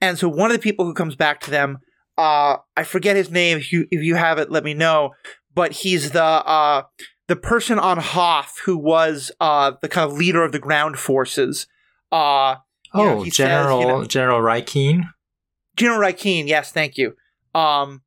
And 0.01 0.17
so 0.17 0.27
one 0.27 0.49
of 0.49 0.57
the 0.57 0.61
people 0.63 0.85
who 0.85 0.93
comes 0.95 1.15
back 1.15 1.39
to 1.41 1.51
them, 1.51 1.77
uh, 2.17 2.57
I 2.75 2.83
forget 2.83 3.15
his 3.15 3.29
name. 3.31 3.59
If 3.59 3.71
you 3.71 3.87
if 3.91 4.01
you 4.03 4.15
have 4.15 4.39
it, 4.39 4.51
let 4.51 4.63
me 4.63 4.73
know. 4.73 5.11
But 5.53 5.71
he's 5.71 6.11
the 6.11 6.23
uh, 6.23 6.83
the 7.33 7.39
person 7.41 7.79
on 7.79 7.97
Hoth 7.97 8.59
who 8.65 8.77
was 8.77 9.31
uh, 9.41 9.71
the 9.81 9.89
kind 9.89 10.07
of 10.11 10.15
leader 10.15 10.43
of 10.43 10.51
the 10.51 10.59
ground 10.59 10.99
forces. 10.99 11.65
Uh, 12.11 12.57
You 12.93 13.03
know, 13.03 13.19
Oh, 13.21 13.23
says, 13.23 13.33
General 13.37 13.81
you 13.81 13.87
know- 13.87 14.05
General 14.05 14.39
Rieekan. 14.39 15.09
General 15.75 15.99
Rieekan, 15.99 16.47
yes, 16.47 16.71
thank 16.71 16.95
you. 16.99 17.15
Um, 17.55 18.03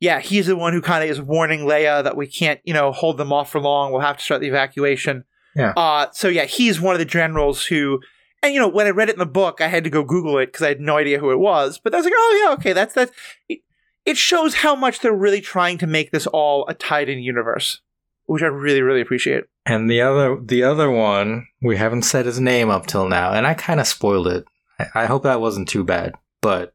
yeah, 0.00 0.20
he's 0.20 0.46
the 0.46 0.56
one 0.56 0.72
who 0.72 0.80
kind 0.80 1.04
of 1.04 1.10
is 1.10 1.20
warning 1.20 1.60
Leia 1.66 2.02
that 2.02 2.16
we 2.16 2.26
can't, 2.26 2.60
you 2.64 2.72
know, 2.72 2.92
hold 2.92 3.18
them 3.18 3.30
off 3.30 3.50
for 3.50 3.60
long. 3.60 3.92
We'll 3.92 4.00
have 4.00 4.16
to 4.16 4.24
start 4.24 4.40
the 4.40 4.48
evacuation. 4.48 5.24
Yeah. 5.54 5.72
Uh, 5.76 6.06
so 6.12 6.28
yeah, 6.28 6.44
he's 6.46 6.80
one 6.80 6.94
of 6.94 6.98
the 6.98 7.04
generals 7.04 7.66
who, 7.66 8.00
and 8.42 8.54
you 8.54 8.60
know, 8.60 8.68
when 8.68 8.86
I 8.86 8.90
read 8.90 9.10
it 9.10 9.14
in 9.16 9.18
the 9.18 9.26
book, 9.26 9.60
I 9.60 9.66
had 9.68 9.84
to 9.84 9.90
go 9.90 10.02
Google 10.02 10.38
it 10.38 10.46
because 10.46 10.62
I 10.62 10.68
had 10.68 10.80
no 10.80 10.96
idea 10.96 11.18
who 11.18 11.30
it 11.30 11.38
was. 11.38 11.78
But 11.82 11.92
I 11.92 11.98
was 11.98 12.04
like, 12.06 12.14
oh 12.16 12.42
yeah, 12.42 12.52
okay, 12.54 12.72
that's 12.72 12.94
that's. 12.94 13.12
It, 13.50 13.60
it 14.06 14.16
shows 14.16 14.54
how 14.56 14.74
much 14.76 15.00
they're 15.00 15.12
really 15.26 15.40
trying 15.40 15.76
to 15.78 15.86
make 15.86 16.10
this 16.12 16.26
all 16.28 16.64
a 16.68 16.74
tied-in 16.74 17.18
universe, 17.18 17.80
which 18.26 18.42
I 18.42 18.46
really, 18.46 18.82
really 18.82 19.00
appreciate. 19.00 19.44
And 19.64 19.90
the 19.90 20.00
other 20.00 20.38
the 20.40 20.62
other 20.62 20.90
one, 20.90 21.46
we 21.62 21.76
haven't 21.76 22.02
said 22.02 22.26
his 22.26 22.38
name 22.40 22.70
up 22.70 22.86
till 22.86 23.08
now, 23.08 23.32
and 23.32 23.46
I 23.46 23.54
kind 23.54 23.80
of 23.80 23.86
spoiled 23.86 24.28
it. 24.28 24.44
I, 24.78 24.86
I 24.94 25.06
hope 25.06 25.22
that 25.24 25.40
wasn't 25.40 25.68
too 25.68 25.84
bad. 25.84 26.14
But 26.40 26.74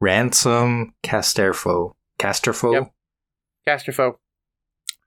Ransom 0.00 0.94
Casterfo. 1.02 1.94
Casterfo? 2.18 2.72
Yep. 2.72 2.92
Casterfo, 3.66 4.16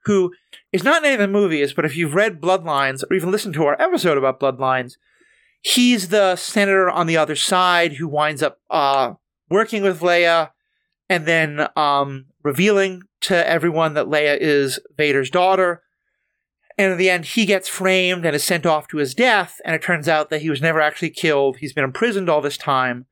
who 0.04 0.32
is 0.72 0.84
not 0.84 1.02
in 1.02 1.06
any 1.06 1.14
of 1.14 1.20
the 1.20 1.28
movies, 1.28 1.72
but 1.72 1.84
if 1.84 1.96
you've 1.96 2.14
read 2.14 2.40
Bloodlines 2.40 3.02
or 3.08 3.14
even 3.14 3.30
listened 3.30 3.54
to 3.54 3.64
our 3.64 3.80
episode 3.80 4.18
about 4.18 4.40
Bloodlines, 4.40 4.96
he's 5.62 6.08
the 6.08 6.36
senator 6.36 6.90
on 6.90 7.06
the 7.06 7.16
other 7.16 7.36
side 7.36 7.94
who 7.94 8.06
winds 8.06 8.42
up 8.42 8.60
uh, 8.70 9.14
working 9.48 9.82
with 9.82 10.00
Leia 10.00 10.50
and 11.08 11.26
then 11.26 11.68
um, 11.76 12.26
revealing 12.42 13.02
to 13.22 13.48
everyone 13.48 13.94
that 13.94 14.06
Leia 14.06 14.36
is 14.38 14.80
Vader's 14.96 15.30
daughter. 15.30 15.82
And 16.78 16.92
in 16.92 16.98
the 16.98 17.10
end, 17.10 17.26
he 17.26 17.44
gets 17.44 17.68
framed 17.68 18.24
and 18.24 18.34
is 18.34 18.44
sent 18.44 18.64
off 18.64 18.88
to 18.88 18.96
his 18.96 19.14
death. 19.14 19.60
And 19.64 19.74
it 19.74 19.82
turns 19.82 20.08
out 20.08 20.30
that 20.30 20.40
he 20.40 20.50
was 20.50 20.62
never 20.62 20.80
actually 20.80 21.10
killed. 21.10 21.58
He's 21.58 21.74
been 21.74 21.84
imprisoned 21.84 22.30
all 22.30 22.40
this 22.40 22.56
time. 22.56 23.06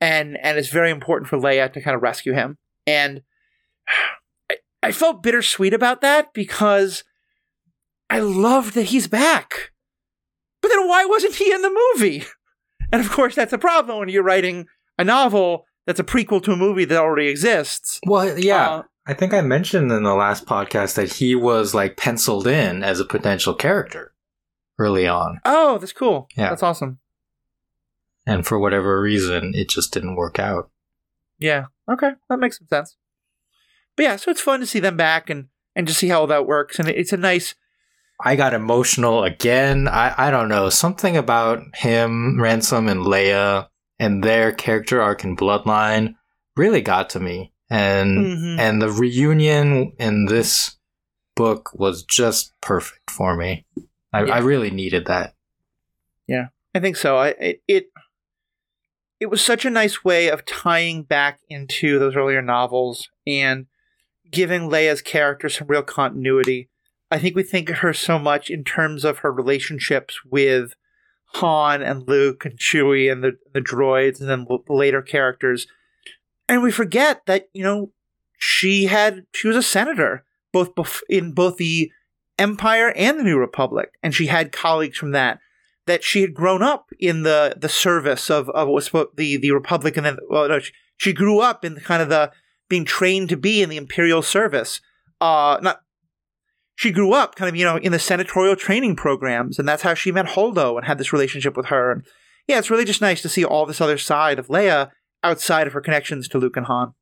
And, 0.00 0.38
and 0.40 0.56
it's 0.56 0.68
very 0.68 0.90
important 0.90 1.28
for 1.28 1.36
Leia 1.36 1.72
to 1.72 1.80
kind 1.80 1.96
of 1.96 2.02
rescue 2.02 2.32
him. 2.32 2.58
And 2.86 3.22
I, 4.50 4.56
I 4.82 4.92
felt 4.92 5.22
bittersweet 5.22 5.74
about 5.74 6.00
that 6.02 6.32
because 6.32 7.02
I 8.08 8.20
loved 8.20 8.74
that 8.74 8.84
he's 8.84 9.08
back. 9.08 9.72
But 10.62 10.68
then 10.68 10.86
why 10.86 11.04
wasn't 11.04 11.34
he 11.34 11.52
in 11.52 11.62
the 11.62 11.92
movie? 11.94 12.24
And 12.90 13.02
of 13.02 13.10
course, 13.10 13.34
that's 13.34 13.52
a 13.52 13.58
problem 13.58 13.98
when 13.98 14.08
you're 14.08 14.22
writing 14.22 14.64
a 14.98 15.04
novel 15.04 15.66
that's 15.86 16.00
a 16.00 16.04
prequel 16.04 16.42
to 16.42 16.52
a 16.52 16.56
movie 16.56 16.86
that 16.86 16.98
already 16.98 17.28
exists. 17.28 18.00
Well, 18.06 18.38
yeah. 18.38 18.68
Uh, 18.68 18.82
I 19.08 19.14
think 19.14 19.32
I 19.32 19.40
mentioned 19.40 19.90
in 19.90 20.02
the 20.02 20.14
last 20.14 20.44
podcast 20.44 20.96
that 20.96 21.14
he 21.14 21.34
was 21.34 21.74
like 21.74 21.96
penciled 21.96 22.46
in 22.46 22.84
as 22.84 23.00
a 23.00 23.06
potential 23.06 23.54
character 23.54 24.12
early 24.78 25.08
on. 25.08 25.40
oh, 25.46 25.78
that's 25.78 25.94
cool. 25.94 26.28
Yeah. 26.36 26.50
That's 26.50 26.62
awesome. 26.62 26.98
And 28.26 28.46
for 28.46 28.58
whatever 28.58 29.00
reason, 29.00 29.52
it 29.54 29.70
just 29.70 29.94
didn't 29.94 30.16
work 30.16 30.38
out. 30.38 30.70
Yeah. 31.38 31.66
Okay. 31.90 32.10
That 32.28 32.38
makes 32.38 32.58
some 32.58 32.68
sense. 32.68 32.96
But 33.96 34.02
yeah, 34.02 34.16
so 34.16 34.30
it's 34.30 34.42
fun 34.42 34.60
to 34.60 34.66
see 34.66 34.78
them 34.78 34.98
back 34.98 35.30
and, 35.30 35.46
and 35.74 35.86
just 35.86 36.00
see 36.00 36.08
how 36.08 36.26
that 36.26 36.46
works. 36.46 36.78
And 36.78 36.86
it's 36.86 37.14
a 37.14 37.16
nice. 37.16 37.54
I 38.22 38.36
got 38.36 38.52
emotional 38.52 39.24
again. 39.24 39.88
I, 39.88 40.28
I 40.28 40.30
don't 40.30 40.50
know. 40.50 40.68
Something 40.68 41.16
about 41.16 41.62
him, 41.74 42.38
Ransom, 42.38 42.88
and 42.88 43.06
Leia 43.06 43.68
and 43.98 44.22
their 44.22 44.52
character 44.52 45.00
arc 45.00 45.24
and 45.24 45.38
bloodline 45.38 46.16
really 46.56 46.82
got 46.82 47.08
to 47.10 47.20
me. 47.20 47.54
And 47.70 48.18
Mhm. 48.26 48.58
and 48.58 48.80
the 48.82 48.90
reunion 48.90 49.92
in 49.98 50.24
this 50.26 50.76
book 51.36 51.70
was 51.74 52.02
just 52.02 52.52
perfect 52.60 53.10
for 53.10 53.36
me. 53.36 53.66
I, 54.12 54.24
Yeah. 54.24 54.34
I 54.34 54.38
really 54.38 54.70
needed 54.70 55.06
that. 55.06 55.34
Yeah, 56.26 56.48
I 56.74 56.80
think 56.80 56.96
so. 56.96 57.16
I 57.18 57.28
it, 57.38 57.62
it 57.68 57.90
it 59.20 59.26
was 59.26 59.44
such 59.44 59.64
a 59.64 59.70
nice 59.70 60.04
way 60.04 60.28
of 60.30 60.44
tying 60.46 61.02
back 61.02 61.40
into 61.48 61.98
those 61.98 62.14
earlier 62.16 62.40
novels 62.42 63.08
and 63.26 63.66
giving 64.30 64.68
Leia's 64.70 65.02
character 65.02 65.48
some 65.48 65.66
real 65.66 65.82
continuity. 65.82 66.68
I 67.10 67.18
think 67.18 67.34
we 67.34 67.42
think 67.42 67.68
of 67.70 67.78
her 67.78 67.92
so 67.92 68.18
much 68.18 68.48
in 68.50 68.64
terms 68.64 69.04
of 69.04 69.18
her 69.18 69.32
relationships 69.32 70.20
with 70.24 70.74
Han 71.34 71.82
and 71.82 72.06
Luke 72.08 72.44
and 72.44 72.58
Chewie 72.58 73.10
and 73.10 73.22
the 73.24 73.38
the 73.52 73.60
droids 73.60 74.20
and 74.20 74.28
then 74.28 74.46
l- 74.48 74.64
later 74.68 75.02
characters, 75.02 75.66
and 76.48 76.62
we 76.62 76.70
forget 76.70 77.26
that 77.26 77.48
you 77.52 77.62
know 77.62 77.92
she 78.38 78.86
had 78.86 79.24
she 79.34 79.48
was 79.48 79.56
a 79.56 79.62
senator 79.62 80.24
both 80.52 80.74
bef- 80.74 81.02
in 81.08 81.32
both 81.32 81.56
the 81.58 81.90
Empire 82.38 82.92
and 82.96 83.18
the 83.18 83.24
New 83.24 83.38
Republic, 83.38 83.90
and 84.02 84.14
she 84.14 84.26
had 84.26 84.52
colleagues 84.52 84.96
from 84.96 85.10
that 85.10 85.40
that 85.86 86.04
she 86.04 86.20
had 86.20 86.34
grown 86.34 86.62
up 86.62 86.90
in 86.98 87.22
the 87.22 87.54
the 87.56 87.68
service 87.68 88.30
of 88.30 88.48
of 88.50 88.68
what 88.68 88.92
was 88.92 89.10
the 89.16 89.36
the 89.36 89.50
Republic, 89.50 89.96
and 89.96 90.06
then 90.06 90.18
well, 90.28 90.48
no, 90.48 90.58
she, 90.60 90.72
she 90.96 91.12
grew 91.12 91.40
up 91.40 91.64
in 91.64 91.76
kind 91.76 92.02
of 92.02 92.08
the 92.08 92.30
being 92.68 92.84
trained 92.84 93.28
to 93.30 93.36
be 93.36 93.62
in 93.62 93.68
the 93.68 93.76
Imperial 93.76 94.22
service. 94.22 94.80
Uh, 95.20 95.58
not 95.62 95.80
she 96.76 96.92
grew 96.92 97.12
up 97.12 97.34
kind 97.34 97.48
of 97.48 97.56
you 97.56 97.64
know 97.64 97.76
in 97.76 97.92
the 97.92 97.98
senatorial 97.98 98.54
training 98.54 98.94
programs, 98.94 99.58
and 99.58 99.68
that's 99.68 99.82
how 99.82 99.94
she 99.94 100.12
met 100.12 100.26
Holdo 100.26 100.76
and 100.76 100.86
had 100.86 100.98
this 100.98 101.12
relationship 101.12 101.56
with 101.56 101.66
her. 101.66 101.90
And 101.90 102.06
yeah, 102.46 102.58
it's 102.58 102.70
really 102.70 102.84
just 102.84 103.00
nice 103.00 103.20
to 103.22 103.28
see 103.28 103.44
all 103.44 103.66
this 103.66 103.80
other 103.80 103.98
side 103.98 104.38
of 104.38 104.46
Leia 104.46 104.90
outside 105.22 105.66
of 105.66 105.72
her 105.72 105.80
connections 105.80 106.28
to 106.28 106.38
Luke 106.38 106.56
and 106.56 106.66
Han. 106.66 106.94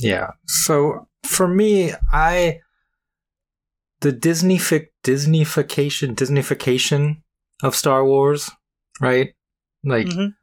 Yeah. 0.00 0.30
So 0.46 1.08
for 1.24 1.46
me, 1.46 1.92
I 2.12 2.60
the 4.00 4.12
Disneyfic 4.12 4.88
Disneyfication 5.04 6.14
Disneyfication 6.14 7.22
of 7.62 7.74
Star 7.74 8.04
Wars, 8.04 8.50
right? 9.00 9.34
Like 9.84 10.06
Mhm. 10.06 10.34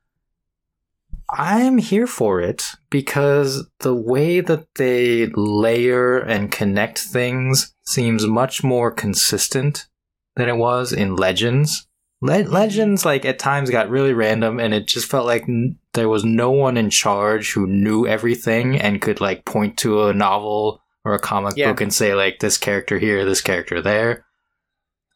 I'm 1.30 1.78
here 1.78 2.08
for 2.08 2.40
it 2.40 2.72
because 2.90 3.68
the 3.80 3.96
way 3.96 4.40
that 4.40 4.66
they 4.76 5.28
layer 5.36 6.20
and 6.20 6.52
connect 6.52 7.00
things 7.00 7.74
seems 7.86 8.26
much 8.26 8.64
more 8.64 8.92
consistent 8.92 9.88
than 10.36 10.48
it 10.48 10.56
was 10.56 10.94
in 10.94 11.16
Legends. 11.16 11.87
Le- 12.22 12.44
Legends, 12.50 13.06
like 13.06 13.26
at 13.26 13.38
times, 13.40 13.70
got 13.70 13.90
really 13.90 14.14
random, 14.14 14.60
and 14.60 14.74
it 14.74 14.88
just 14.88 15.08
felt 15.10 15.26
like 15.26 15.44
n- 15.44 15.78
there 15.94 16.10
was 16.10 16.24
no 16.26 16.50
one 16.52 16.76
in 16.78 16.90
charge 16.90 17.54
who 17.54 17.68
knew 17.68 18.08
everything 18.08 18.80
and 18.80 19.02
could 19.02 19.22
like 19.22 19.46
point 19.46 19.78
to 19.78 20.04
a 20.08 20.14
novel 20.14 20.82
or 21.06 21.14
a 21.14 21.20
comic 21.20 21.56
Yeah. 21.56 21.70
book 21.72 21.82
and 21.82 21.94
say 21.94 22.14
like 22.16 22.40
this 22.40 22.58
character 22.58 22.98
here, 22.98 23.24
this 23.26 23.42
character 23.42 23.82
there. 23.82 24.26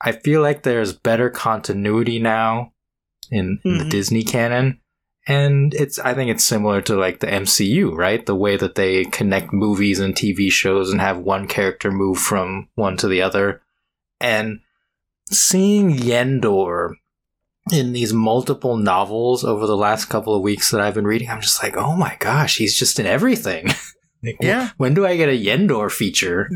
I 0.03 0.11
feel 0.13 0.41
like 0.41 0.63
there's 0.63 0.93
better 0.93 1.29
continuity 1.29 2.19
now 2.19 2.71
in, 3.31 3.59
in 3.63 3.77
the 3.79 3.83
Mhm. 3.85 3.89
Disney 3.91 4.23
canon 4.23 4.79
and 5.27 5.75
it's 5.75 5.99
i 5.99 6.15
think 6.15 6.31
it's 6.31 6.43
similar 6.43 6.81
to 6.81 6.95
like 6.95 7.19
the 7.19 7.27
mcu 7.27 7.95
right 7.95 8.25
the 8.25 8.33
way 8.35 8.57
that 8.57 8.73
they 8.73 9.05
connect 9.05 9.53
movies 9.53 9.99
and 9.99 10.15
tv 10.15 10.51
shows 10.51 10.89
and 10.91 10.99
have 10.99 11.19
one 11.19 11.47
character 11.47 11.91
move 11.91 12.17
from 12.17 12.67
one 12.73 12.97
to 12.97 13.07
the 13.07 13.21
other 13.21 13.61
and 14.19 14.59
seeing 15.31 15.91
yendor 15.97 16.93
in 17.71 17.93
these 17.93 18.11
multiple 18.13 18.75
novels 18.77 19.43
over 19.43 19.65
the 19.67 19.77
last 19.77 20.05
couple 20.05 20.33
of 20.35 20.41
weeks 20.41 20.71
that 20.71 20.81
i've 20.81 20.95
been 20.95 21.05
reading 21.07 21.29
i'm 21.29 21.41
just 21.41 21.61
like 21.63 21.77
oh 21.77 21.95
my 21.95 22.15
gosh 22.19 22.57
he's 22.57 22.77
just 22.77 22.99
in 22.99 23.05
everything 23.05 23.67
Like, 24.23 24.37
Yeah. 24.41 24.69
when 24.77 24.93
do 24.93 25.05
i 25.05 25.15
get 25.15 25.29
a 25.29 25.31
yendor 25.37 25.91
feature 25.91 26.49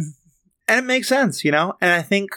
and 0.68 0.80
it 0.80 0.86
makes 0.86 1.08
sense, 1.08 1.44
you 1.46 1.52
know. 1.52 1.76
And 1.80 1.92
I 1.92 2.02
think 2.02 2.32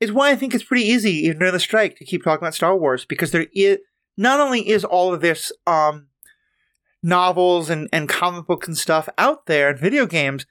it's 0.00 0.10
why 0.10 0.30
I 0.30 0.36
think 0.36 0.54
it's 0.54 0.64
pretty 0.64 0.82
easy, 0.84 1.12
even 1.26 1.38
during 1.38 1.52
the 1.54 1.60
strike, 1.60 1.96
to 1.98 2.04
keep 2.04 2.24
talking 2.24 2.42
about 2.42 2.54
Star 2.54 2.76
Wars 2.76 3.04
because 3.04 3.30
there 3.30 3.46
is 3.54 3.78
not 4.16 4.40
only 4.40 4.68
is 4.68 4.84
all 4.84 5.14
of 5.14 5.20
this 5.20 5.52
um, 5.68 6.08
novels 7.02 7.70
and 7.70 7.88
and 7.92 8.08
comic 8.08 8.46
books 8.46 8.66
and 8.66 8.76
stuff 8.76 9.08
out 9.18 9.46
there 9.46 9.68
and 9.70 9.78
video 9.78 10.04
games, 10.06 10.46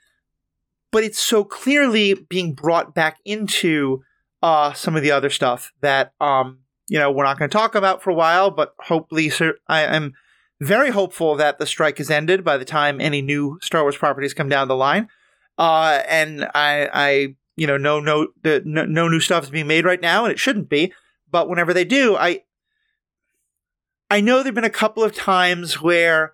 but 0.91 1.03
it's 1.03 1.20
so 1.20 1.43
clearly 1.43 2.13
being 2.13 2.53
brought 2.53 2.95
back 2.95 3.18
into 3.26 4.01
uh, 4.45 4.73
some 4.73 4.95
of 4.95 5.01
the 5.01 5.11
other 5.11 5.29
stuff 5.29 5.73
that 5.81 6.13
um, 6.21 6.59
you 6.87 6.99
know 6.99 7.11
we're 7.11 7.23
not 7.23 7.39
going 7.39 7.49
to 7.49 7.57
talk 7.57 7.73
about 7.73 8.03
for 8.03 8.11
a 8.11 8.15
while, 8.15 8.51
but 8.51 8.75
hopefully, 8.79 9.29
sir, 9.29 9.55
I 9.67 9.81
am 9.81 10.13
very 10.61 10.91
hopeful 10.91 11.35
that 11.35 11.57
the 11.57 11.65
strike 11.65 11.99
is 11.99 12.11
ended 12.11 12.43
by 12.43 12.57
the 12.57 12.65
time 12.65 13.01
any 13.01 13.21
new 13.21 13.57
Star 13.61 13.81
Wars 13.81 13.97
properties 13.97 14.33
come 14.33 14.49
down 14.49 14.67
the 14.67 14.75
line 14.75 15.09
uh, 15.57 16.01
and 16.07 16.43
I, 16.53 16.89
I, 16.93 17.35
you 17.55 17.67
know, 17.67 17.77
no, 17.77 17.99
no, 17.99 18.27
no, 18.43 18.85
no 18.85 19.07
new 19.07 19.19
stuff 19.19 19.45
is 19.45 19.49
being 19.49 19.67
made 19.67 19.85
right 19.85 20.01
now, 20.01 20.25
and 20.25 20.31
it 20.31 20.39
shouldn't 20.39 20.69
be. 20.69 20.93
But 21.31 21.49
whenever 21.49 21.73
they 21.73 21.85
do, 21.85 22.15
I, 22.15 22.43
I 24.09 24.21
know 24.21 24.43
there've 24.43 24.55
been 24.55 24.63
a 24.63 24.69
couple 24.69 25.03
of 25.03 25.15
times 25.15 25.81
where, 25.81 26.33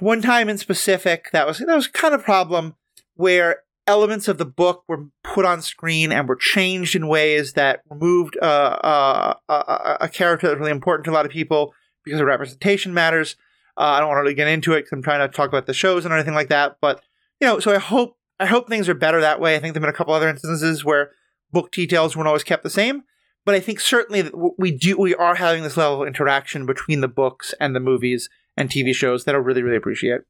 one 0.00 0.22
time 0.22 0.48
in 0.48 0.58
specific, 0.58 1.30
that 1.32 1.46
was 1.46 1.58
that 1.58 1.74
was 1.74 1.88
kind 1.88 2.14
of 2.14 2.22
problem 2.22 2.76
where 3.16 3.63
elements 3.86 4.28
of 4.28 4.38
the 4.38 4.46
book 4.46 4.84
were 4.88 5.06
put 5.22 5.44
on 5.44 5.62
screen 5.62 6.12
and 6.12 6.28
were 6.28 6.36
changed 6.36 6.94
in 6.94 7.08
ways 7.08 7.52
that 7.52 7.80
removed 7.90 8.36
uh, 8.40 8.44
uh, 8.44 9.34
a, 9.48 9.52
a, 9.52 9.96
a 10.02 10.08
character 10.08 10.48
that's 10.48 10.58
really 10.58 10.70
important 10.70 11.04
to 11.04 11.10
a 11.10 11.14
lot 11.14 11.26
of 11.26 11.32
people 11.32 11.74
because 12.04 12.20
of 12.20 12.26
representation 12.26 12.94
matters. 12.94 13.36
Uh, 13.76 13.82
I 13.82 14.00
don't 14.00 14.08
want 14.08 14.18
to 14.18 14.22
really 14.22 14.34
get 14.34 14.48
into 14.48 14.72
it 14.72 14.82
because 14.82 14.92
I'm 14.92 15.02
trying 15.02 15.28
to 15.28 15.34
talk 15.34 15.48
about 15.48 15.66
the 15.66 15.74
shows 15.74 16.04
and 16.04 16.14
anything 16.14 16.34
like 16.34 16.48
that, 16.48 16.76
but 16.80 17.02
you 17.40 17.46
know, 17.46 17.60
so 17.60 17.72
I 17.72 17.78
hope 17.78 18.16
I 18.38 18.46
hope 18.46 18.68
things 18.68 18.88
are 18.88 18.94
better 18.94 19.20
that 19.20 19.40
way. 19.40 19.54
I 19.54 19.58
think 19.58 19.74
there've 19.74 19.82
been 19.82 19.90
a 19.90 19.94
couple 19.94 20.14
other 20.14 20.28
instances 20.28 20.84
where 20.84 21.10
book 21.52 21.70
details 21.70 22.16
weren't 22.16 22.26
always 22.26 22.44
kept 22.44 22.62
the 22.62 22.70
same, 22.70 23.02
but 23.44 23.54
I 23.54 23.60
think 23.60 23.80
certainly 23.80 24.30
we 24.58 24.70
do 24.70 24.96
we 24.96 25.14
are 25.14 25.34
having 25.34 25.62
this 25.62 25.76
level 25.76 26.02
of 26.02 26.08
interaction 26.08 26.66
between 26.66 27.00
the 27.00 27.08
books 27.08 27.54
and 27.60 27.74
the 27.74 27.80
movies 27.80 28.28
and 28.56 28.70
TV 28.70 28.94
shows 28.94 29.24
that 29.24 29.34
I 29.34 29.38
really 29.38 29.62
really 29.62 29.76
appreciate 29.76 30.22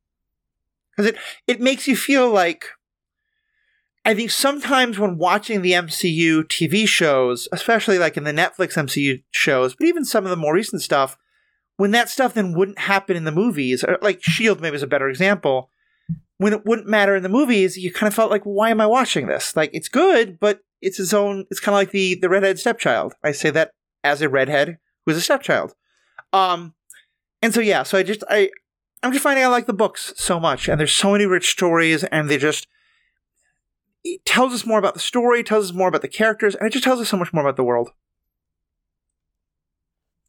because 0.97 1.11
it 1.11 1.19
it 1.47 1.61
makes 1.61 1.87
you 1.87 1.97
feel 1.97 2.31
like 2.31 2.71
I 4.05 4.15
think 4.15 4.31
sometimes 4.31 4.99
when 4.99 5.17
watching 5.17 5.63
the 5.63 5.73
MCU 5.73 6.45
TV 6.45 6.87
shows, 6.87 7.49
especially 7.53 7.99
like 7.99 8.17
in 8.17 8.25
the 8.25 8.33
Netflix 8.33 8.75
MCU 8.75 9.23
shows, 9.31 9.75
but 9.75 9.87
even 9.87 10.05
some 10.05 10.25
of 10.25 10.31
the 10.31 10.37
more 10.37 10.55
recent 10.55 10.83
stuff, 10.83 11.17
when 11.77 11.91
that 11.93 12.11
stuff 12.11 12.35
then 12.35 12.55
wouldn't 12.55 12.79
happen 12.81 13.17
in 13.17 13.25
the 13.25 13.33
movies, 13.33 13.83
or 13.83 13.99
like 14.03 14.23
Shield 14.23 14.61
maybe 14.61 14.77
is 14.77 14.83
a 14.83 14.87
better 14.87 15.09
example 15.09 15.71
when 16.39 16.53
it 16.53 16.67
wouldn't 16.67 16.89
matter 16.89 17.15
in 17.15 17.23
the 17.23 17.29
movies, 17.29 17.77
you 17.77 17.93
kind 17.93 18.09
of 18.09 18.15
felt 18.15 18.31
like, 18.31 18.43
why 18.43 18.71
am 18.71 18.81
I 18.81 18.87
watching 18.87 19.27
this? 19.27 19.55
Like, 19.57 19.71
it's 19.73 19.89
good, 19.89 20.39
but 20.41 20.61
it's 20.83 20.99
its 20.99 21.15
own. 21.15 21.47
It's 21.51 21.61
kind 21.61 21.75
of 21.75 21.79
like 21.79 21.91
the 21.91 22.17
the 22.17 22.29
redhead 22.29 22.59
stepchild. 22.59 23.15
I 23.23 23.33
say 23.33 23.51
that 23.51 23.71
as 24.03 24.21
a 24.21 24.29
redhead 24.29 24.79
who 25.05 25.13
is 25.13 25.19
a 25.19 25.23
stepchild. 25.23 25.75
Um, 26.33 26.75
and 27.41 27.55
so 27.55 27.61
yeah, 27.61 27.83
so 27.85 27.97
I 27.97 28.03
just 28.03 28.25
I 28.29 28.51
I'm 29.03 29.13
just 29.13 29.23
finding 29.23 29.45
I 29.45 29.49
like 29.49 29.67
the 29.67 29.73
books 29.73 30.13
so 30.17 30.41
much, 30.41 30.69
and 30.69 30.79
there's 30.79 30.93
so 30.93 31.13
many 31.13 31.25
rich 31.27 31.51
stories, 31.51 32.05
and 32.05 32.29
they 32.29 32.37
just 32.37 32.67
it 34.05 34.25
tells 34.25 34.53
us 34.53 34.67
more 34.67 34.79
about 34.79 34.95
the 34.95 35.01
story, 35.01 35.43
tells 35.43 35.71
us 35.71 35.77
more 35.77 35.89
about 35.89 36.03
the 36.03 36.09
characters, 36.09 36.55
and 36.55 36.67
it 36.67 36.73
just 36.73 36.85
tells 36.85 37.01
us 37.01 37.09
so 37.09 37.17
much 37.17 37.33
more 37.33 37.43
about 37.43 37.57
the 37.57 37.65
world. 37.65 37.91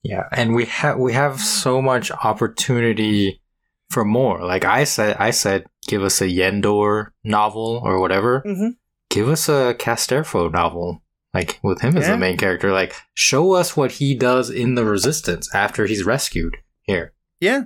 Yeah, 0.01 0.27
and 0.31 0.55
we 0.55 0.65
have 0.65 0.97
we 0.97 1.13
have 1.13 1.41
so 1.41 1.81
much 1.81 2.11
opportunity 2.11 3.41
for 3.89 4.05
more. 4.05 4.43
Like 4.43 4.63
I 4.63 4.83
said, 4.83 5.17
I 5.19 5.31
said, 5.31 5.65
give 5.87 6.03
us 6.03 6.21
a 6.21 6.27
Yendor 6.27 7.07
novel 7.23 7.81
or 7.83 7.99
whatever. 7.99 8.43
Mm-hmm. 8.45 8.69
Give 9.09 9.29
us 9.29 9.49
a 9.49 9.75
Casterfo 9.77 10.51
novel, 10.51 11.01
like 11.33 11.59
with 11.63 11.81
him 11.81 11.97
as 11.97 12.07
the 12.07 12.17
main 12.17 12.37
character. 12.37 12.71
Like 12.71 12.95
show 13.13 13.53
us 13.53 13.75
what 13.75 13.93
he 13.93 14.15
does 14.15 14.49
in 14.49 14.75
the 14.75 14.85
Resistance 14.85 15.53
after 15.53 15.85
he's 15.85 16.03
rescued. 16.03 16.57
Here, 16.83 17.13
Yeah. 17.39 17.63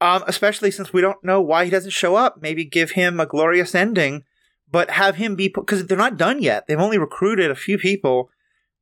Um, 0.00 0.24
especially 0.26 0.70
since 0.70 0.92
we 0.92 1.00
don't 1.00 1.22
know 1.22 1.40
why 1.40 1.64
he 1.64 1.70
doesn't 1.70 1.92
show 1.92 2.16
up. 2.16 2.40
Maybe 2.40 2.64
give 2.64 2.92
him 2.92 3.18
a 3.20 3.26
glorious 3.26 3.74
ending, 3.74 4.24
but 4.72 4.90
have 4.90 5.16
him 5.16 5.36
be 5.36 5.48
because 5.48 5.86
they're 5.86 5.96
not 5.96 6.16
done 6.16 6.42
yet. 6.42 6.66
They've 6.66 6.80
only 6.80 6.98
recruited 6.98 7.50
a 7.50 7.54
few 7.54 7.78
people. 7.78 8.30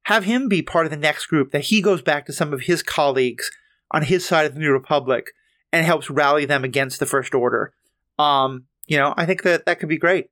Have 0.04 0.24
him 0.24 0.48
be 0.48 0.62
part 0.62 0.86
of 0.86 0.90
the 0.90 0.96
next 0.96 1.26
group 1.26 1.50
that 1.50 1.64
he 1.64 1.82
goes 1.82 2.00
back 2.00 2.24
to 2.26 2.32
some 2.32 2.52
of 2.52 2.62
his 2.62 2.82
colleagues 2.82 3.50
on 3.90 4.02
his 4.02 4.24
side 4.24 4.46
of 4.46 4.54
the 4.54 4.60
New 4.60 4.72
Republic 4.72 5.32
and 5.72 5.84
helps 5.84 6.08
rally 6.08 6.46
them 6.46 6.64
against 6.64 7.00
the 7.00 7.06
First 7.06 7.34
Order. 7.34 7.74
Um, 8.18 8.64
you 8.86 8.96
know, 8.96 9.12
I 9.16 9.26
think 9.26 9.42
that 9.42 9.66
that 9.66 9.78
could 9.78 9.88
be 9.88 9.98
great. 9.98 10.30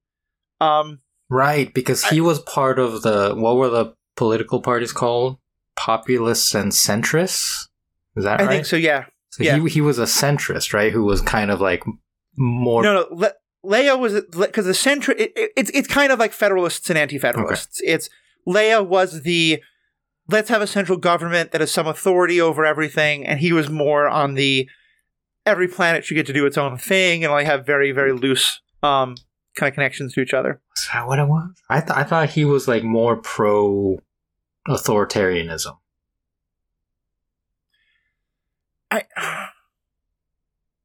Um, 0.60 1.00
right? 1.28 1.72
Because 1.74 2.04
he 2.04 2.20
was 2.20 2.40
part 2.40 2.78
of 2.78 3.02
the 3.02 3.34
what 3.36 3.56
were 3.56 3.68
the 3.68 3.94
political 4.16 4.60
parties 4.60 4.92
called? 4.92 5.38
Populists 5.76 6.54
and 6.54 6.72
centrists. 6.72 7.68
Is 8.16 8.24
that 8.24 8.40
I 8.40 8.44
right? 8.44 8.50
think 8.50 8.66
so. 8.66 8.76
Yeah. 8.76 9.06
So 9.30 9.44
yeah. 9.44 9.58
he 9.58 9.68
he 9.68 9.80
was 9.80 9.98
a 9.98 10.04
centrist, 10.04 10.72
right? 10.72 10.92
Who 10.92 11.04
was 11.04 11.20
kind 11.20 11.50
of 11.50 11.60
like 11.60 11.84
more 12.36 12.82
No, 12.82 12.94
no. 12.94 13.06
Le- 13.10 13.34
Leia 13.68 13.98
was 13.98 14.22
because 14.34 14.64
the 14.64 14.74
center. 14.74 15.12
It, 15.12 15.32
it, 15.36 15.52
it's 15.56 15.70
it's 15.74 15.88
kind 15.88 16.10
of 16.10 16.18
like 16.18 16.32
Federalists 16.32 16.88
and 16.88 16.98
Anti-Federalists. 16.98 17.80
It's 17.84 18.08
Leia 18.46 18.84
was 18.84 19.22
the 19.22 19.62
let's 20.28 20.48
have 20.48 20.62
a 20.62 20.66
central 20.66 20.98
government 20.98 21.52
that 21.52 21.60
has 21.60 21.70
some 21.70 21.86
authority 21.86 22.40
over 22.40 22.64
everything, 22.64 23.26
and 23.26 23.40
he 23.40 23.52
was 23.52 23.68
more 23.68 24.08
on 24.08 24.34
the 24.34 24.68
every 25.44 25.68
planet 25.68 26.04
should 26.04 26.14
get 26.14 26.26
to 26.26 26.32
do 26.32 26.46
its 26.46 26.56
own 26.56 26.78
thing 26.78 27.24
and 27.24 27.30
only 27.30 27.44
have 27.44 27.66
very 27.66 27.92
very 27.92 28.12
loose 28.12 28.60
um, 28.82 29.16
kind 29.54 29.68
of 29.68 29.74
connections 29.74 30.14
to 30.14 30.20
each 30.20 30.32
other. 30.32 30.60
Is 30.74 30.88
that 30.92 31.06
what 31.06 31.18
it 31.18 31.28
was? 31.28 31.50
I 31.68 31.80
th- 31.80 31.92
I 31.96 32.04
thought 32.04 32.30
he 32.30 32.46
was 32.46 32.68
like 32.68 32.84
more 32.84 33.16
pro 33.16 33.98
authoritarianism. 34.66 35.76
I 38.90 39.04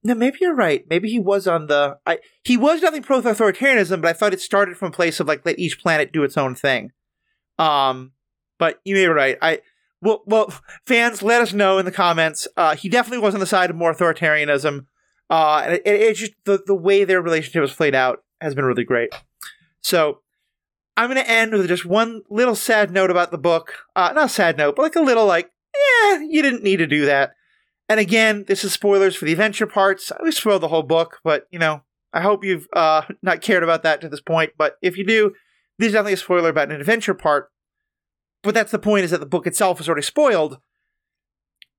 no, 0.04 0.16
maybe 0.16 0.38
you're 0.42 0.56
right. 0.56 0.86
Maybe 0.90 1.10
he 1.10 1.20
was 1.20 1.48
on 1.48 1.68
the. 1.68 1.98
I 2.06 2.20
he 2.44 2.58
was 2.58 2.82
nothing 2.82 3.04
pro 3.04 3.22
authoritarianism, 3.22 4.02
but 4.02 4.10
I 4.10 4.14
thought 4.14 4.34
it 4.34 4.42
started 4.42 4.78
from 4.78 4.90
a 4.90 4.96
place 4.96 5.20
of 5.20 5.28
like 5.28 5.46
let 5.46 5.60
each 5.60 5.80
planet 5.80 6.12
do 6.12 6.24
its 6.24 6.38
own 6.38 6.56
thing. 6.56 6.92
Um, 7.58 8.12
but 8.60 8.80
you 8.84 8.96
may 8.96 9.06
be 9.06 9.08
right. 9.08 9.38
I 9.42 9.60
well, 10.02 10.24
well, 10.26 10.54
fans, 10.88 11.24
let 11.24 11.42
us 11.42 11.54
know 11.54 11.78
in 11.78 11.86
the 11.86 11.92
comments. 11.92 12.48
Uh, 12.58 12.76
he 12.76 12.90
definitely 12.90 13.24
was 13.24 13.34
on 13.34 13.40
the 13.40 13.46
side 13.46 13.70
of 13.70 13.76
more 13.76 13.94
authoritarianism. 13.94 14.86
Uh, 15.30 15.62
and 15.64 15.74
it, 15.76 15.82
it, 15.86 16.02
it's 16.02 16.20
just 16.20 16.34
the 16.46 16.62
the 16.66 16.76
way 16.76 17.06
their 17.06 17.22
relationship 17.22 17.62
was 17.62 17.74
played 17.74 17.96
out 17.96 18.24
has 18.42 18.54
been 18.54 18.66
really 18.66 18.84
great. 18.84 19.14
So 19.82 20.20
I'm 20.98 21.10
going 21.10 21.24
to 21.24 21.30
end 21.30 21.54
with 21.54 21.68
just 21.68 21.86
one 21.86 22.22
little 22.30 22.56
sad 22.56 22.92
note 22.92 23.10
about 23.10 23.32
the 23.32 23.38
book. 23.38 23.74
Uh, 23.96 24.12
not 24.14 24.26
a 24.26 24.30
sad 24.30 24.58
note, 24.58 24.76
but 24.76 24.84
like 24.84 24.96
a 24.96 25.02
little 25.02 25.26
like, 25.26 25.50
yeah, 25.74 26.20
you 26.20 26.42
didn't 26.42 26.64
need 26.64 26.78
to 26.78 26.88
do 26.88 27.06
that. 27.06 27.32
And 27.90 28.00
again, 28.00 28.46
this 28.48 28.64
is 28.64 28.74
spoilers 28.74 29.16
for 29.16 29.26
the 29.26 29.34
adventure 29.34 29.68
parts. 29.68 30.12
We 30.24 30.32
spoiled 30.32 30.64
the 30.64 30.70
whole 30.70 30.84
book, 30.84 31.20
but 31.24 31.48
you 31.52 31.60
know, 31.60 31.84
I 32.14 32.22
hope 32.22 32.44
you've 32.44 32.68
uh, 32.74 33.04
not 33.22 33.42
cared 33.42 33.64
about 33.64 33.84
that 33.84 34.02
to 34.02 34.10
this 34.10 34.22
point. 34.22 34.54
But 34.58 34.78
if 34.82 34.98
you 34.98 35.06
do, 35.06 35.34
this 35.78 35.88
is 35.88 35.94
definitely 35.94 36.14
a 36.14 36.18
spoiler 36.18 36.50
about 36.50 36.72
an 36.72 36.80
adventure 36.80 37.14
part. 37.14 37.50
But 38.42 38.54
that's 38.54 38.72
the 38.72 38.80
point: 38.80 39.06
is 39.06 39.12
that 39.12 39.20
the 39.20 39.26
book 39.26 39.48
itself 39.48 39.80
is 39.80 39.88
already 39.88 40.04
spoiled. 40.04 40.60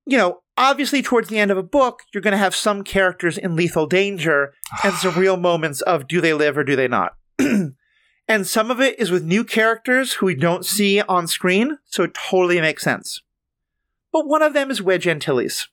You 0.07 0.17
know, 0.19 0.41
obviously, 0.55 1.01
towards 1.01 1.29
the 1.29 1.39
end 1.39 1.49
of 1.49 1.57
a 1.57 1.63
book, 1.63 2.01
you're 2.13 2.21
going 2.21 2.33
to 2.33 2.37
have 2.37 2.53
some 2.53 2.83
characters 2.83 3.39
in 3.39 3.55
lethal 3.55 3.87
danger, 3.87 4.53
and 4.83 4.93
some 4.93 5.15
real 5.15 5.37
moments 5.37 5.81
of 5.81 6.07
do 6.07 6.21
they 6.21 6.33
live 6.33 6.57
or 6.57 6.63
do 6.63 6.75
they 6.75 6.87
not. 6.87 7.13
and 7.39 8.45
some 8.45 8.69
of 8.69 8.79
it 8.79 8.99
is 8.99 9.09
with 9.09 9.23
new 9.23 9.43
characters 9.43 10.13
who 10.13 10.27
we 10.27 10.35
don't 10.35 10.65
see 10.65 11.01
on 11.01 11.25
screen, 11.25 11.79
so 11.85 12.03
it 12.03 12.13
totally 12.13 12.61
makes 12.61 12.83
sense. 12.83 13.21
But 14.11 14.27
one 14.27 14.43
of 14.43 14.53
them 14.53 14.69
is 14.69 14.81
Wedge 14.81 15.07
Antilles 15.07 15.67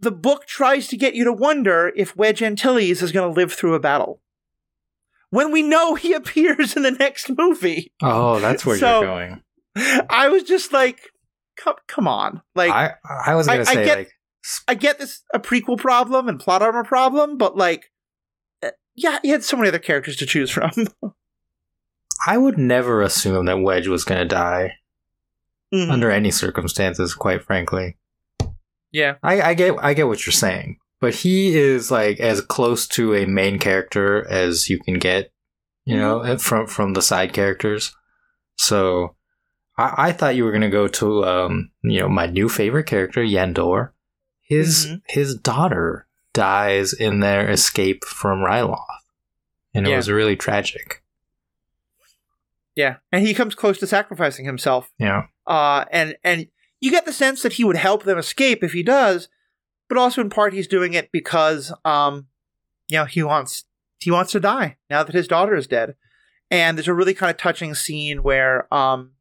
the 0.00 0.10
book 0.10 0.46
tries 0.46 0.88
to 0.88 0.96
get 0.96 1.14
you 1.14 1.24
to 1.24 1.32
wonder 1.32 1.92
if 1.96 2.16
Wedge 2.16 2.42
Antilles 2.42 3.02
is 3.02 3.12
going 3.12 3.32
to 3.32 3.40
live 3.40 3.52
through 3.52 3.74
a 3.74 3.80
battle. 3.80 4.20
When 5.30 5.50
we 5.50 5.62
know 5.62 5.94
he 5.94 6.12
appears 6.14 6.76
in 6.76 6.82
the 6.82 6.90
next 6.90 7.30
movie. 7.36 7.92
Oh, 8.02 8.38
that's 8.40 8.64
where 8.64 8.78
so, 8.78 9.00
you're 9.00 9.08
going. 9.08 9.42
I 10.08 10.28
was 10.28 10.44
just 10.44 10.72
like, 10.72 11.10
come, 11.56 11.74
come 11.88 12.06
on. 12.06 12.42
Like 12.54 12.70
I, 12.70 12.94
I 13.26 13.34
was 13.34 13.46
going 13.46 13.60
to 13.60 13.66
say 13.66 13.82
I 13.82 13.84
get, 13.84 13.98
like 13.98 14.12
I 14.68 14.74
get 14.74 14.98
this 14.98 15.22
a 15.32 15.40
prequel 15.40 15.78
problem 15.78 16.28
and 16.28 16.38
plot 16.38 16.62
armor 16.62 16.84
problem, 16.84 17.38
but 17.38 17.56
like 17.56 17.90
eh, 18.62 18.70
yeah, 18.94 19.18
he 19.22 19.30
had 19.30 19.42
so 19.42 19.56
many 19.56 19.68
other 19.68 19.78
characters 19.78 20.16
to 20.16 20.26
choose 20.26 20.50
from. 20.50 20.70
I 22.26 22.38
would 22.38 22.58
never 22.58 23.02
assume 23.02 23.46
that 23.46 23.58
Wedge 23.58 23.88
was 23.88 24.04
going 24.04 24.20
to 24.20 24.26
die 24.26 24.74
mm-hmm. 25.72 25.90
under 25.90 26.10
any 26.10 26.30
circumstances, 26.30 27.14
quite 27.14 27.42
frankly. 27.42 27.96
Yeah, 28.94 29.16
I, 29.24 29.42
I 29.42 29.54
get 29.54 29.74
I 29.82 29.92
get 29.92 30.06
what 30.06 30.24
you're 30.24 30.32
saying, 30.32 30.78
but 31.00 31.16
he 31.16 31.56
is 31.56 31.90
like 31.90 32.20
as 32.20 32.40
close 32.40 32.86
to 32.88 33.12
a 33.12 33.26
main 33.26 33.58
character 33.58 34.24
as 34.28 34.70
you 34.70 34.78
can 34.78 35.00
get, 35.00 35.32
you 35.84 35.96
know, 35.96 36.20
mm-hmm. 36.20 36.36
from 36.36 36.68
from 36.68 36.92
the 36.92 37.02
side 37.02 37.32
characters. 37.32 37.92
So 38.56 39.16
I, 39.76 39.94
I 39.96 40.12
thought 40.12 40.36
you 40.36 40.44
were 40.44 40.52
gonna 40.52 40.70
go 40.70 40.86
to 40.86 41.24
um, 41.24 41.72
you 41.82 41.98
know, 41.98 42.08
my 42.08 42.26
new 42.26 42.48
favorite 42.48 42.86
character, 42.86 43.20
Yendor. 43.20 43.90
His 44.42 44.86
mm-hmm. 44.86 44.96
his 45.08 45.34
daughter 45.34 46.06
dies 46.32 46.92
in 46.92 47.18
their 47.18 47.50
escape 47.50 48.04
from 48.04 48.38
Ryloth. 48.38 48.78
And 49.74 49.88
it 49.88 49.90
yeah. 49.90 49.96
was 49.96 50.08
really 50.08 50.36
tragic. 50.36 51.02
Yeah. 52.76 52.98
And 53.10 53.26
he 53.26 53.34
comes 53.34 53.56
close 53.56 53.78
to 53.78 53.88
sacrificing 53.88 54.44
himself. 54.44 54.92
Yeah. 55.00 55.24
Uh 55.48 55.84
and 55.90 56.16
and 56.22 56.46
you 56.84 56.90
get 56.90 57.06
the 57.06 57.12
sense 57.14 57.40
that 57.42 57.54
he 57.54 57.64
would 57.64 57.76
help 57.76 58.02
them 58.02 58.18
escape 58.18 58.62
if 58.62 58.74
he 58.74 58.82
does, 58.82 59.28
but 59.88 59.96
also 59.96 60.20
in 60.20 60.28
part 60.28 60.52
he's 60.52 60.68
doing 60.68 60.92
it 60.92 61.10
because 61.10 61.72
um 61.86 62.26
you 62.88 62.98
know 62.98 63.06
he 63.06 63.22
wants 63.22 63.64
he 64.00 64.10
wants 64.10 64.32
to 64.32 64.40
die 64.40 64.76
now 64.90 65.02
that 65.02 65.14
his 65.14 65.26
daughter 65.26 65.54
is 65.54 65.66
dead. 65.66 65.94
And 66.50 66.76
there's 66.76 66.86
a 66.86 66.94
really 66.94 67.14
kind 67.14 67.30
of 67.30 67.38
touching 67.38 67.74
scene 67.74 68.22
where 68.22 68.72
um 68.72 69.12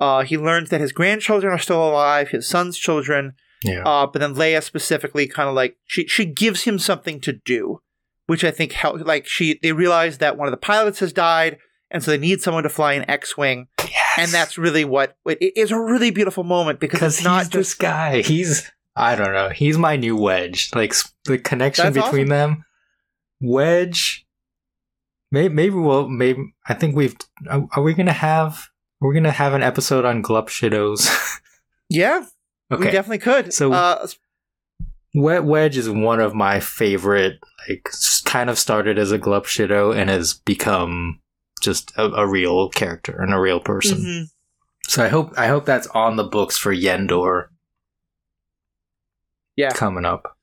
uh 0.00 0.22
he 0.22 0.38
learns 0.38 0.70
that 0.70 0.80
his 0.80 0.92
grandchildren 0.92 1.52
are 1.52 1.58
still 1.58 1.86
alive, 1.86 2.30
his 2.30 2.48
son's 2.48 2.78
children. 2.78 3.34
Yeah. 3.62 3.82
Uh 3.84 4.06
but 4.06 4.20
then 4.20 4.34
Leia 4.34 4.62
specifically 4.62 5.26
kind 5.26 5.50
of 5.50 5.54
like 5.54 5.76
she 5.84 6.06
she 6.06 6.24
gives 6.24 6.62
him 6.62 6.78
something 6.78 7.20
to 7.20 7.34
do, 7.34 7.82
which 8.28 8.44
I 8.44 8.50
think 8.50 8.72
help 8.72 9.06
like 9.06 9.26
she 9.26 9.58
they 9.62 9.72
realize 9.72 10.16
that 10.18 10.38
one 10.38 10.48
of 10.48 10.52
the 10.52 10.56
pilots 10.56 11.00
has 11.00 11.12
died 11.12 11.58
and 11.90 12.02
so 12.02 12.10
they 12.10 12.18
need 12.18 12.40
someone 12.40 12.62
to 12.62 12.68
fly 12.68 12.94
an 12.94 13.08
X-wing. 13.08 13.68
Yes. 13.80 14.18
And 14.18 14.30
that's 14.30 14.58
really 14.58 14.84
what 14.84 15.16
it 15.26 15.56
is 15.56 15.70
a 15.70 15.80
really 15.80 16.10
beautiful 16.10 16.44
moment 16.44 16.80
because 16.80 17.02
it's 17.02 17.24
not 17.24 17.44
just 17.44 17.52
this 17.52 17.74
guy. 17.74 18.22
He's 18.22 18.70
I 18.94 19.14
don't 19.14 19.32
know. 19.32 19.48
He's 19.48 19.78
my 19.78 19.96
new 19.96 20.16
Wedge. 20.16 20.70
Like 20.74 20.92
the 21.24 21.38
connection 21.38 21.92
between 21.92 22.26
awesome. 22.26 22.28
them. 22.28 22.64
Wedge. 23.40 24.26
Maybe, 25.30 25.54
maybe 25.54 25.74
we'll 25.74 26.08
maybe 26.08 26.52
I 26.66 26.74
think 26.74 26.96
we've 26.96 27.16
are, 27.48 27.66
are 27.72 27.82
we 27.82 27.94
gonna 27.94 28.12
have 28.12 28.68
we're 29.00 29.14
gonna 29.14 29.30
have 29.30 29.54
an 29.54 29.62
episode 29.62 30.04
on 30.04 30.22
Glup 30.22 30.48
Shidos. 30.48 31.08
yeah, 31.88 32.26
okay. 32.72 32.86
we 32.86 32.90
definitely 32.90 33.18
could. 33.18 33.52
So 33.52 33.72
uh, 33.72 34.06
Wet 35.14 35.44
Wedge 35.44 35.76
is 35.76 35.88
one 35.88 36.20
of 36.20 36.34
my 36.34 36.60
favorite. 36.60 37.38
Like, 37.68 37.88
kind 38.24 38.50
of 38.50 38.58
started 38.58 38.98
as 38.98 39.12
a 39.12 39.18
Glup 39.18 39.46
Shido 39.46 39.96
and 39.96 40.10
has 40.10 40.34
become 40.34 41.20
just 41.58 41.92
a, 41.96 42.04
a 42.04 42.26
real 42.26 42.68
character 42.68 43.20
and 43.20 43.32
a 43.32 43.40
real 43.40 43.60
person. 43.60 43.98
Mm-hmm. 43.98 44.24
So 44.88 45.04
I 45.04 45.08
hope 45.08 45.32
I 45.36 45.48
hope 45.48 45.66
that's 45.66 45.86
on 45.88 46.16
the 46.16 46.24
books 46.24 46.56
for 46.56 46.74
Yendor. 46.74 47.48
Yeah, 49.56 49.70
coming 49.70 50.04
up. 50.04 50.36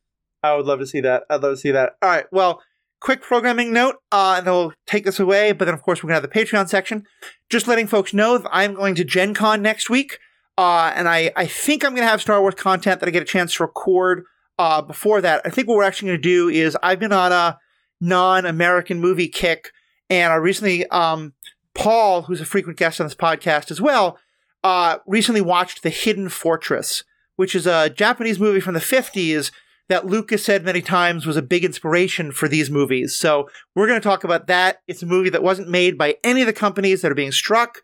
I 0.43 0.55
would 0.55 0.65
love 0.65 0.79
to 0.79 0.87
see 0.87 1.01
that. 1.01 1.23
I'd 1.29 1.41
love 1.41 1.53
to 1.53 1.57
see 1.57 1.71
that. 1.71 1.93
All 2.01 2.09
right. 2.09 2.25
Well, 2.31 2.61
quick 3.01 3.21
programming 3.21 3.73
note, 3.73 3.95
uh, 4.11 4.35
and 4.37 4.45
then 4.45 4.53
we'll 4.53 4.73
take 4.85 5.05
this 5.05 5.19
away. 5.19 5.51
But 5.51 5.65
then, 5.65 5.73
of 5.73 5.81
course, 5.81 6.03
we're 6.03 6.09
gonna 6.09 6.21
have 6.21 6.29
the 6.29 6.39
Patreon 6.39 6.69
section. 6.69 7.05
Just 7.49 7.67
letting 7.67 7.87
folks 7.87 8.13
know 8.13 8.37
that 8.37 8.49
I'm 8.51 8.75
going 8.75 8.95
to 8.95 9.03
Gen 9.03 9.33
Con 9.33 9.61
next 9.61 9.89
week, 9.89 10.19
uh, 10.57 10.91
and 10.95 11.09
I 11.09 11.31
I 11.35 11.47
think 11.47 11.83
I'm 11.83 11.95
gonna 11.95 12.07
have 12.07 12.21
Star 12.21 12.39
Wars 12.41 12.55
content 12.55 12.99
that 12.99 13.07
I 13.07 13.11
get 13.11 13.23
a 13.23 13.25
chance 13.25 13.55
to 13.55 13.63
record. 13.63 14.23
Uh, 14.57 14.81
before 14.81 15.19
that, 15.21 15.41
I 15.43 15.49
think 15.49 15.67
what 15.67 15.75
we're 15.75 15.83
actually 15.83 16.09
gonna 16.09 16.17
do 16.19 16.49
is 16.49 16.77
I've 16.81 16.99
been 16.99 17.11
on 17.11 17.31
a 17.31 17.57
non-American 17.99 18.99
movie 18.99 19.27
kick 19.27 19.71
and 20.09 20.31
I 20.31 20.35
recently, 20.35 20.87
um, 20.87 21.33
Paul, 21.73 22.23
who's 22.23 22.41
a 22.41 22.45
frequent 22.45 22.77
guest 22.77 22.99
on 22.99 23.07
this 23.07 23.15
podcast 23.15 23.71
as 23.71 23.81
well, 23.81 24.17
uh, 24.63 24.97
recently 25.05 25.41
watched 25.41 25.83
The 25.83 25.89
Hidden 25.89 26.29
Fortress, 26.29 27.03
which 27.35 27.55
is 27.55 27.67
a 27.67 27.89
Japanese 27.89 28.39
movie 28.39 28.59
from 28.59 28.73
the 28.73 28.79
50s 28.79 29.51
that 29.87 30.05
Lucas 30.05 30.43
said 30.43 30.65
many 30.65 30.81
times 30.81 31.25
was 31.25 31.37
a 31.37 31.41
big 31.41 31.63
inspiration 31.63 32.31
for 32.31 32.47
these 32.47 32.71
movies. 32.71 33.15
So 33.15 33.47
we're 33.75 33.87
going 33.87 34.01
to 34.01 34.07
talk 34.07 34.23
about 34.23 34.47
that. 34.47 34.81
It's 34.87 35.03
a 35.03 35.05
movie 35.05 35.29
that 35.29 35.43
wasn't 35.43 35.69
made 35.69 35.97
by 35.97 36.15
any 36.23 36.41
of 36.41 36.47
the 36.47 36.53
companies 36.53 37.01
that 37.01 37.11
are 37.11 37.15
being 37.15 37.31
struck. 37.31 37.81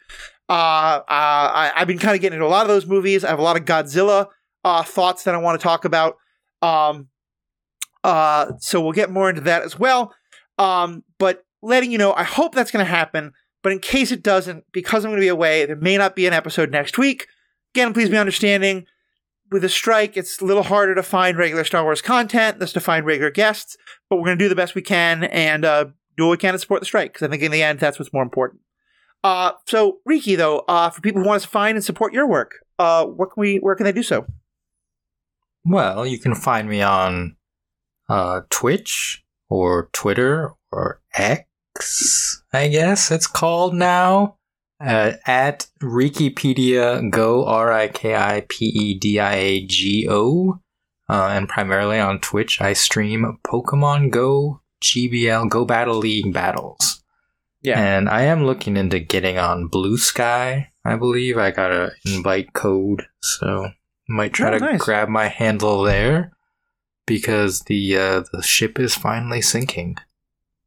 Uh, 0.50 1.02
uh, 1.02 1.04
I, 1.08 1.72
have 1.76 1.88
been 1.88 2.00
kind 2.00 2.16
of 2.16 2.22
getting 2.22 2.38
into 2.38 2.48
a 2.48 2.50
lot 2.50 2.64
of 2.64 2.70
those 2.70 2.88
movies. 2.88 3.24
I 3.24 3.30
have 3.30 3.40
a 3.40 3.44
lot 3.44 3.58
of 3.58 3.66
Godzilla 3.66 4.28
uh, 4.64 4.84
thoughts 4.84 5.24
that 5.24 5.36
I 5.36 5.38
want 5.38 5.60
to 5.60 5.64
talk 5.64 5.86
about. 5.86 6.18
Um, 6.62 7.08
uh, 8.04 8.54
so 8.60 8.82
we'll 8.82 8.94
get 8.94 9.12
more 9.12 9.30
into 9.30 9.42
that 9.42 9.62
as 9.62 9.78
well. 9.78 10.14
Um, 10.58 11.04
but 11.20 11.46
letting 11.62 11.92
you 11.92 11.98
know, 11.98 12.14
I 12.14 12.24
hope 12.24 12.56
that's 12.56 12.72
going 12.72 12.86
to 12.86 12.92
happen. 12.92 13.34
But 13.64 13.74
in 13.74 13.80
case 13.80 14.12
it 14.12 14.24
doesn't, 14.24 14.66
because 14.72 15.06
I'm 15.06 15.12
going 15.12 15.20
to 15.20 15.26
be 15.26 15.28
away, 15.28 15.66
there 15.66 15.76
may 15.76 15.98
not 15.98 16.16
be 16.16 16.26
an 16.26 16.34
episode 16.34 16.72
next 16.72 16.98
week. 16.98 17.28
Again, 17.74 17.94
please 17.94 18.10
be 18.10 18.18
understanding. 18.18 18.86
With 19.52 19.64
a 19.64 19.70
strike, 19.70 20.18
it's 20.18 20.42
a 20.42 20.46
little 20.46 20.64
harder 20.64 20.96
to 20.96 21.04
find 21.04 21.38
regular 21.38 21.64
Star 21.64 21.84
Wars 21.84 22.02
content 22.02 22.60
than 22.60 22.70
to 22.70 22.80
find 22.80 23.06
regular 23.06 23.30
guests, 23.30 23.78
but 24.10 24.16
we're 24.16 24.26
going 24.26 24.38
to 24.38 24.44
do 24.46 24.50
the 24.50 24.56
best 24.56 24.76
we 24.76 24.82
can 24.82 25.26
and 25.26 25.66
uh, 25.66 25.86
do 26.18 26.24
what 26.24 26.32
we 26.32 26.38
can 26.38 26.54
to 26.54 26.60
support 26.60 26.82
the 26.82 26.86
strike, 26.86 27.14
because 27.14 27.28
I 27.28 27.30
think 27.30 27.44
in 27.44 27.52
the 27.52 27.62
end, 27.62 27.80
that's 27.80 28.00
what's 28.00 28.14
more 28.14 28.24
important. 28.24 28.62
Uh, 29.24 29.52
so, 29.68 30.00
Riki, 30.06 30.36
though, 30.36 30.60
uh, 30.68 30.90
for 30.90 31.02
people 31.02 31.22
who 31.22 31.28
want 31.28 31.44
to 31.44 31.50
find 31.50 31.76
and 31.76 31.84
support 31.84 32.14
your 32.14 32.28
work, 32.28 32.66
uh, 32.80 33.06
what 33.06 33.32
can 33.34 33.42
we, 33.42 33.58
where 33.58 33.76
can 33.76 33.84
they 33.84 33.92
do 33.92 34.04
so? 34.04 34.26
Well, 35.66 36.08
you 36.08 36.18
can 36.18 36.34
find 36.34 36.68
me 36.68 36.82
on 36.82 37.36
uh, 38.10 38.42
Twitch 38.50 39.24
or 39.50 39.90
Twitter 39.92 40.54
or 40.72 41.02
X 41.14 41.44
I 42.54 42.68
guess 42.68 43.12
it's 43.12 43.28
called 43.28 43.74
now. 43.74 44.38
Uh, 44.80 45.14
at 45.28 45.68
Rikipedia 45.80 47.08
Go, 47.12 47.46
R 47.46 47.72
I 47.72 47.88
K 47.88 48.16
I 48.16 48.46
P 48.50 48.66
E 48.66 48.94
D 48.98 49.20
I 49.20 49.36
A 49.36 49.66
G 49.66 50.08
O. 50.10 50.60
Uh, 51.08 51.28
and 51.28 51.48
primarily 51.48 52.00
on 52.00 52.20
Twitch, 52.20 52.60
I 52.62 52.74
stream 52.74 53.38
Pokemon 53.46 54.10
Go 54.10 54.62
GBL, 54.82 55.50
Go 55.50 55.66
Battle 55.66 55.98
League 55.98 56.34
battles. 56.34 57.04
Yeah. 57.62 57.80
And 57.80 58.10
I 58.10 58.24
am 58.24 58.46
looking 58.46 58.76
into 58.76 59.00
getting 59.00 59.38
on 59.38 59.68
Blue 59.68 59.98
Sky, 59.98 60.72
I 60.84 60.96
believe. 60.96 61.38
I 61.38 61.52
got 61.52 61.72
an 61.72 61.92
invite 62.06 62.54
code, 62.54 63.06
so 63.22 63.70
might 64.10 64.34
try 64.34 64.50
oh, 64.50 64.58
to 64.58 64.60
nice. 64.60 64.82
grab 64.84 65.10
my 65.10 65.28
handle 65.28 65.84
there 65.84 66.32
because 67.06 67.62
the 67.62 67.98
uh, 67.98 68.24
the 68.34 68.42
ship 68.42 68.80
is 68.80 68.96
finally 68.96 69.42
sinking. 69.42 69.98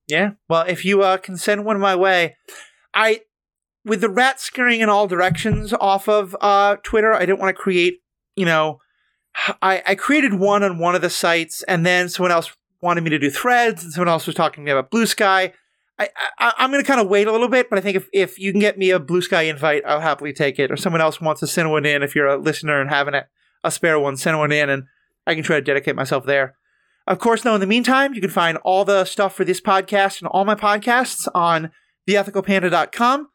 Yeah. 0.06 0.32
Well, 0.48 0.64
if 0.66 0.84
you 0.84 1.02
uh, 1.02 1.16
can 1.16 1.36
send 1.36 1.64
one 1.64 1.80
my 1.80 1.96
way, 1.96 2.36
I 2.92 3.22
with 3.84 4.00
the 4.00 4.08
rat 4.08 4.40
scurrying 4.40 4.80
in 4.80 4.88
all 4.88 5.06
directions 5.06 5.72
off 5.74 6.08
of 6.08 6.36
uh, 6.40 6.76
Twitter, 6.82 7.12
I 7.12 7.20
didn't 7.20 7.38
want 7.38 7.54
to 7.54 7.62
create, 7.62 8.00
you 8.34 8.46
know, 8.46 8.80
I, 9.60 9.82
I 9.86 9.94
created 9.94 10.34
one 10.34 10.62
on 10.62 10.78
one 10.78 10.94
of 10.94 11.02
the 11.02 11.10
sites, 11.10 11.62
and 11.64 11.84
then 11.84 12.08
someone 12.08 12.32
else 12.32 12.54
wanted 12.80 13.02
me 13.02 13.10
to 13.10 13.18
do 13.18 13.30
threads, 13.30 13.82
and 13.82 13.92
someone 13.92 14.08
else 14.08 14.26
was 14.26 14.36
talking 14.36 14.62
to 14.62 14.66
me 14.66 14.70
about 14.70 14.90
Blue 14.90 15.06
Sky. 15.06 15.52
I, 15.98 16.08
I 16.38 16.52
am 16.58 16.70
going 16.70 16.82
to 16.82 16.86
kind 16.86 17.00
of 17.00 17.08
wait 17.08 17.26
a 17.26 17.32
little 17.32 17.48
bit, 17.48 17.68
but 17.68 17.78
I 17.78 17.82
think 17.82 17.96
if, 17.96 18.08
if 18.12 18.38
you 18.38 18.52
can 18.52 18.60
get 18.60 18.78
me 18.78 18.90
a 18.90 18.98
Blue 18.98 19.22
Sky 19.22 19.42
invite, 19.42 19.84
I'll 19.86 20.00
happily 20.00 20.32
take 20.32 20.58
it. 20.58 20.70
Or 20.70 20.76
someone 20.76 21.00
else 21.00 21.20
wants 21.20 21.40
to 21.40 21.46
send 21.46 21.70
one 21.70 21.84
in, 21.84 22.02
if 22.02 22.14
you're 22.14 22.26
a 22.26 22.36
listener 22.36 22.80
and 22.80 22.90
having 22.90 23.14
a, 23.14 23.26
a 23.62 23.70
spare 23.70 23.98
one, 23.98 24.16
send 24.16 24.38
one 24.38 24.52
in, 24.52 24.70
and 24.70 24.84
I 25.26 25.34
can 25.34 25.44
try 25.44 25.56
to 25.56 25.62
dedicate 25.62 25.96
myself 25.96 26.24
there. 26.24 26.56
Of 27.06 27.18
course, 27.18 27.42
though, 27.42 27.54
in 27.54 27.60
the 27.60 27.66
meantime, 27.66 28.14
you 28.14 28.20
can 28.20 28.30
find 28.30 28.56
all 28.58 28.84
the 28.84 29.04
stuff 29.04 29.34
for 29.34 29.44
this 29.44 29.60
podcast 29.60 30.20
and 30.20 30.28
all 30.28 30.44
my 30.44 30.54
podcasts 30.54 31.28
on 31.34 31.70
theethicalpanda.com. 32.08 33.28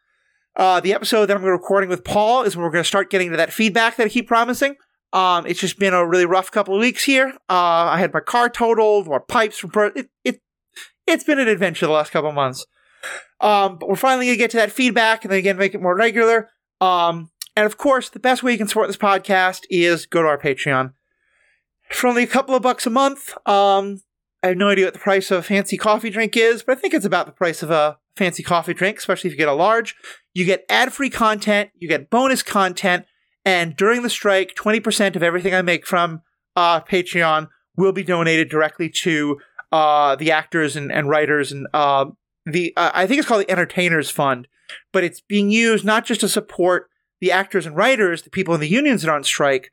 Uh, 0.56 0.80
the 0.80 0.94
episode 0.94 1.28
that 1.28 1.38
I'm 1.38 1.44
recording 1.44 1.90
with 1.90 2.04
Paul 2.04 2.44
is 2.44 2.56
when 2.56 2.64
we're 2.64 2.72
going 2.72 2.84
to 2.84 2.88
start 2.88 3.10
getting 3.10 3.30
to 3.32 3.38
that 3.38 3.54
feedback 3.54 3.96
that 3.96 4.08
I 4.08 4.10
keep 4.10 4.28
promising. 4.28 4.76
Um, 5.14 5.46
it's 5.46 5.60
just 5.60 5.80
been 5.80 5.94
a 5.94 6.06
really 6.06 6.26
rough 6.26 6.52
couple 6.52 6.76
of 6.76 6.80
weeks 6.80 7.04
here. 7.04 7.30
Uh, 7.50 7.90
I 7.94 8.00
had 8.00 8.14
my 8.14 8.20
car 8.20 8.50
totaled, 8.50 9.08
or 9.08 9.20
pipes 9.20 9.64
pro- 9.72 9.92
it, 9.96 10.10
it. 10.24 10.42
It's 11.08 11.24
been 11.24 11.40
an 11.40 11.48
adventure 11.48 11.88
the 11.88 11.92
last 11.92 12.12
couple 12.12 12.30
of 12.30 12.36
months. 12.36 12.66
Um, 13.40 13.78
but 13.80 13.90
we're 13.90 13.96
finally 13.96 14.28
gonna 14.28 14.38
get 14.38 14.52
to 14.52 14.58
that 14.58 14.72
feedback, 14.72 15.24
and 15.24 15.32
then 15.32 15.40
again 15.40 15.58
make 15.58 15.74
it 15.74 15.82
more 15.82 15.96
regular. 15.96 16.50
Um, 16.82 17.32
and 17.56 17.66
of 17.66 17.78
course, 17.78 18.10
the 18.10 18.20
best 18.20 18.44
way 18.44 18.52
you 18.52 18.58
can 18.58 18.68
support 18.68 18.88
this 18.88 18.98
podcast 18.98 19.62
is 19.70 20.06
go 20.06 20.22
to 20.22 20.28
our 20.28 20.38
Patreon. 20.38 20.94
For 21.92 22.08
only 22.08 22.24
a 22.24 22.28
couple 22.28 22.56
of 22.56 22.62
bucks 22.62 22.86
a 22.86 22.90
month, 22.90 23.36
um, 23.48 24.02
I 24.42 24.48
have 24.48 24.58
no 24.58 24.70
idea 24.70 24.86
what 24.86 24.94
the 24.94 25.00
price 25.00 25.32
of 25.32 25.40
a 25.40 25.44
fancy 25.44 25.78
coffee 25.78 26.10
drink 26.10 26.38
is, 26.38 26.64
but 26.64 26.78
I 26.78 26.82
think 26.82 26.94
it's 26.94 27.06
about 27.06 27.26
the 27.26 27.32
price 27.32 27.62
of 27.62 27.72
a 27.72 27.98
fancy 28.16 28.44
coffee 28.44 28.74
drink, 28.74 28.98
especially 28.98 29.30
if 29.30 29.34
you 29.34 29.38
get 29.38 29.48
a 29.48 29.54
large. 29.54 29.96
You 30.34 30.46
get 30.46 30.66
ad 30.70 30.94
free 30.94 31.10
content, 31.10 31.72
you 31.76 31.88
get 31.88 32.10
bonus 32.10 32.44
content, 32.44 33.06
and 33.44 33.76
during 33.76 34.02
the 34.04 34.10
strike, 34.10 34.56
20% 34.56 35.16
of 35.16 35.24
everything 35.24 35.54
I 35.54 35.62
make 35.62 35.86
from 35.86 36.22
uh, 36.56 36.82
Patreon 36.82 37.50
will 37.76 37.92
be 37.92 38.04
donated 38.04 38.50
directly 38.50 38.90
to 38.90 39.40
uh, 39.72 40.16
the 40.16 40.32
actors 40.32 40.76
and, 40.76 40.92
and 40.92 41.10
writers 41.10 41.52
and 41.52 41.68
uh, 41.74 42.06
the 42.46 42.74
uh, 42.76 42.92
I 42.94 43.08
think 43.08 43.20
it's 43.20 43.28
called 43.28 43.42
the 43.42 43.52
Entertainers 43.52 44.10
Fund, 44.10 44.48
but 44.92 45.04
it's 45.04 45.22
being 45.22 45.52
used 45.52 45.86
not 45.86 46.06
just 46.06 46.22
to 46.22 46.30
support 46.30 46.90
the 47.22 47.32
actors 47.32 47.66
and 47.66 47.76
writers, 47.76 48.24
the 48.24 48.30
people 48.30 48.54
in 48.54 48.62
the 48.62 48.68
unions 48.68 49.02
that 49.02 49.10
are 49.10 49.16
on 49.16 49.24
strike, 49.24 49.72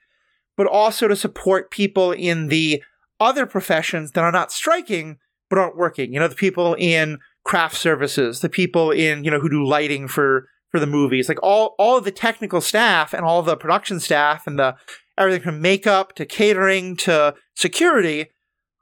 but 0.56 0.66
also 0.66 1.08
to 1.08 1.16
support 1.16 1.70
people 1.70 2.12
in 2.12 2.48
the 2.48 2.82
other 3.20 3.46
professions 3.46 4.12
that 4.12 4.24
are 4.24 4.32
not 4.32 4.52
striking 4.52 5.18
but 5.48 5.58
aren't 5.58 5.76
working. 5.76 6.12
You 6.12 6.20
know, 6.20 6.28
the 6.28 6.34
people 6.34 6.74
in 6.78 7.18
craft 7.44 7.76
services, 7.76 8.40
the 8.40 8.48
people 8.48 8.90
in 8.90 9.24
you 9.24 9.30
know 9.30 9.38
who 9.38 9.48
do 9.48 9.64
lighting 9.64 10.08
for 10.08 10.48
for 10.70 10.80
the 10.80 10.86
movies, 10.86 11.28
like 11.28 11.42
all 11.42 11.74
all 11.78 11.96
of 11.96 12.04
the 12.04 12.10
technical 12.10 12.60
staff 12.60 13.12
and 13.14 13.24
all 13.24 13.42
the 13.42 13.56
production 13.56 14.00
staff 14.00 14.46
and 14.46 14.58
the 14.58 14.74
everything 15.16 15.42
from 15.42 15.62
makeup 15.62 16.14
to 16.16 16.26
catering 16.26 16.96
to 16.96 17.34
security, 17.54 18.26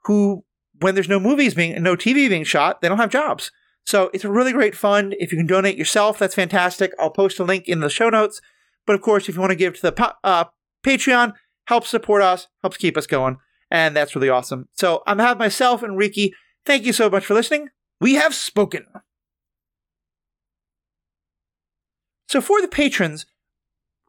who 0.05 0.43
when 0.81 0.95
there's 0.95 1.09
no 1.09 1.19
movies 1.19 1.53
being 1.53 1.81
no 1.81 1.95
TV 1.95 2.27
being 2.27 2.43
shot, 2.43 2.81
they 2.81 2.89
don't 2.89 2.97
have 2.97 3.11
jobs. 3.11 3.51
So 3.85 4.09
it's 4.13 4.23
a 4.23 4.31
really 4.31 4.51
great 4.51 4.75
fund. 4.75 5.15
If 5.19 5.31
you 5.31 5.37
can 5.37 5.45
donate 5.45 5.77
yourself, 5.77 6.17
that's 6.17 6.33
fantastic. 6.33 6.91
I'll 6.99 7.11
post 7.11 7.39
a 7.39 7.43
link 7.43 7.67
in 7.67 7.81
the 7.81 7.89
show 7.89 8.09
notes. 8.09 8.41
But 8.87 8.95
of 8.95 9.01
course, 9.01 9.29
if 9.29 9.35
you 9.35 9.41
want 9.41 9.51
to 9.51 9.55
give 9.55 9.75
to 9.75 9.91
the 9.91 10.15
uh, 10.23 10.45
Patreon, 10.83 11.33
helps 11.65 11.89
support 11.89 12.21
us, 12.21 12.47
helps 12.61 12.77
keep 12.77 12.97
us 12.97 13.07
going, 13.07 13.37
and 13.71 13.95
that's 13.95 14.15
really 14.15 14.29
awesome. 14.29 14.67
So 14.73 15.03
I'm 15.05 15.19
have 15.19 15.37
myself 15.39 15.83
and 15.83 15.97
Riki. 15.97 16.33
Thank 16.65 16.85
you 16.85 16.93
so 16.93 17.09
much 17.09 17.25
for 17.25 17.33
listening. 17.33 17.69
We 18.01 18.15
have 18.15 18.33
spoken. 18.33 18.85
So 22.27 22.41
for 22.41 22.61
the 22.61 22.67
patrons, 22.67 23.25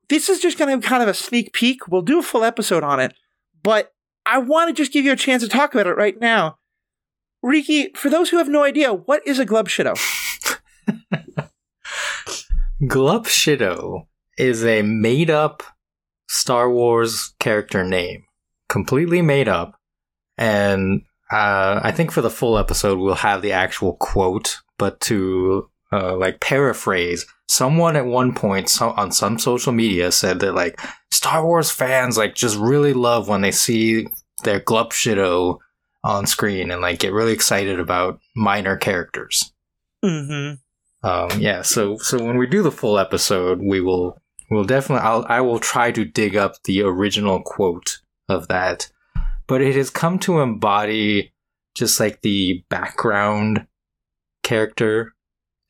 this 0.08 0.28
is 0.28 0.40
just 0.40 0.58
going 0.58 0.70
to 0.70 0.78
be 0.78 0.86
kind 0.86 1.02
of 1.02 1.08
a 1.08 1.14
sneak 1.14 1.52
peek. 1.52 1.88
We'll 1.88 2.02
do 2.02 2.18
a 2.18 2.22
full 2.22 2.44
episode 2.44 2.82
on 2.82 3.00
it, 3.00 3.14
but 3.62 3.92
I 4.24 4.38
want 4.38 4.68
to 4.68 4.74
just 4.74 4.92
give 4.92 5.04
you 5.04 5.12
a 5.12 5.16
chance 5.16 5.42
to 5.42 5.48
talk 5.48 5.74
about 5.74 5.86
it 5.86 5.96
right 5.96 6.18
now. 6.20 6.58
Riki, 7.42 7.90
for 7.94 8.08
those 8.08 8.30
who 8.30 8.38
have 8.38 8.48
no 8.48 8.64
idea, 8.64 8.92
what 8.92 9.26
is 9.26 9.38
a 9.38 9.46
Glubshido? 9.46 9.96
Glubshido 12.82 14.06
is 14.38 14.64
a 14.64 14.82
made 14.82 15.30
up 15.30 15.62
Star 16.28 16.70
Wars 16.70 17.34
character 17.38 17.84
name, 17.84 18.24
completely 18.68 19.22
made 19.22 19.48
up. 19.48 19.78
And 20.38 21.02
uh, 21.30 21.80
I 21.82 21.92
think 21.92 22.10
for 22.10 22.20
the 22.20 22.30
full 22.30 22.58
episode, 22.58 22.98
we'll 22.98 23.14
have 23.14 23.42
the 23.42 23.52
actual 23.52 23.94
quote, 23.94 24.58
but 24.78 25.00
to 25.02 25.68
uh, 25.92 26.16
like 26.16 26.40
paraphrase, 26.40 27.26
someone 27.48 27.96
at 27.96 28.06
one 28.06 28.34
point 28.34 28.68
so, 28.68 28.90
on 28.90 29.12
some 29.12 29.38
social 29.38 29.72
media 29.72 30.12
said 30.12 30.40
that 30.40 30.54
like 30.54 30.80
Star 31.10 31.44
Wars 31.44 31.70
fans 31.70 32.16
like 32.16 32.34
just 32.34 32.56
really 32.56 32.92
love 32.92 33.28
when 33.28 33.40
they 33.40 33.52
see 33.52 34.06
their 34.44 34.60
Glubshido 34.60 35.58
on 36.04 36.26
screen 36.26 36.70
and 36.70 36.80
like 36.80 37.00
get 37.00 37.12
really 37.12 37.32
excited 37.32 37.80
about 37.80 38.20
minor 38.34 38.76
characters. 38.76 39.52
Mm-hmm. 40.04 40.54
Um, 41.06 41.40
yeah, 41.40 41.62
so 41.62 41.98
so 41.98 42.22
when 42.22 42.36
we 42.36 42.46
do 42.46 42.62
the 42.62 42.72
full 42.72 42.98
episode, 42.98 43.60
we 43.60 43.80
will 43.80 44.20
we'll 44.50 44.64
definitely 44.64 45.06
I'll, 45.06 45.24
I 45.28 45.40
will 45.40 45.58
try 45.58 45.90
to 45.92 46.04
dig 46.04 46.36
up 46.36 46.62
the 46.64 46.82
original 46.82 47.42
quote 47.42 47.98
of 48.28 48.48
that, 48.48 48.90
but 49.46 49.60
it 49.60 49.76
has 49.76 49.90
come 49.90 50.18
to 50.20 50.40
embody 50.40 51.32
just 51.74 52.00
like 52.00 52.22
the 52.22 52.64
background 52.68 53.66
character 54.42 55.14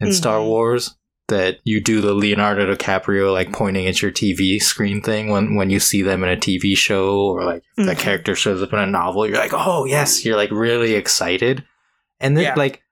in 0.00 0.08
mm-hmm. 0.08 0.14
Star 0.14 0.42
Wars 0.42 0.96
that 1.28 1.58
you 1.64 1.80
do 1.80 2.00
the 2.00 2.14
Leonardo 2.14 2.72
DiCaprio 2.72 3.32
like 3.32 3.52
pointing 3.52 3.86
at 3.86 4.00
your 4.00 4.12
TV 4.12 4.62
screen 4.62 5.02
thing 5.02 5.28
when 5.28 5.56
when 5.56 5.70
you 5.70 5.80
see 5.80 6.02
them 6.02 6.22
in 6.22 6.28
a 6.30 6.36
TV 6.36 6.76
show 6.76 7.18
or 7.18 7.44
like 7.44 7.62
mm-hmm. 7.62 7.86
that 7.86 7.98
character 7.98 8.34
shows 8.34 8.62
up 8.62 8.72
in 8.72 8.78
a 8.78 8.86
novel 8.86 9.26
you're 9.26 9.36
like 9.36 9.52
oh 9.52 9.84
yes 9.84 10.24
you're 10.24 10.36
like 10.36 10.50
really 10.52 10.94
excited 10.94 11.64
and 12.20 12.36
then 12.36 12.44
yeah. 12.44 12.54
like 12.54 12.82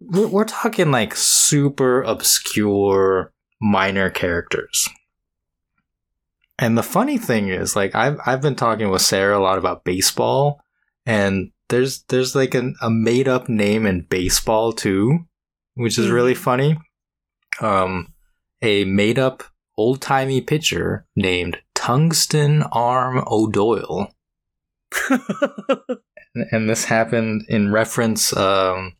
we're, 0.00 0.28
we're 0.28 0.44
talking 0.44 0.90
like 0.92 1.16
super 1.16 2.02
obscure 2.02 3.31
minor 3.62 4.10
characters 4.10 4.88
and 6.58 6.76
the 6.76 6.82
funny 6.82 7.16
thing 7.16 7.48
is 7.48 7.74
like 7.76 7.94
I've 7.94 8.18
I've 8.26 8.42
been 8.42 8.56
talking 8.56 8.90
with 8.90 9.02
Sarah 9.02 9.38
a 9.38 9.40
lot 9.40 9.58
about 9.58 9.84
baseball 9.84 10.60
and 11.06 11.50
there's 11.68 12.02
there's 12.04 12.34
like 12.34 12.54
an, 12.54 12.74
a 12.82 12.90
made 12.90 13.28
up 13.28 13.48
name 13.48 13.86
in 13.86 14.02
baseball 14.02 14.72
too 14.72 15.20
which 15.74 15.98
is 15.98 16.10
really 16.10 16.34
mm-hmm. 16.34 16.42
funny 16.42 16.78
um, 17.60 18.12
a 18.62 18.84
made 18.84 19.18
up 19.18 19.44
old 19.76 20.00
timey 20.00 20.40
pitcher 20.40 21.06
named 21.16 21.58
Tungsten 21.74 22.62
Arm 22.72 23.24
O'Doyle. 23.26 24.12
and 26.34 26.68
this 26.68 26.84
happened 26.84 27.44
in 27.48 27.72
reference 27.72 28.34
um, 28.36 28.94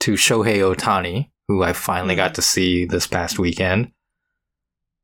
to 0.00 0.12
Shohei 0.12 0.58
Ohtani, 0.58 1.30
who 1.48 1.62
I 1.62 1.72
finally 1.72 2.14
got 2.14 2.34
to 2.36 2.42
see 2.42 2.84
this 2.84 3.06
past 3.06 3.38
weekend. 3.38 3.92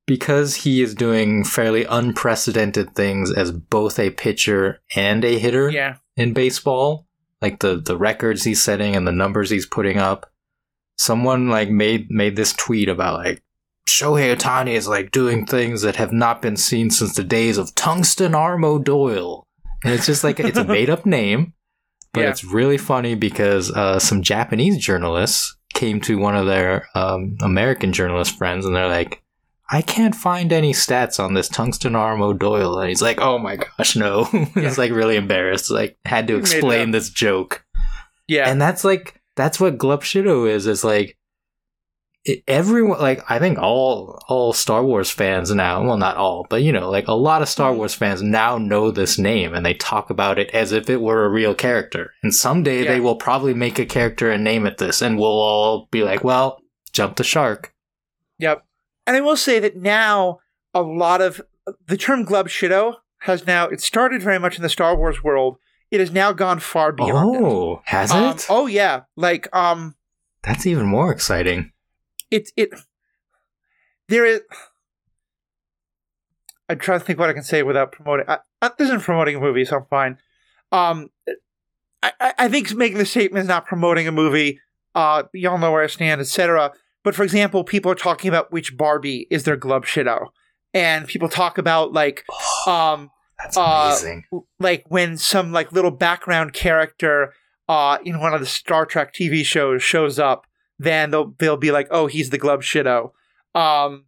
Because 0.07 0.57
he 0.57 0.82
is 0.82 0.94
doing 0.94 1.44
fairly 1.44 1.84
unprecedented 1.84 2.94
things 2.94 3.32
as 3.32 3.52
both 3.52 3.98
a 3.98 4.11
pitcher 4.11 4.82
and 4.94 5.24
a 5.24 5.38
hitter 5.38 5.70
yeah. 5.70 5.96
in 6.16 6.34
baseball, 6.34 7.07
like 7.40 7.61
the, 7.61 7.80
the 7.80 7.96
records 7.96 8.44
he's 8.44 8.62
setting 8.62 8.94
and 8.94 9.07
the 9.07 9.12
numbers 9.12 9.48
he's 9.48 9.66
putting 9.66 9.96
up, 9.96 10.30
someone 10.96 11.48
like 11.48 11.70
made 11.70 12.11
made 12.11 12.36
this 12.36 12.52
tweet 12.52 12.88
about 12.88 13.24
like 13.24 13.42
Shohei 13.88 14.34
Ohtani 14.34 14.74
is 14.74 14.88
like 14.88 15.11
doing 15.11 15.46
things 15.46 15.82
that 15.82 15.96
have 15.96 16.12
not 16.12 16.42
been 16.42 16.57
seen 16.57 16.90
since 16.90 17.14
the 17.14 17.24
days 17.24 17.59
of 17.59 17.74
Tungsten 17.74 18.34
Arm 18.34 18.82
Doyle. 18.82 19.46
And 19.84 19.92
it's 19.92 20.07
just 20.07 20.24
like 20.24 20.40
it's 20.40 20.59
a 20.59 20.64
made 20.78 20.90
up 20.90 21.05
name, 21.05 21.52
but 22.12 22.22
yeah. 22.22 22.30
it's 22.30 22.44
really 22.44 22.78
funny 22.78 23.14
because 23.14 23.70
uh, 23.70 23.98
some 23.98 24.22
Japanese 24.22 24.78
journalists 24.78 25.57
came 25.74 26.00
to 26.02 26.18
one 26.18 26.36
of 26.36 26.46
their 26.46 26.88
um, 26.94 27.36
American 27.42 27.92
journalist 27.92 28.38
friends 28.38 28.64
and 28.64 28.74
they're 28.74 28.88
like, 28.88 29.22
I 29.74 29.82
can't 29.82 30.14
find 30.14 30.52
any 30.52 30.72
stats 30.72 31.18
on 31.18 31.34
this 31.34 31.48
Tungsten 31.48 31.96
Arm 31.96 32.22
O'Doyle. 32.22 32.78
And 32.78 32.88
he's 32.88 33.02
like, 33.02 33.20
oh 33.20 33.38
my 33.38 33.56
gosh, 33.56 33.96
no. 33.96 34.22
he's 34.24 34.54
yeah. 34.54 34.74
like 34.78 34.92
really 34.92 35.16
embarrassed. 35.16 35.68
Like, 35.68 35.98
had 36.04 36.28
to 36.28 36.36
explain 36.36 36.92
this 36.92 37.10
joke. 37.10 37.64
Yeah. 38.28 38.48
And 38.48 38.62
that's 38.62 38.84
like, 38.84 39.20
that's 39.34 39.58
what 39.58 39.76
Glubshido 39.76 40.48
is. 40.48 40.68
Is 40.68 40.84
like 40.84 41.18
it, 42.24 42.44
everyone, 42.46 43.00
like 43.00 43.28
I 43.28 43.40
think 43.40 43.58
all 43.58 44.22
all 44.28 44.52
Star 44.52 44.84
Wars 44.84 45.10
fans 45.10 45.52
now. 45.52 45.82
Well, 45.82 45.96
not 45.96 46.18
all, 46.18 46.46
but 46.48 46.62
you 46.62 46.70
know, 46.70 46.88
like 46.88 47.08
a 47.08 47.12
lot 47.12 47.42
of 47.42 47.48
Star 47.48 47.70
mm-hmm. 47.70 47.78
Wars 47.78 47.94
fans 47.94 48.22
now 48.22 48.58
know 48.58 48.92
this 48.92 49.18
name 49.18 49.54
and 49.54 49.66
they 49.66 49.74
talk 49.74 50.08
about 50.08 50.38
it 50.38 50.50
as 50.54 50.70
if 50.70 50.88
it 50.88 51.00
were 51.00 51.24
a 51.24 51.28
real 51.28 51.52
character. 51.52 52.12
And 52.22 52.32
someday 52.32 52.84
yeah. 52.84 52.92
they 52.92 53.00
will 53.00 53.16
probably 53.16 53.54
make 53.54 53.80
a 53.80 53.86
character 53.86 54.30
and 54.30 54.44
name 54.44 54.66
it 54.66 54.78
this, 54.78 55.02
and 55.02 55.18
we'll 55.18 55.30
all 55.30 55.88
be 55.90 56.04
like, 56.04 56.22
"Well, 56.22 56.60
jump 56.92 57.16
the 57.16 57.24
shark." 57.24 57.74
Yep. 58.38 58.64
And 59.07 59.16
I 59.16 59.20
will 59.20 59.36
say 59.36 59.59
that 59.61 59.76
now 59.76 60.38
a 60.72 60.82
lot 60.82 61.20
of 61.20 61.40
the 61.86 61.96
term 61.96 62.24
Glubshido 62.26 62.96
has 63.20 63.46
now 63.46 63.66
it 63.68 63.80
started 63.80 64.22
very 64.22 64.38
much 64.38 64.57
in 64.57 64.62
the 64.62 64.68
Star 64.68 64.96
Wars 64.96 65.22
world 65.22 65.57
it 65.90 66.00
has 66.00 66.11
now 66.11 66.32
gone 66.32 66.59
far 66.59 66.90
beyond. 66.92 67.36
Oh, 67.44 67.82
has 67.84 68.11
it. 68.11 68.16
Um, 68.16 68.34
it? 68.36 68.46
oh 68.50 68.66
yeah, 68.66 69.02
like 69.16 69.55
um, 69.55 69.94
That's 70.42 70.66
even 70.66 70.86
more 70.86 71.12
exciting. 71.12 71.72
it 72.30 72.50
it 72.57 72.70
there 74.09 74.24
is. 74.26 74.40
I'm 76.68 76.78
trying 76.78 76.98
to 77.00 77.05
think 77.05 77.18
what 77.18 77.28
I 77.30 77.34
can 77.34 77.42
say 77.42 77.62
without 77.62 77.92
promoting. 77.92 78.26
I, 78.28 78.38
I, 78.62 78.70
this 78.78 78.86
isn't 78.88 79.02
promoting 79.02 79.36
a 79.36 79.40
movie, 79.40 79.64
so 79.64 79.76
I'm 79.76 79.84
fine. 79.86 80.18
Um, 80.72 81.11
I, 82.02 82.12
I- 82.20 82.34
I 82.38 82.48
think 82.48 82.72
making 82.74 82.98
the 82.98 83.07
statement 83.07 83.42
is 83.42 83.48
not 83.48 83.66
promoting 83.66 84.09
a 84.09 84.12
movie. 84.12 84.61
Uh, 84.94 85.24
y'all 85.32 85.59
know 85.59 85.72
where 85.72 85.82
I 85.82 85.88
stand, 85.88 86.20
etc. 86.20 86.72
But 87.05 87.14
for 87.14 87.22
example, 87.22 87.62
people 87.62 87.92
are 87.92 87.96
talking 87.96 88.28
about 88.28 88.50
which 88.50 88.76
Barbie 88.76 89.26
is 89.30 89.44
their 89.44 89.57
glove 89.57 89.84
shido, 89.84 90.28
and 90.72 91.07
people 91.07 91.28
talk 91.28 91.59
about 91.59 91.92
like, 91.92 92.24
um, 92.66 93.11
That's 93.38 93.57
Uh, 93.57 93.86
amazing. 94.00 94.24
like 94.59 94.84
when 94.88 95.16
some 95.18 95.52
like 95.52 95.70
little 95.72 95.90
background 95.90 96.52
character 96.55 97.32
uh 97.68 97.98
in 98.05 98.20
one 98.20 98.34
of 98.34 98.40
the 98.40 98.46
Star 98.46 98.84
Trek 98.86 99.12
TV 99.14 99.44
shows 99.44 99.82
shows 99.82 100.18
up, 100.18 100.46
then 100.78 101.11
they'll 101.11 101.34
they'll 101.38 101.57
be 101.57 101.70
like, 101.70 101.88
oh, 101.90 102.07
he's 102.07 102.30
the 102.30 102.38
glove 102.38 102.61
shido. 102.61 103.11
Um, 103.55 104.05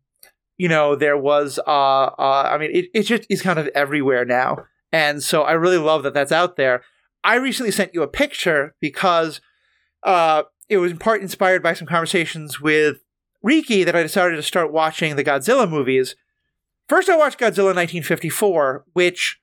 you 0.59 0.69
know, 0.69 0.97
there 0.97 1.17
was 1.19 1.59
uh 1.67 1.71
uh 1.71 2.49
I 2.53 2.57
mean, 2.59 2.71
it 2.75 2.87
it 2.95 3.03
just 3.03 3.27
is 3.29 3.43
kind 3.43 3.59
of 3.59 3.67
everywhere 3.69 4.25
now, 4.25 4.65
and 4.93 5.23
so 5.23 5.43
I 5.43 5.53
really 5.53 5.79
love 5.79 6.03
that 6.05 6.15
that's 6.15 6.33
out 6.33 6.57
there. 6.57 6.83
I 7.25 7.35
recently 7.37 7.73
sent 7.73 7.93
you 7.95 8.03
a 8.03 8.09
picture 8.09 8.75
because 8.81 9.41
uh 10.03 10.45
it 10.69 10.79
was 10.79 10.93
in 10.93 10.99
part 10.99 11.23
inspired 11.23 11.63
by 11.63 11.75
some 11.75 11.87
conversations 11.87 12.61
with 12.61 12.99
Riki 13.43 13.85
that 13.85 13.97
I 13.97 14.03
decided 14.03 14.37
to 14.37 14.43
start 14.43 14.73
watching 14.73 15.17
the 15.17 15.25
Godzilla 15.25 15.69
movies. 15.69 16.17
First, 16.89 17.09
I 17.09 17.17
watched 17.17 17.39
Godzilla 17.39 17.75
1954, 17.75 18.85
which 18.93 19.41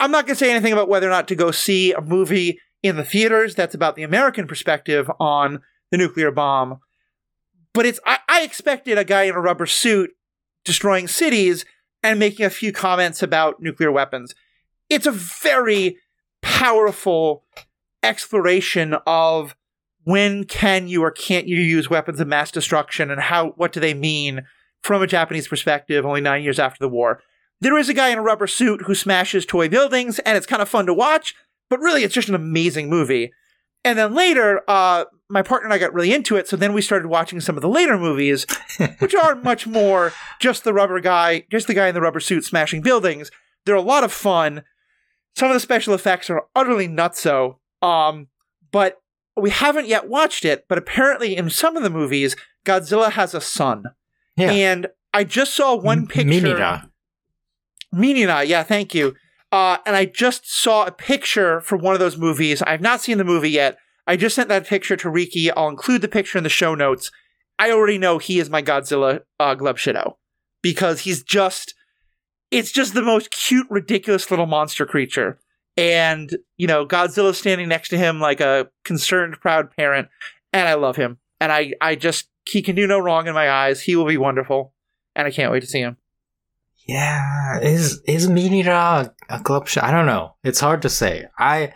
I'm 0.00 0.10
not 0.10 0.26
going 0.26 0.34
to 0.34 0.38
say 0.38 0.50
anything 0.50 0.72
about 0.72 0.88
whether 0.88 1.06
or 1.06 1.10
not 1.10 1.28
to 1.28 1.34
go 1.34 1.50
see 1.50 1.92
a 1.92 2.00
movie 2.00 2.60
in 2.82 2.96
the 2.96 3.04
theaters 3.04 3.54
that's 3.54 3.74
about 3.74 3.96
the 3.96 4.02
American 4.02 4.46
perspective 4.46 5.10
on 5.20 5.60
the 5.90 5.98
nuclear 5.98 6.30
bomb. 6.30 6.80
But 7.72 7.86
it's 7.86 8.00
I, 8.04 8.18
I 8.28 8.42
expected 8.42 8.98
a 8.98 9.04
guy 9.04 9.24
in 9.24 9.34
a 9.34 9.40
rubber 9.40 9.66
suit 9.66 10.10
destroying 10.64 11.08
cities 11.08 11.64
and 12.02 12.18
making 12.18 12.46
a 12.46 12.50
few 12.50 12.72
comments 12.72 13.22
about 13.22 13.60
nuclear 13.60 13.92
weapons. 13.92 14.34
It's 14.88 15.06
a 15.06 15.12
very 15.12 15.98
powerful 16.42 17.44
exploration 18.02 18.96
of 19.06 19.54
when 20.04 20.44
can 20.44 20.88
you 20.88 21.02
or 21.02 21.10
can't 21.10 21.46
you 21.46 21.56
use 21.56 21.88
weapons 21.88 22.20
of 22.20 22.28
mass 22.28 22.50
destruction 22.50 23.10
and 23.10 23.20
how 23.20 23.50
what 23.50 23.72
do 23.72 23.80
they 23.80 23.94
mean 23.94 24.42
from 24.82 25.02
a 25.02 25.06
Japanese 25.06 25.46
perspective 25.46 26.04
only 26.04 26.20
9 26.20 26.42
years 26.42 26.58
after 26.58 26.78
the 26.80 26.88
war. 26.88 27.22
There 27.60 27.78
is 27.78 27.88
a 27.88 27.94
guy 27.94 28.08
in 28.08 28.18
a 28.18 28.22
rubber 28.22 28.48
suit 28.48 28.82
who 28.82 28.94
smashes 28.94 29.46
toy 29.46 29.68
buildings 29.68 30.18
and 30.20 30.36
it's 30.36 30.46
kind 30.46 30.60
of 30.60 30.68
fun 30.68 30.86
to 30.86 30.94
watch, 30.94 31.34
but 31.70 31.78
really 31.78 32.02
it's 32.02 32.14
just 32.14 32.28
an 32.28 32.34
amazing 32.34 32.90
movie. 32.90 33.32
And 33.84 33.98
then 33.98 34.14
later, 34.14 34.62
uh, 34.68 35.04
my 35.28 35.42
partner 35.42 35.66
and 35.66 35.74
I 35.74 35.78
got 35.78 35.94
really 35.94 36.12
into 36.12 36.36
it, 36.36 36.46
so 36.46 36.56
then 36.56 36.72
we 36.72 36.82
started 36.82 37.08
watching 37.08 37.40
some 37.40 37.56
of 37.56 37.62
the 37.62 37.68
later 37.68 37.98
movies, 37.98 38.46
which 38.98 39.14
are 39.14 39.34
much 39.36 39.66
more 39.66 40.12
just 40.40 40.62
the 40.64 40.74
rubber 40.74 41.00
guy, 41.00 41.44
just 41.50 41.66
the 41.66 41.74
guy 41.74 41.88
in 41.88 41.94
the 41.94 42.00
rubber 42.00 42.20
suit 42.20 42.44
smashing 42.44 42.82
buildings. 42.82 43.30
They're 43.64 43.74
a 43.74 43.80
lot 43.80 44.04
of 44.04 44.12
fun. 44.12 44.62
Some 45.36 45.48
of 45.48 45.54
the 45.54 45.60
special 45.60 45.94
effects 45.94 46.28
are 46.30 46.44
utterly 46.54 46.86
nutso. 46.86 47.56
Um, 47.82 48.28
but 48.70 49.02
we 49.36 49.50
haven't 49.50 49.88
yet 49.88 50.08
watched 50.08 50.44
it, 50.44 50.66
but 50.68 50.78
apparently 50.78 51.36
in 51.36 51.50
some 51.50 51.76
of 51.76 51.82
the 51.82 51.90
movies, 51.90 52.36
Godzilla 52.64 53.10
has 53.10 53.34
a 53.34 53.40
son. 53.40 53.84
Yeah. 54.36 54.50
And 54.50 54.86
I 55.12 55.24
just 55.24 55.54
saw 55.54 55.74
one 55.74 56.06
picture. 56.06 56.30
Minira. 56.30 56.88
Minira, 57.94 58.46
yeah, 58.46 58.62
thank 58.62 58.94
you. 58.94 59.14
Uh, 59.50 59.76
and 59.84 59.94
I 59.94 60.06
just 60.06 60.50
saw 60.50 60.86
a 60.86 60.92
picture 60.92 61.60
from 61.60 61.82
one 61.82 61.92
of 61.92 62.00
those 62.00 62.16
movies. 62.16 62.62
I've 62.62 62.80
not 62.80 63.02
seen 63.02 63.18
the 63.18 63.24
movie 63.24 63.50
yet. 63.50 63.76
I 64.06 64.16
just 64.16 64.34
sent 64.34 64.48
that 64.48 64.66
picture 64.66 64.96
to 64.96 65.10
Riki. 65.10 65.50
I'll 65.50 65.68
include 65.68 66.00
the 66.00 66.08
picture 66.08 66.38
in 66.38 66.44
the 66.44 66.50
show 66.50 66.74
notes. 66.74 67.10
I 67.58 67.70
already 67.70 67.98
know 67.98 68.18
he 68.18 68.38
is 68.38 68.48
my 68.48 68.62
Godzilla 68.62 69.20
uh, 69.38 69.54
Glove 69.54 69.76
Shido 69.76 70.14
because 70.62 71.00
he's 71.00 71.22
just, 71.22 71.74
it's 72.50 72.72
just 72.72 72.94
the 72.94 73.02
most 73.02 73.30
cute, 73.30 73.66
ridiculous 73.68 74.30
little 74.30 74.46
monster 74.46 74.86
creature. 74.86 75.38
And, 75.76 76.36
you 76.56 76.66
know, 76.66 76.86
Godzilla's 76.86 77.38
standing 77.38 77.68
next 77.68 77.88
to 77.90 77.98
him 77.98 78.20
like 78.20 78.40
a 78.40 78.68
concerned, 78.84 79.40
proud 79.40 79.74
parent. 79.74 80.08
And 80.52 80.68
I 80.68 80.74
love 80.74 80.96
him. 80.96 81.18
And 81.40 81.50
I, 81.50 81.72
I 81.80 81.94
just, 81.94 82.28
he 82.44 82.62
can 82.62 82.76
do 82.76 82.86
no 82.86 82.98
wrong 82.98 83.26
in 83.26 83.34
my 83.34 83.50
eyes. 83.50 83.80
He 83.80 83.96
will 83.96 84.06
be 84.06 84.18
wonderful. 84.18 84.74
And 85.14 85.26
I 85.26 85.30
can't 85.30 85.50
wait 85.50 85.60
to 85.60 85.66
see 85.66 85.80
him. 85.80 85.96
Yeah, 86.86 87.60
is 87.60 88.02
is 88.08 88.26
Minira 88.26 89.14
a 89.28 89.40
club 89.40 89.68
shot? 89.68 89.84
I 89.84 89.92
don't 89.92 90.06
know. 90.06 90.34
It's 90.42 90.58
hard 90.58 90.82
to 90.82 90.88
say. 90.88 91.26
I, 91.38 91.74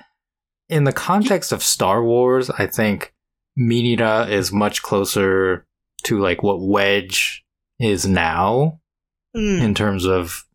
in 0.68 0.82
the 0.82 0.92
context 0.92 1.53
of 1.53 1.62
Star 1.62 2.03
Wars, 2.03 2.51
I 2.51 2.66
think 2.66 3.14
Minira 3.57 4.28
is 4.28 4.51
much 4.51 4.82
closer 4.82 5.64
to 6.05 6.18
like 6.18 6.42
what 6.42 6.61
Wedge 6.61 7.44
is 7.78 8.05
now 8.05 8.80
Mm, 9.36 9.62
in 9.62 9.74
terms 9.74 10.07
of 10.07 10.47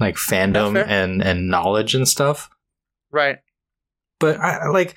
like 0.00 0.16
fandom 0.16 0.76
and 0.84 1.22
and 1.22 1.48
knowledge 1.48 1.94
and 1.94 2.08
stuff. 2.08 2.50
Right. 3.10 3.38
But 4.18 4.38
I 4.38 4.56
I- 4.58 4.68
like 4.68 4.94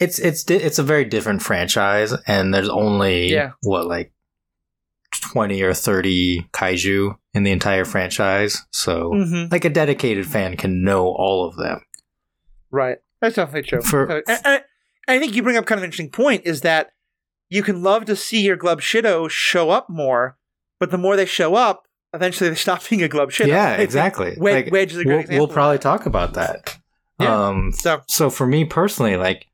it's 0.00 0.18
it's 0.18 0.44
di- 0.44 0.56
it's 0.56 0.78
a 0.78 0.82
very 0.82 1.04
different 1.04 1.42
franchise, 1.42 2.12
and 2.26 2.52
there's 2.52 2.68
only 2.68 3.32
Yeah. 3.32 3.52
what 3.62 3.86
like 3.86 4.12
twenty 5.12 5.62
or 5.62 5.72
thirty 5.74 6.48
kaiju 6.52 7.16
in 7.34 7.42
the 7.42 7.50
entire 7.52 7.84
franchise. 7.84 8.66
So 8.72 9.10
Mm-hmm. 9.12 9.52
like 9.52 9.64
a 9.64 9.70
dedicated 9.70 10.26
fan 10.26 10.56
can 10.56 10.82
know 10.84 11.06
all 11.08 11.46
of 11.46 11.56
them. 11.56 11.80
Right. 12.70 12.98
That's 13.20 13.36
definitely 13.36 13.62
true. 13.68 13.82
For- 13.82 14.22
and- 14.28 14.40
and 14.44 14.64
I 15.08 15.18
think 15.18 15.34
you 15.34 15.42
bring 15.42 15.56
up 15.56 15.64
kind 15.66 15.78
of 15.78 15.82
an 15.84 15.88
interesting 15.88 16.10
point 16.10 16.42
is 16.44 16.60
that 16.62 16.90
you 17.48 17.62
can 17.62 17.82
love 17.82 18.04
to 18.06 18.16
see 18.16 18.40
your 18.42 18.56
Glub 18.56 18.80
Shido 18.80 19.30
show 19.30 19.70
up 19.70 19.88
more, 19.88 20.36
but 20.80 20.90
the 20.90 20.98
more 20.98 21.16
they 21.16 21.24
show 21.26 21.54
up, 21.54 21.84
eventually 22.12 22.50
they 22.50 22.56
stop 22.56 22.86
being 22.90 23.02
a 23.02 23.08
Glub 23.08 23.30
Shido. 23.30 23.46
yeah, 23.46 23.76
exactly. 23.76 24.34
Wedge, 24.36 24.64
Like, 24.66 24.72
Wedge 24.72 24.92
is 24.92 24.98
a 24.98 25.04
great 25.04 25.12
we'll, 25.14 25.20
example. 25.20 25.46
we'll 25.46 25.54
probably 25.54 25.78
talk 25.78 26.06
about 26.06 26.34
that. 26.34 26.76
Yeah. 27.20 27.46
Um, 27.48 27.72
So, 27.72 28.02
so 28.08 28.30
for 28.30 28.46
me 28.46 28.64
personally, 28.64 29.16
like 29.16 29.46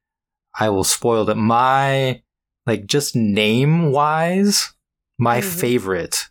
I 0.59 0.69
will 0.69 0.85
spoil 0.85 1.25
that 1.27 1.37
my 1.37 2.23
like 2.67 2.87
just 2.87 3.15
name 3.17 3.91
wise, 3.93 4.73
my 5.19 5.41
Mhm. 5.41 5.45
favorite 5.61 6.29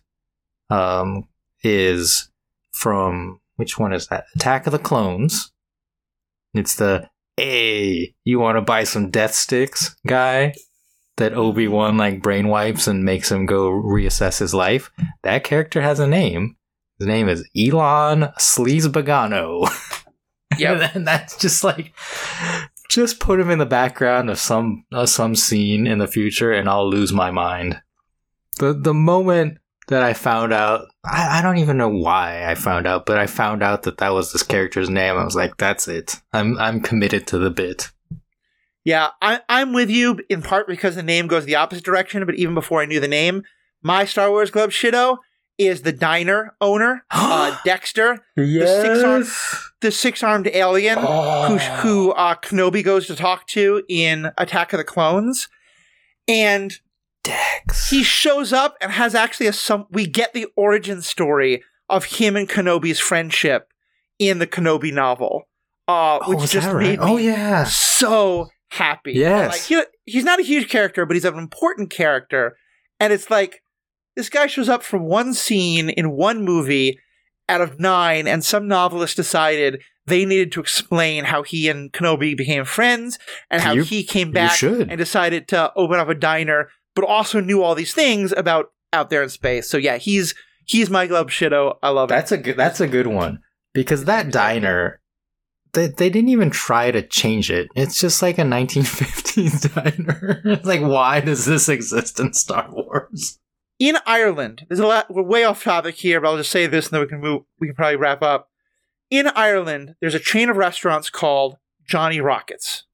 um 0.70 1.24
is 1.62 2.30
from 2.74 3.40
which 3.56 3.78
one 3.78 3.92
is 3.92 4.08
that? 4.08 4.24
Attack 4.34 4.66
of 4.66 4.72
the 4.72 4.78
Clones. 4.78 5.52
It's 6.54 6.76
the 6.76 7.08
hey, 7.38 8.14
you 8.24 8.38
want 8.38 8.56
to 8.56 8.62
buy 8.62 8.84
some 8.84 9.10
death 9.10 9.34
sticks 9.34 9.96
guy 10.06 10.52
that 11.16 11.32
Obi 11.34 11.66
Wan 11.68 11.96
like 11.96 12.22
brain 12.22 12.48
wipes 12.48 12.86
and 12.86 13.04
makes 13.04 13.30
him 13.30 13.46
go 13.46 13.70
reassess 13.70 14.38
his 14.38 14.52
life. 14.54 14.90
That 15.22 15.44
character 15.44 15.80
has 15.82 15.98
a 15.98 16.06
name. 16.06 16.56
His 16.98 17.06
name 17.08 17.28
is 17.28 17.48
Elan 17.56 18.32
Sleazebaggano. 18.38 19.66
Yep. 20.58 20.90
and 20.94 21.06
that's 21.06 21.36
just 21.36 21.64
like 21.64 21.92
just 22.88 23.20
put 23.20 23.40
him 23.40 23.50
in 23.50 23.58
the 23.58 23.66
background 23.66 24.28
of 24.30 24.38
some 24.38 24.84
of 24.92 25.08
some 25.08 25.34
scene 25.34 25.86
in 25.86 25.98
the 25.98 26.06
future 26.06 26.52
and 26.52 26.68
I'll 26.68 26.88
lose 26.88 27.12
my 27.12 27.30
mind. 27.30 27.80
The 28.58 28.72
the 28.74 28.94
moment 28.94 29.58
that 29.88 30.02
I 30.02 30.12
found 30.12 30.52
out 30.52 30.86
I, 31.04 31.38
I 31.38 31.42
don't 31.42 31.58
even 31.58 31.76
know 31.76 31.88
why 31.88 32.44
I 32.46 32.54
found 32.54 32.86
out, 32.86 33.06
but 33.06 33.18
I 33.18 33.26
found 33.26 33.62
out 33.62 33.82
that 33.82 33.98
that 33.98 34.10
was 34.12 34.32
this 34.32 34.42
character's 34.42 34.90
name. 34.90 35.16
I 35.16 35.24
was 35.24 35.36
like, 35.36 35.56
that's 35.56 35.88
it. 35.88 36.20
I'm 36.32 36.58
I'm 36.58 36.80
committed 36.80 37.26
to 37.28 37.38
the 37.38 37.50
bit. 37.50 37.90
yeah, 38.84 39.08
I, 39.20 39.40
I'm 39.48 39.72
with 39.72 39.90
you 39.90 40.20
in 40.28 40.42
part 40.42 40.66
because 40.68 40.94
the 40.94 41.02
name 41.02 41.26
goes 41.28 41.44
the 41.44 41.56
opposite 41.56 41.84
direction, 41.84 42.24
but 42.26 42.34
even 42.36 42.54
before 42.54 42.82
I 42.82 42.86
knew 42.86 43.00
the 43.00 43.08
name, 43.08 43.42
my 43.82 44.04
Star 44.04 44.30
Wars 44.30 44.50
Glub 44.50 44.70
Shido 44.70 45.18
is 45.66 45.82
the 45.82 45.92
diner 45.92 46.54
owner, 46.60 47.04
uh, 47.10 47.56
Dexter, 47.64 48.18
six-armed- 48.36 49.26
the 49.80 49.90
six 49.90 50.22
armed 50.22 50.48
alien. 50.52 50.98
who 50.98 51.58
who 51.58 52.12
uh, 52.12 52.34
Kenobi 52.36 52.84
goes 52.84 53.06
to 53.08 53.16
talk 53.16 53.46
to 53.48 53.82
in 53.88 54.30
Attack 54.38 54.72
of 54.72 54.78
the 54.78 54.84
Clones, 54.84 55.48
and 56.28 56.72
Dex. 57.24 57.88
he 57.90 58.02
shows 58.02 58.52
up 58.52 58.76
and 58.80 58.92
has 58.92 59.14
actually 59.14 59.46
a 59.46 59.52
some. 59.52 59.86
We 59.90 60.06
get 60.06 60.32
the 60.34 60.46
origin 60.56 61.02
story 61.02 61.62
of 61.88 62.04
him 62.04 62.36
and 62.36 62.48
Kenobi's 62.48 63.00
friendship 63.00 63.68
in 64.18 64.38
the 64.38 64.46
Kenobi 64.46 64.92
novel, 64.92 65.48
uh, 65.88 66.18
oh, 66.22 66.36
which 66.36 66.50
just 66.52 66.68
right? 66.68 66.98
made 66.98 66.98
me 67.00 67.04
Oh 67.06 67.16
yeah. 67.16 67.64
so 67.64 68.48
happy. 68.70 69.12
Yes. 69.12 69.50
like, 69.52 69.60
he, 69.86 70.10
he's 70.10 70.24
not 70.24 70.40
a 70.40 70.42
huge 70.44 70.68
character, 70.68 71.04
but 71.06 71.14
he's 71.14 71.24
an 71.24 71.36
important 71.38 71.90
character, 71.90 72.56
and 73.00 73.12
it's 73.12 73.30
like 73.30 73.61
this 74.16 74.28
guy 74.28 74.46
shows 74.46 74.68
up 74.68 74.82
for 74.82 74.98
one 74.98 75.34
scene 75.34 75.90
in 75.90 76.10
one 76.12 76.44
movie 76.44 76.98
out 77.48 77.60
of 77.60 77.80
nine, 77.80 78.26
and 78.28 78.44
some 78.44 78.68
novelist 78.68 79.16
decided 79.16 79.82
they 80.06 80.24
needed 80.24 80.50
to 80.52 80.60
explain 80.60 81.24
how 81.24 81.42
he 81.42 81.68
and 81.68 81.92
Kenobi 81.92 82.36
became 82.36 82.64
friends 82.64 83.18
and 83.50 83.62
how 83.62 83.72
You- 83.72 83.82
he 83.84 84.02
came 84.04 84.30
back 84.32 84.60
and 84.62 84.96
decided 84.96 85.48
to 85.48 85.72
open 85.76 85.98
up 85.98 86.08
a 86.08 86.14
diner, 86.14 86.68
but 86.94 87.04
also 87.04 87.40
knew 87.40 87.62
all 87.62 87.74
these 87.74 87.94
things 87.94 88.32
about 88.36 88.72
out 88.92 89.10
there 89.10 89.22
in 89.22 89.28
space. 89.28 89.68
So 89.70 89.76
yeah, 89.78 89.96
he's 89.98 90.34
he's 90.64 90.90
my 90.90 91.06
glove 91.06 91.28
shido. 91.28 91.76
I 91.82 91.88
love 91.90 92.08
That's 92.08 92.32
a 92.32 92.38
good 92.38 92.56
that's 92.56 92.80
a 92.80 92.88
good 92.88 93.06
one. 93.06 93.40
Because 93.74 94.04
that 94.04 94.30
diner 94.30 95.00
they, 95.72 95.86
they 95.86 96.10
didn't 96.10 96.28
even 96.28 96.50
try 96.50 96.90
to 96.90 97.00
change 97.00 97.50
it. 97.50 97.68
It's 97.74 97.98
just 97.98 98.20
like 98.20 98.36
a 98.38 98.42
1950s 98.42 99.74
diner. 99.74 100.42
It's 100.44 100.66
like, 100.66 100.82
why 100.82 101.20
does 101.20 101.46
this 101.46 101.68
exist 101.70 102.20
in 102.20 102.34
Star 102.34 102.66
Wars? 102.70 103.38
In 103.82 103.96
Ireland, 104.06 104.64
there's 104.68 104.78
a 104.78 104.86
lot. 104.86 105.12
We're 105.12 105.24
way 105.24 105.42
off 105.42 105.64
topic 105.64 105.96
here, 105.96 106.20
but 106.20 106.28
I'll 106.28 106.36
just 106.36 106.52
say 106.52 106.68
this, 106.68 106.86
and 106.86 106.92
then 106.92 107.00
we 107.00 107.08
can 107.08 107.20
move. 107.20 107.42
We 107.58 107.66
can 107.66 107.74
probably 107.74 107.96
wrap 107.96 108.22
up. 108.22 108.48
In 109.10 109.26
Ireland, 109.26 109.96
there's 110.00 110.14
a 110.14 110.20
chain 110.20 110.48
of 110.48 110.56
restaurants 110.56 111.10
called 111.10 111.56
Johnny 111.84 112.20
Rockets. 112.20 112.84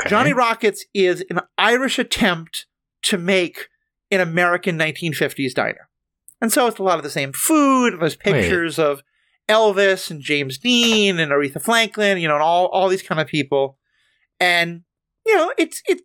Okay. 0.00 0.08
Johnny 0.08 0.32
Rockets 0.32 0.86
is 0.94 1.22
an 1.28 1.40
Irish 1.58 1.98
attempt 1.98 2.64
to 3.02 3.18
make 3.18 3.68
an 4.10 4.22
American 4.22 4.78
1950s 4.78 5.52
diner. 5.52 5.90
And 6.40 6.50
so 6.50 6.66
it's 6.66 6.78
a 6.78 6.82
lot 6.82 6.96
of 6.96 7.04
the 7.04 7.10
same 7.10 7.34
food. 7.34 8.00
There's 8.00 8.16
pictures 8.16 8.78
of 8.78 9.02
Elvis 9.50 10.10
and 10.10 10.22
James 10.22 10.56
Dean 10.56 11.18
and 11.18 11.30
Aretha 11.30 11.60
Franklin, 11.60 12.16
you 12.16 12.26
know, 12.26 12.36
and 12.36 12.42
all, 12.42 12.68
all 12.68 12.88
these 12.88 13.02
kind 13.02 13.20
of 13.20 13.26
people. 13.26 13.76
And, 14.40 14.84
you 15.26 15.36
know, 15.36 15.52
it's 15.58 15.82
it's 15.86 16.00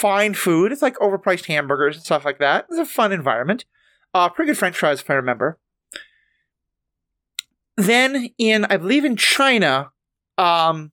fine 0.00 0.32
food. 0.32 0.72
It's 0.72 0.82
like 0.82 0.96
overpriced 0.96 1.46
hamburgers 1.46 1.96
and 1.96 2.04
stuff 2.04 2.24
like 2.24 2.38
that. 2.38 2.66
It's 2.70 2.78
a 2.78 2.86
fun 2.86 3.12
environment. 3.12 3.66
Uh, 4.14 4.28
pretty 4.28 4.50
good 4.50 4.58
french 4.58 4.76
fries, 4.76 5.00
if 5.00 5.10
I 5.10 5.14
remember. 5.14 5.58
Then 7.76 8.30
in, 8.38 8.64
I 8.64 8.78
believe 8.78 9.04
in 9.04 9.16
China, 9.16 9.90
um, 10.38 10.92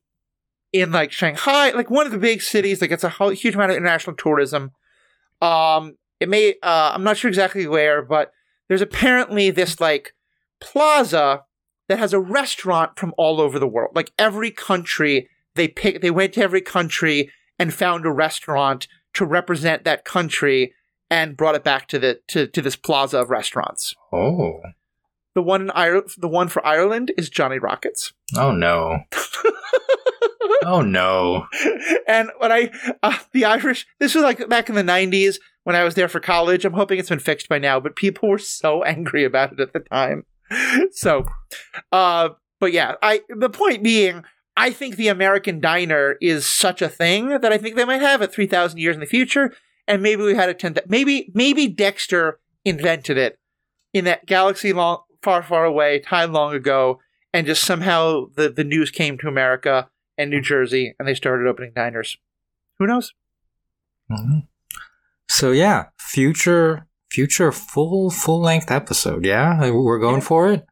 in 0.74 0.92
like 0.92 1.12
Shanghai, 1.12 1.72
like 1.72 1.90
one 1.90 2.06
of 2.06 2.12
the 2.12 2.18
big 2.18 2.42
cities 2.42 2.80
that 2.80 2.90
gets 2.90 3.04
a 3.04 3.10
huge 3.10 3.56
amount 3.56 3.72
of 3.72 3.78
international 3.78 4.16
tourism. 4.16 4.72
Um, 5.42 5.98
it 6.20 6.28
may, 6.28 6.56
uh, 6.62 6.92
I'm 6.94 7.04
not 7.04 7.18
sure 7.18 7.30
exactly 7.30 7.66
where, 7.68 8.02
but 8.02 8.32
there's 8.68 8.82
apparently 8.82 9.50
this 9.52 9.80
like 9.80 10.14
plaza 10.60 11.44
that 11.88 12.00
has 12.00 12.12
a 12.12 12.20
restaurant 12.20 13.00
from 13.00 13.14
all 13.18 13.40
over 13.40 13.58
the 13.58 13.68
world. 13.68 13.92
Like 13.96 14.12
every 14.20 14.52
country, 14.52 15.30
they 15.56 15.70
pick, 15.70 16.02
they 16.02 16.12
went 16.12 16.34
to 16.34 16.42
every 16.42 16.62
country 16.62 17.32
and 17.60 17.74
found 17.74 18.06
a 18.06 18.12
restaurant 18.12 18.88
to 19.14 19.26
represent 19.26 19.84
that 19.84 20.06
country 20.06 20.74
and 21.10 21.38
brought 21.38 21.56
it 21.56 21.64
back 21.64 21.88
to 21.88 22.00
the 22.00 22.20
to, 22.28 22.48
to 22.48 22.62
this 22.62 22.76
plaza 22.76 23.20
of 23.20 23.30
restaurants. 23.30 23.96
Oh. 24.12 24.60
The 25.34 25.42
one 25.42 25.62
in 25.62 25.72
Ireland, 25.72 26.10
the 26.18 26.28
one 26.28 26.48
for 26.48 26.66
Ireland 26.66 27.12
is 27.18 27.30
Johnny 27.30 27.60
Rockets. 27.60 28.14
Oh 28.36 28.52
no. 28.52 29.00
oh 30.66 30.82
no. 30.82 31.46
and 32.08 32.32
when 32.40 32.52
I, 32.52 32.72
uh, 33.04 33.18
the 33.34 33.46
Irish, 33.46 33.86
this 34.00 34.16
was 34.16 34.24
like 34.24 34.50
back 34.50 34.70
in 34.70 34.76
the 34.76 34.84
90s 34.84 35.38
when 35.64 35.76
I 35.76 35.84
was 35.84 35.96
there 35.96 36.08
for 36.08 36.20
college. 36.20 36.66
I'm 36.66 36.74
hoping 36.74 36.98
it's 36.98 37.10
been 37.10 37.20
fixed 37.20 37.50
by 37.50 37.60
now, 37.60 37.80
but 37.80 37.96
people 37.96 38.30
were 38.30 38.38
so 38.38 38.84
angry 38.86 39.24
about 39.24 39.54
it 39.54 39.60
at 39.60 39.74
the 39.74 39.80
time. 39.80 40.26
So, 40.92 41.26
uh, 41.92 42.30
but 42.60 42.72
yeah, 42.72 42.96
I, 43.02 43.22
the 43.30 43.50
point 43.50 43.84
being, 43.84 44.24
I 44.58 44.72
think 44.72 44.96
the 44.96 45.08
American 45.08 45.60
diner 45.62 46.18
is 46.20 46.46
such 46.46 46.82
a 46.82 46.90
thing 46.90 47.30
that 47.30 47.54
I 47.54 47.58
think 47.58 47.76
they 47.76 47.86
might 47.86 48.02
have 48.02 48.22
it 48.22 48.34
3,000 48.34 48.80
years 48.80 48.96
in 48.96 49.00
the 49.00 49.06
future. 49.06 49.54
And 49.88 50.02
maybe 50.02 50.24
we 50.24 50.36
had 50.36 50.50
a 50.50 50.54
10, 50.54 50.78
maybe, 50.88 51.32
maybe 51.34 51.68
Dexter 51.68 52.40
invented 52.66 53.18
it 53.18 53.40
in 53.94 54.04
that 54.06 54.26
galaxy 54.26 54.74
long, 54.74 55.04
far, 55.22 55.44
far 55.44 55.64
away, 55.64 56.00
time 56.00 56.34
long 56.34 56.54
ago. 56.54 57.00
And 57.34 57.46
just 57.46 57.64
somehow 57.64 58.26
the, 58.36 58.50
the 58.50 58.64
news 58.64 58.90
came 58.92 59.18
to 59.20 59.28
America 59.28 59.90
and 60.18 60.30
New 60.32 60.42
Jersey, 60.42 60.96
and 60.98 61.08
they 61.08 61.14
started 61.14 61.48
opening 61.48 61.72
diners. 61.76 62.18
Who 62.80 62.88
knows? 62.88 63.14
Mhm. 64.12 64.48
So 65.30 65.52
yeah, 65.52 65.86
future 66.00 66.88
future 67.12 67.52
full 67.52 68.10
full 68.10 68.42
length 68.42 68.72
episode. 68.72 69.26
Yeah, 69.26 69.70
we're 69.70 70.00
going 70.00 70.16
Yeah. 70.16 70.20
for 70.22 70.52
it. 70.52 70.66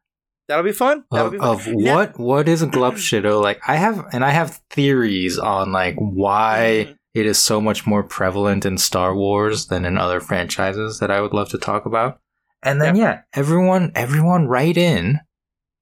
That'll 0.48 0.64
be 0.64 0.72
fun. 0.72 1.04
That'll 1.10 1.26
Of, 1.26 1.32
be 1.32 1.38
fun. 1.38 1.48
of 1.48 1.66
Now- 1.68 1.94
what 1.96 2.18
what 2.20 2.48
is 2.48 2.62
Glupshido? 2.62 3.40
Like 3.48 3.60
I 3.66 3.76
have 3.76 4.06
and 4.12 4.24
I 4.24 4.30
have 4.30 4.60
theories 4.70 5.38
on 5.38 5.72
like 5.72 5.96
why 5.98 6.86
Mhm. 6.88 6.96
it 7.14 7.26
is 7.26 7.38
so 7.38 7.60
much 7.60 7.86
more 7.86 8.02
prevalent 8.02 8.64
in 8.64 8.78
Star 8.78 9.14
Wars 9.14 9.66
than 9.66 9.84
in 9.84 9.98
other 9.98 10.20
franchises 10.20 10.98
that 11.00 11.10
I 11.10 11.20
would 11.20 11.32
love 11.32 11.48
to 11.50 11.58
talk 11.58 11.86
about. 11.86 12.18
And 12.62 12.80
then 12.80 12.96
yeah, 12.96 13.22
everyone 13.34 13.92
everyone 13.94 14.46
write 14.48 14.76
in 14.76 15.20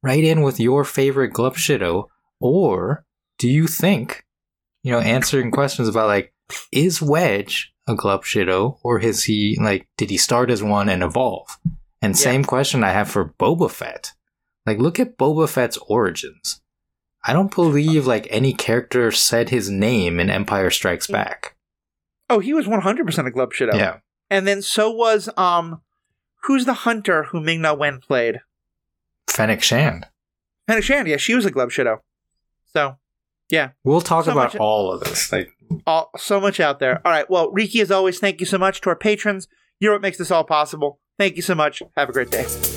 write 0.03 0.25
in 0.25 0.43
with 0.43 0.59
your 0.61 0.85
favorite 0.85 1.33
Glupshido 1.33 2.07
or 2.41 3.05
do 3.39 3.49
you 3.49 3.67
think 3.67 4.25
you 4.83 4.93
know 4.93 5.01
answering 5.01 5.51
questions 5.51 5.89
about 5.89 6.09
like 6.09 6.33
is 6.73 7.01
Wedge 7.03 7.73
a 7.87 7.95
Glupshido 7.95 8.79
or 8.83 8.99
is 8.99 9.25
he 9.25 9.59
like 9.61 9.87
did 9.99 10.09
he 10.11 10.17
start 10.17 10.51
as 10.51 10.63
one 10.63 10.89
and 10.89 11.03
evolve? 11.03 11.59
And 12.03 12.13
Yeah. 12.15 12.23
same 12.23 12.45
question 12.45 12.83
I 12.85 12.93
have 12.93 13.09
for 13.11 13.33
Boba 13.39 13.71
Fett. 13.71 14.13
Like 14.67 14.79
look 14.79 14.99
at 15.01 15.17
Boba 15.19 15.49
Fett's 15.49 15.77
origins. 15.89 16.61
I 17.27 17.33
don't 17.33 17.55
believe 17.55 18.07
like 18.07 18.27
any 18.31 18.53
character 18.53 19.11
said 19.11 19.49
his 19.51 19.71
name 19.71 20.21
in 20.21 20.29
Empire 20.31 20.71
Strikes 20.71 21.07
Back. 21.07 21.57
Oh, 22.29 22.39
he 22.39 22.53
was 22.55 22.67
100% 22.67 23.27
a 23.27 23.31
Glub 23.31 23.53
Shadow. 23.53 23.77
Yeah. 23.77 23.99
And 24.31 24.47
then 24.47 24.63
so 24.63 24.91
was, 24.91 25.29
um, 25.37 25.81
who's 26.45 26.65
the 26.65 26.73
hunter 26.75 27.25
who 27.25 27.41
Ming 27.41 27.61
Na 27.63 27.75
Wen 27.75 28.01
played? 28.01 28.41
Fennec 29.29 29.63
Shand. 29.63 30.07
Fennec 30.67 30.85
Shand. 30.85 31.09
Yeah, 31.09 31.17
she 31.19 31.35
was 31.35 31.45
a 31.45 31.51
Glub 31.51 31.71
Shadow. 31.71 32.03
So, 32.73 32.97
yeah, 33.51 33.71
We'll 33.85 34.01
talk 34.01 34.25
So 34.25 34.33
about 34.33 34.55
much- 34.55 34.57
all 34.61 34.93
of 34.93 35.01
this. 35.05 35.31
Like 35.33 35.51
all, 35.87 36.11
so 36.17 36.41
much 36.41 36.61
out 36.61 36.79
there. 36.79 37.01
All 37.07 37.13
right. 37.13 37.29
Well, 37.29 37.51
Riki, 37.53 37.81
as 37.81 37.91
always, 37.91 38.19
thank 38.19 38.41
you 38.41 38.47
so 38.47 38.59
much 38.59 38.81
to 38.83 38.91
our 38.91 38.97
patrons. 38.97 39.49
You're 39.81 39.93
what 39.93 40.03
makes 40.03 40.19
this 40.19 40.31
all 40.31 40.45
possible. 40.45 41.01
Thank 41.19 41.37
you 41.37 41.43
so 41.43 41.55
much. 41.55 41.83
Have 41.97 42.09
a 42.09 42.13
great 42.13 42.31
day. 42.31 42.74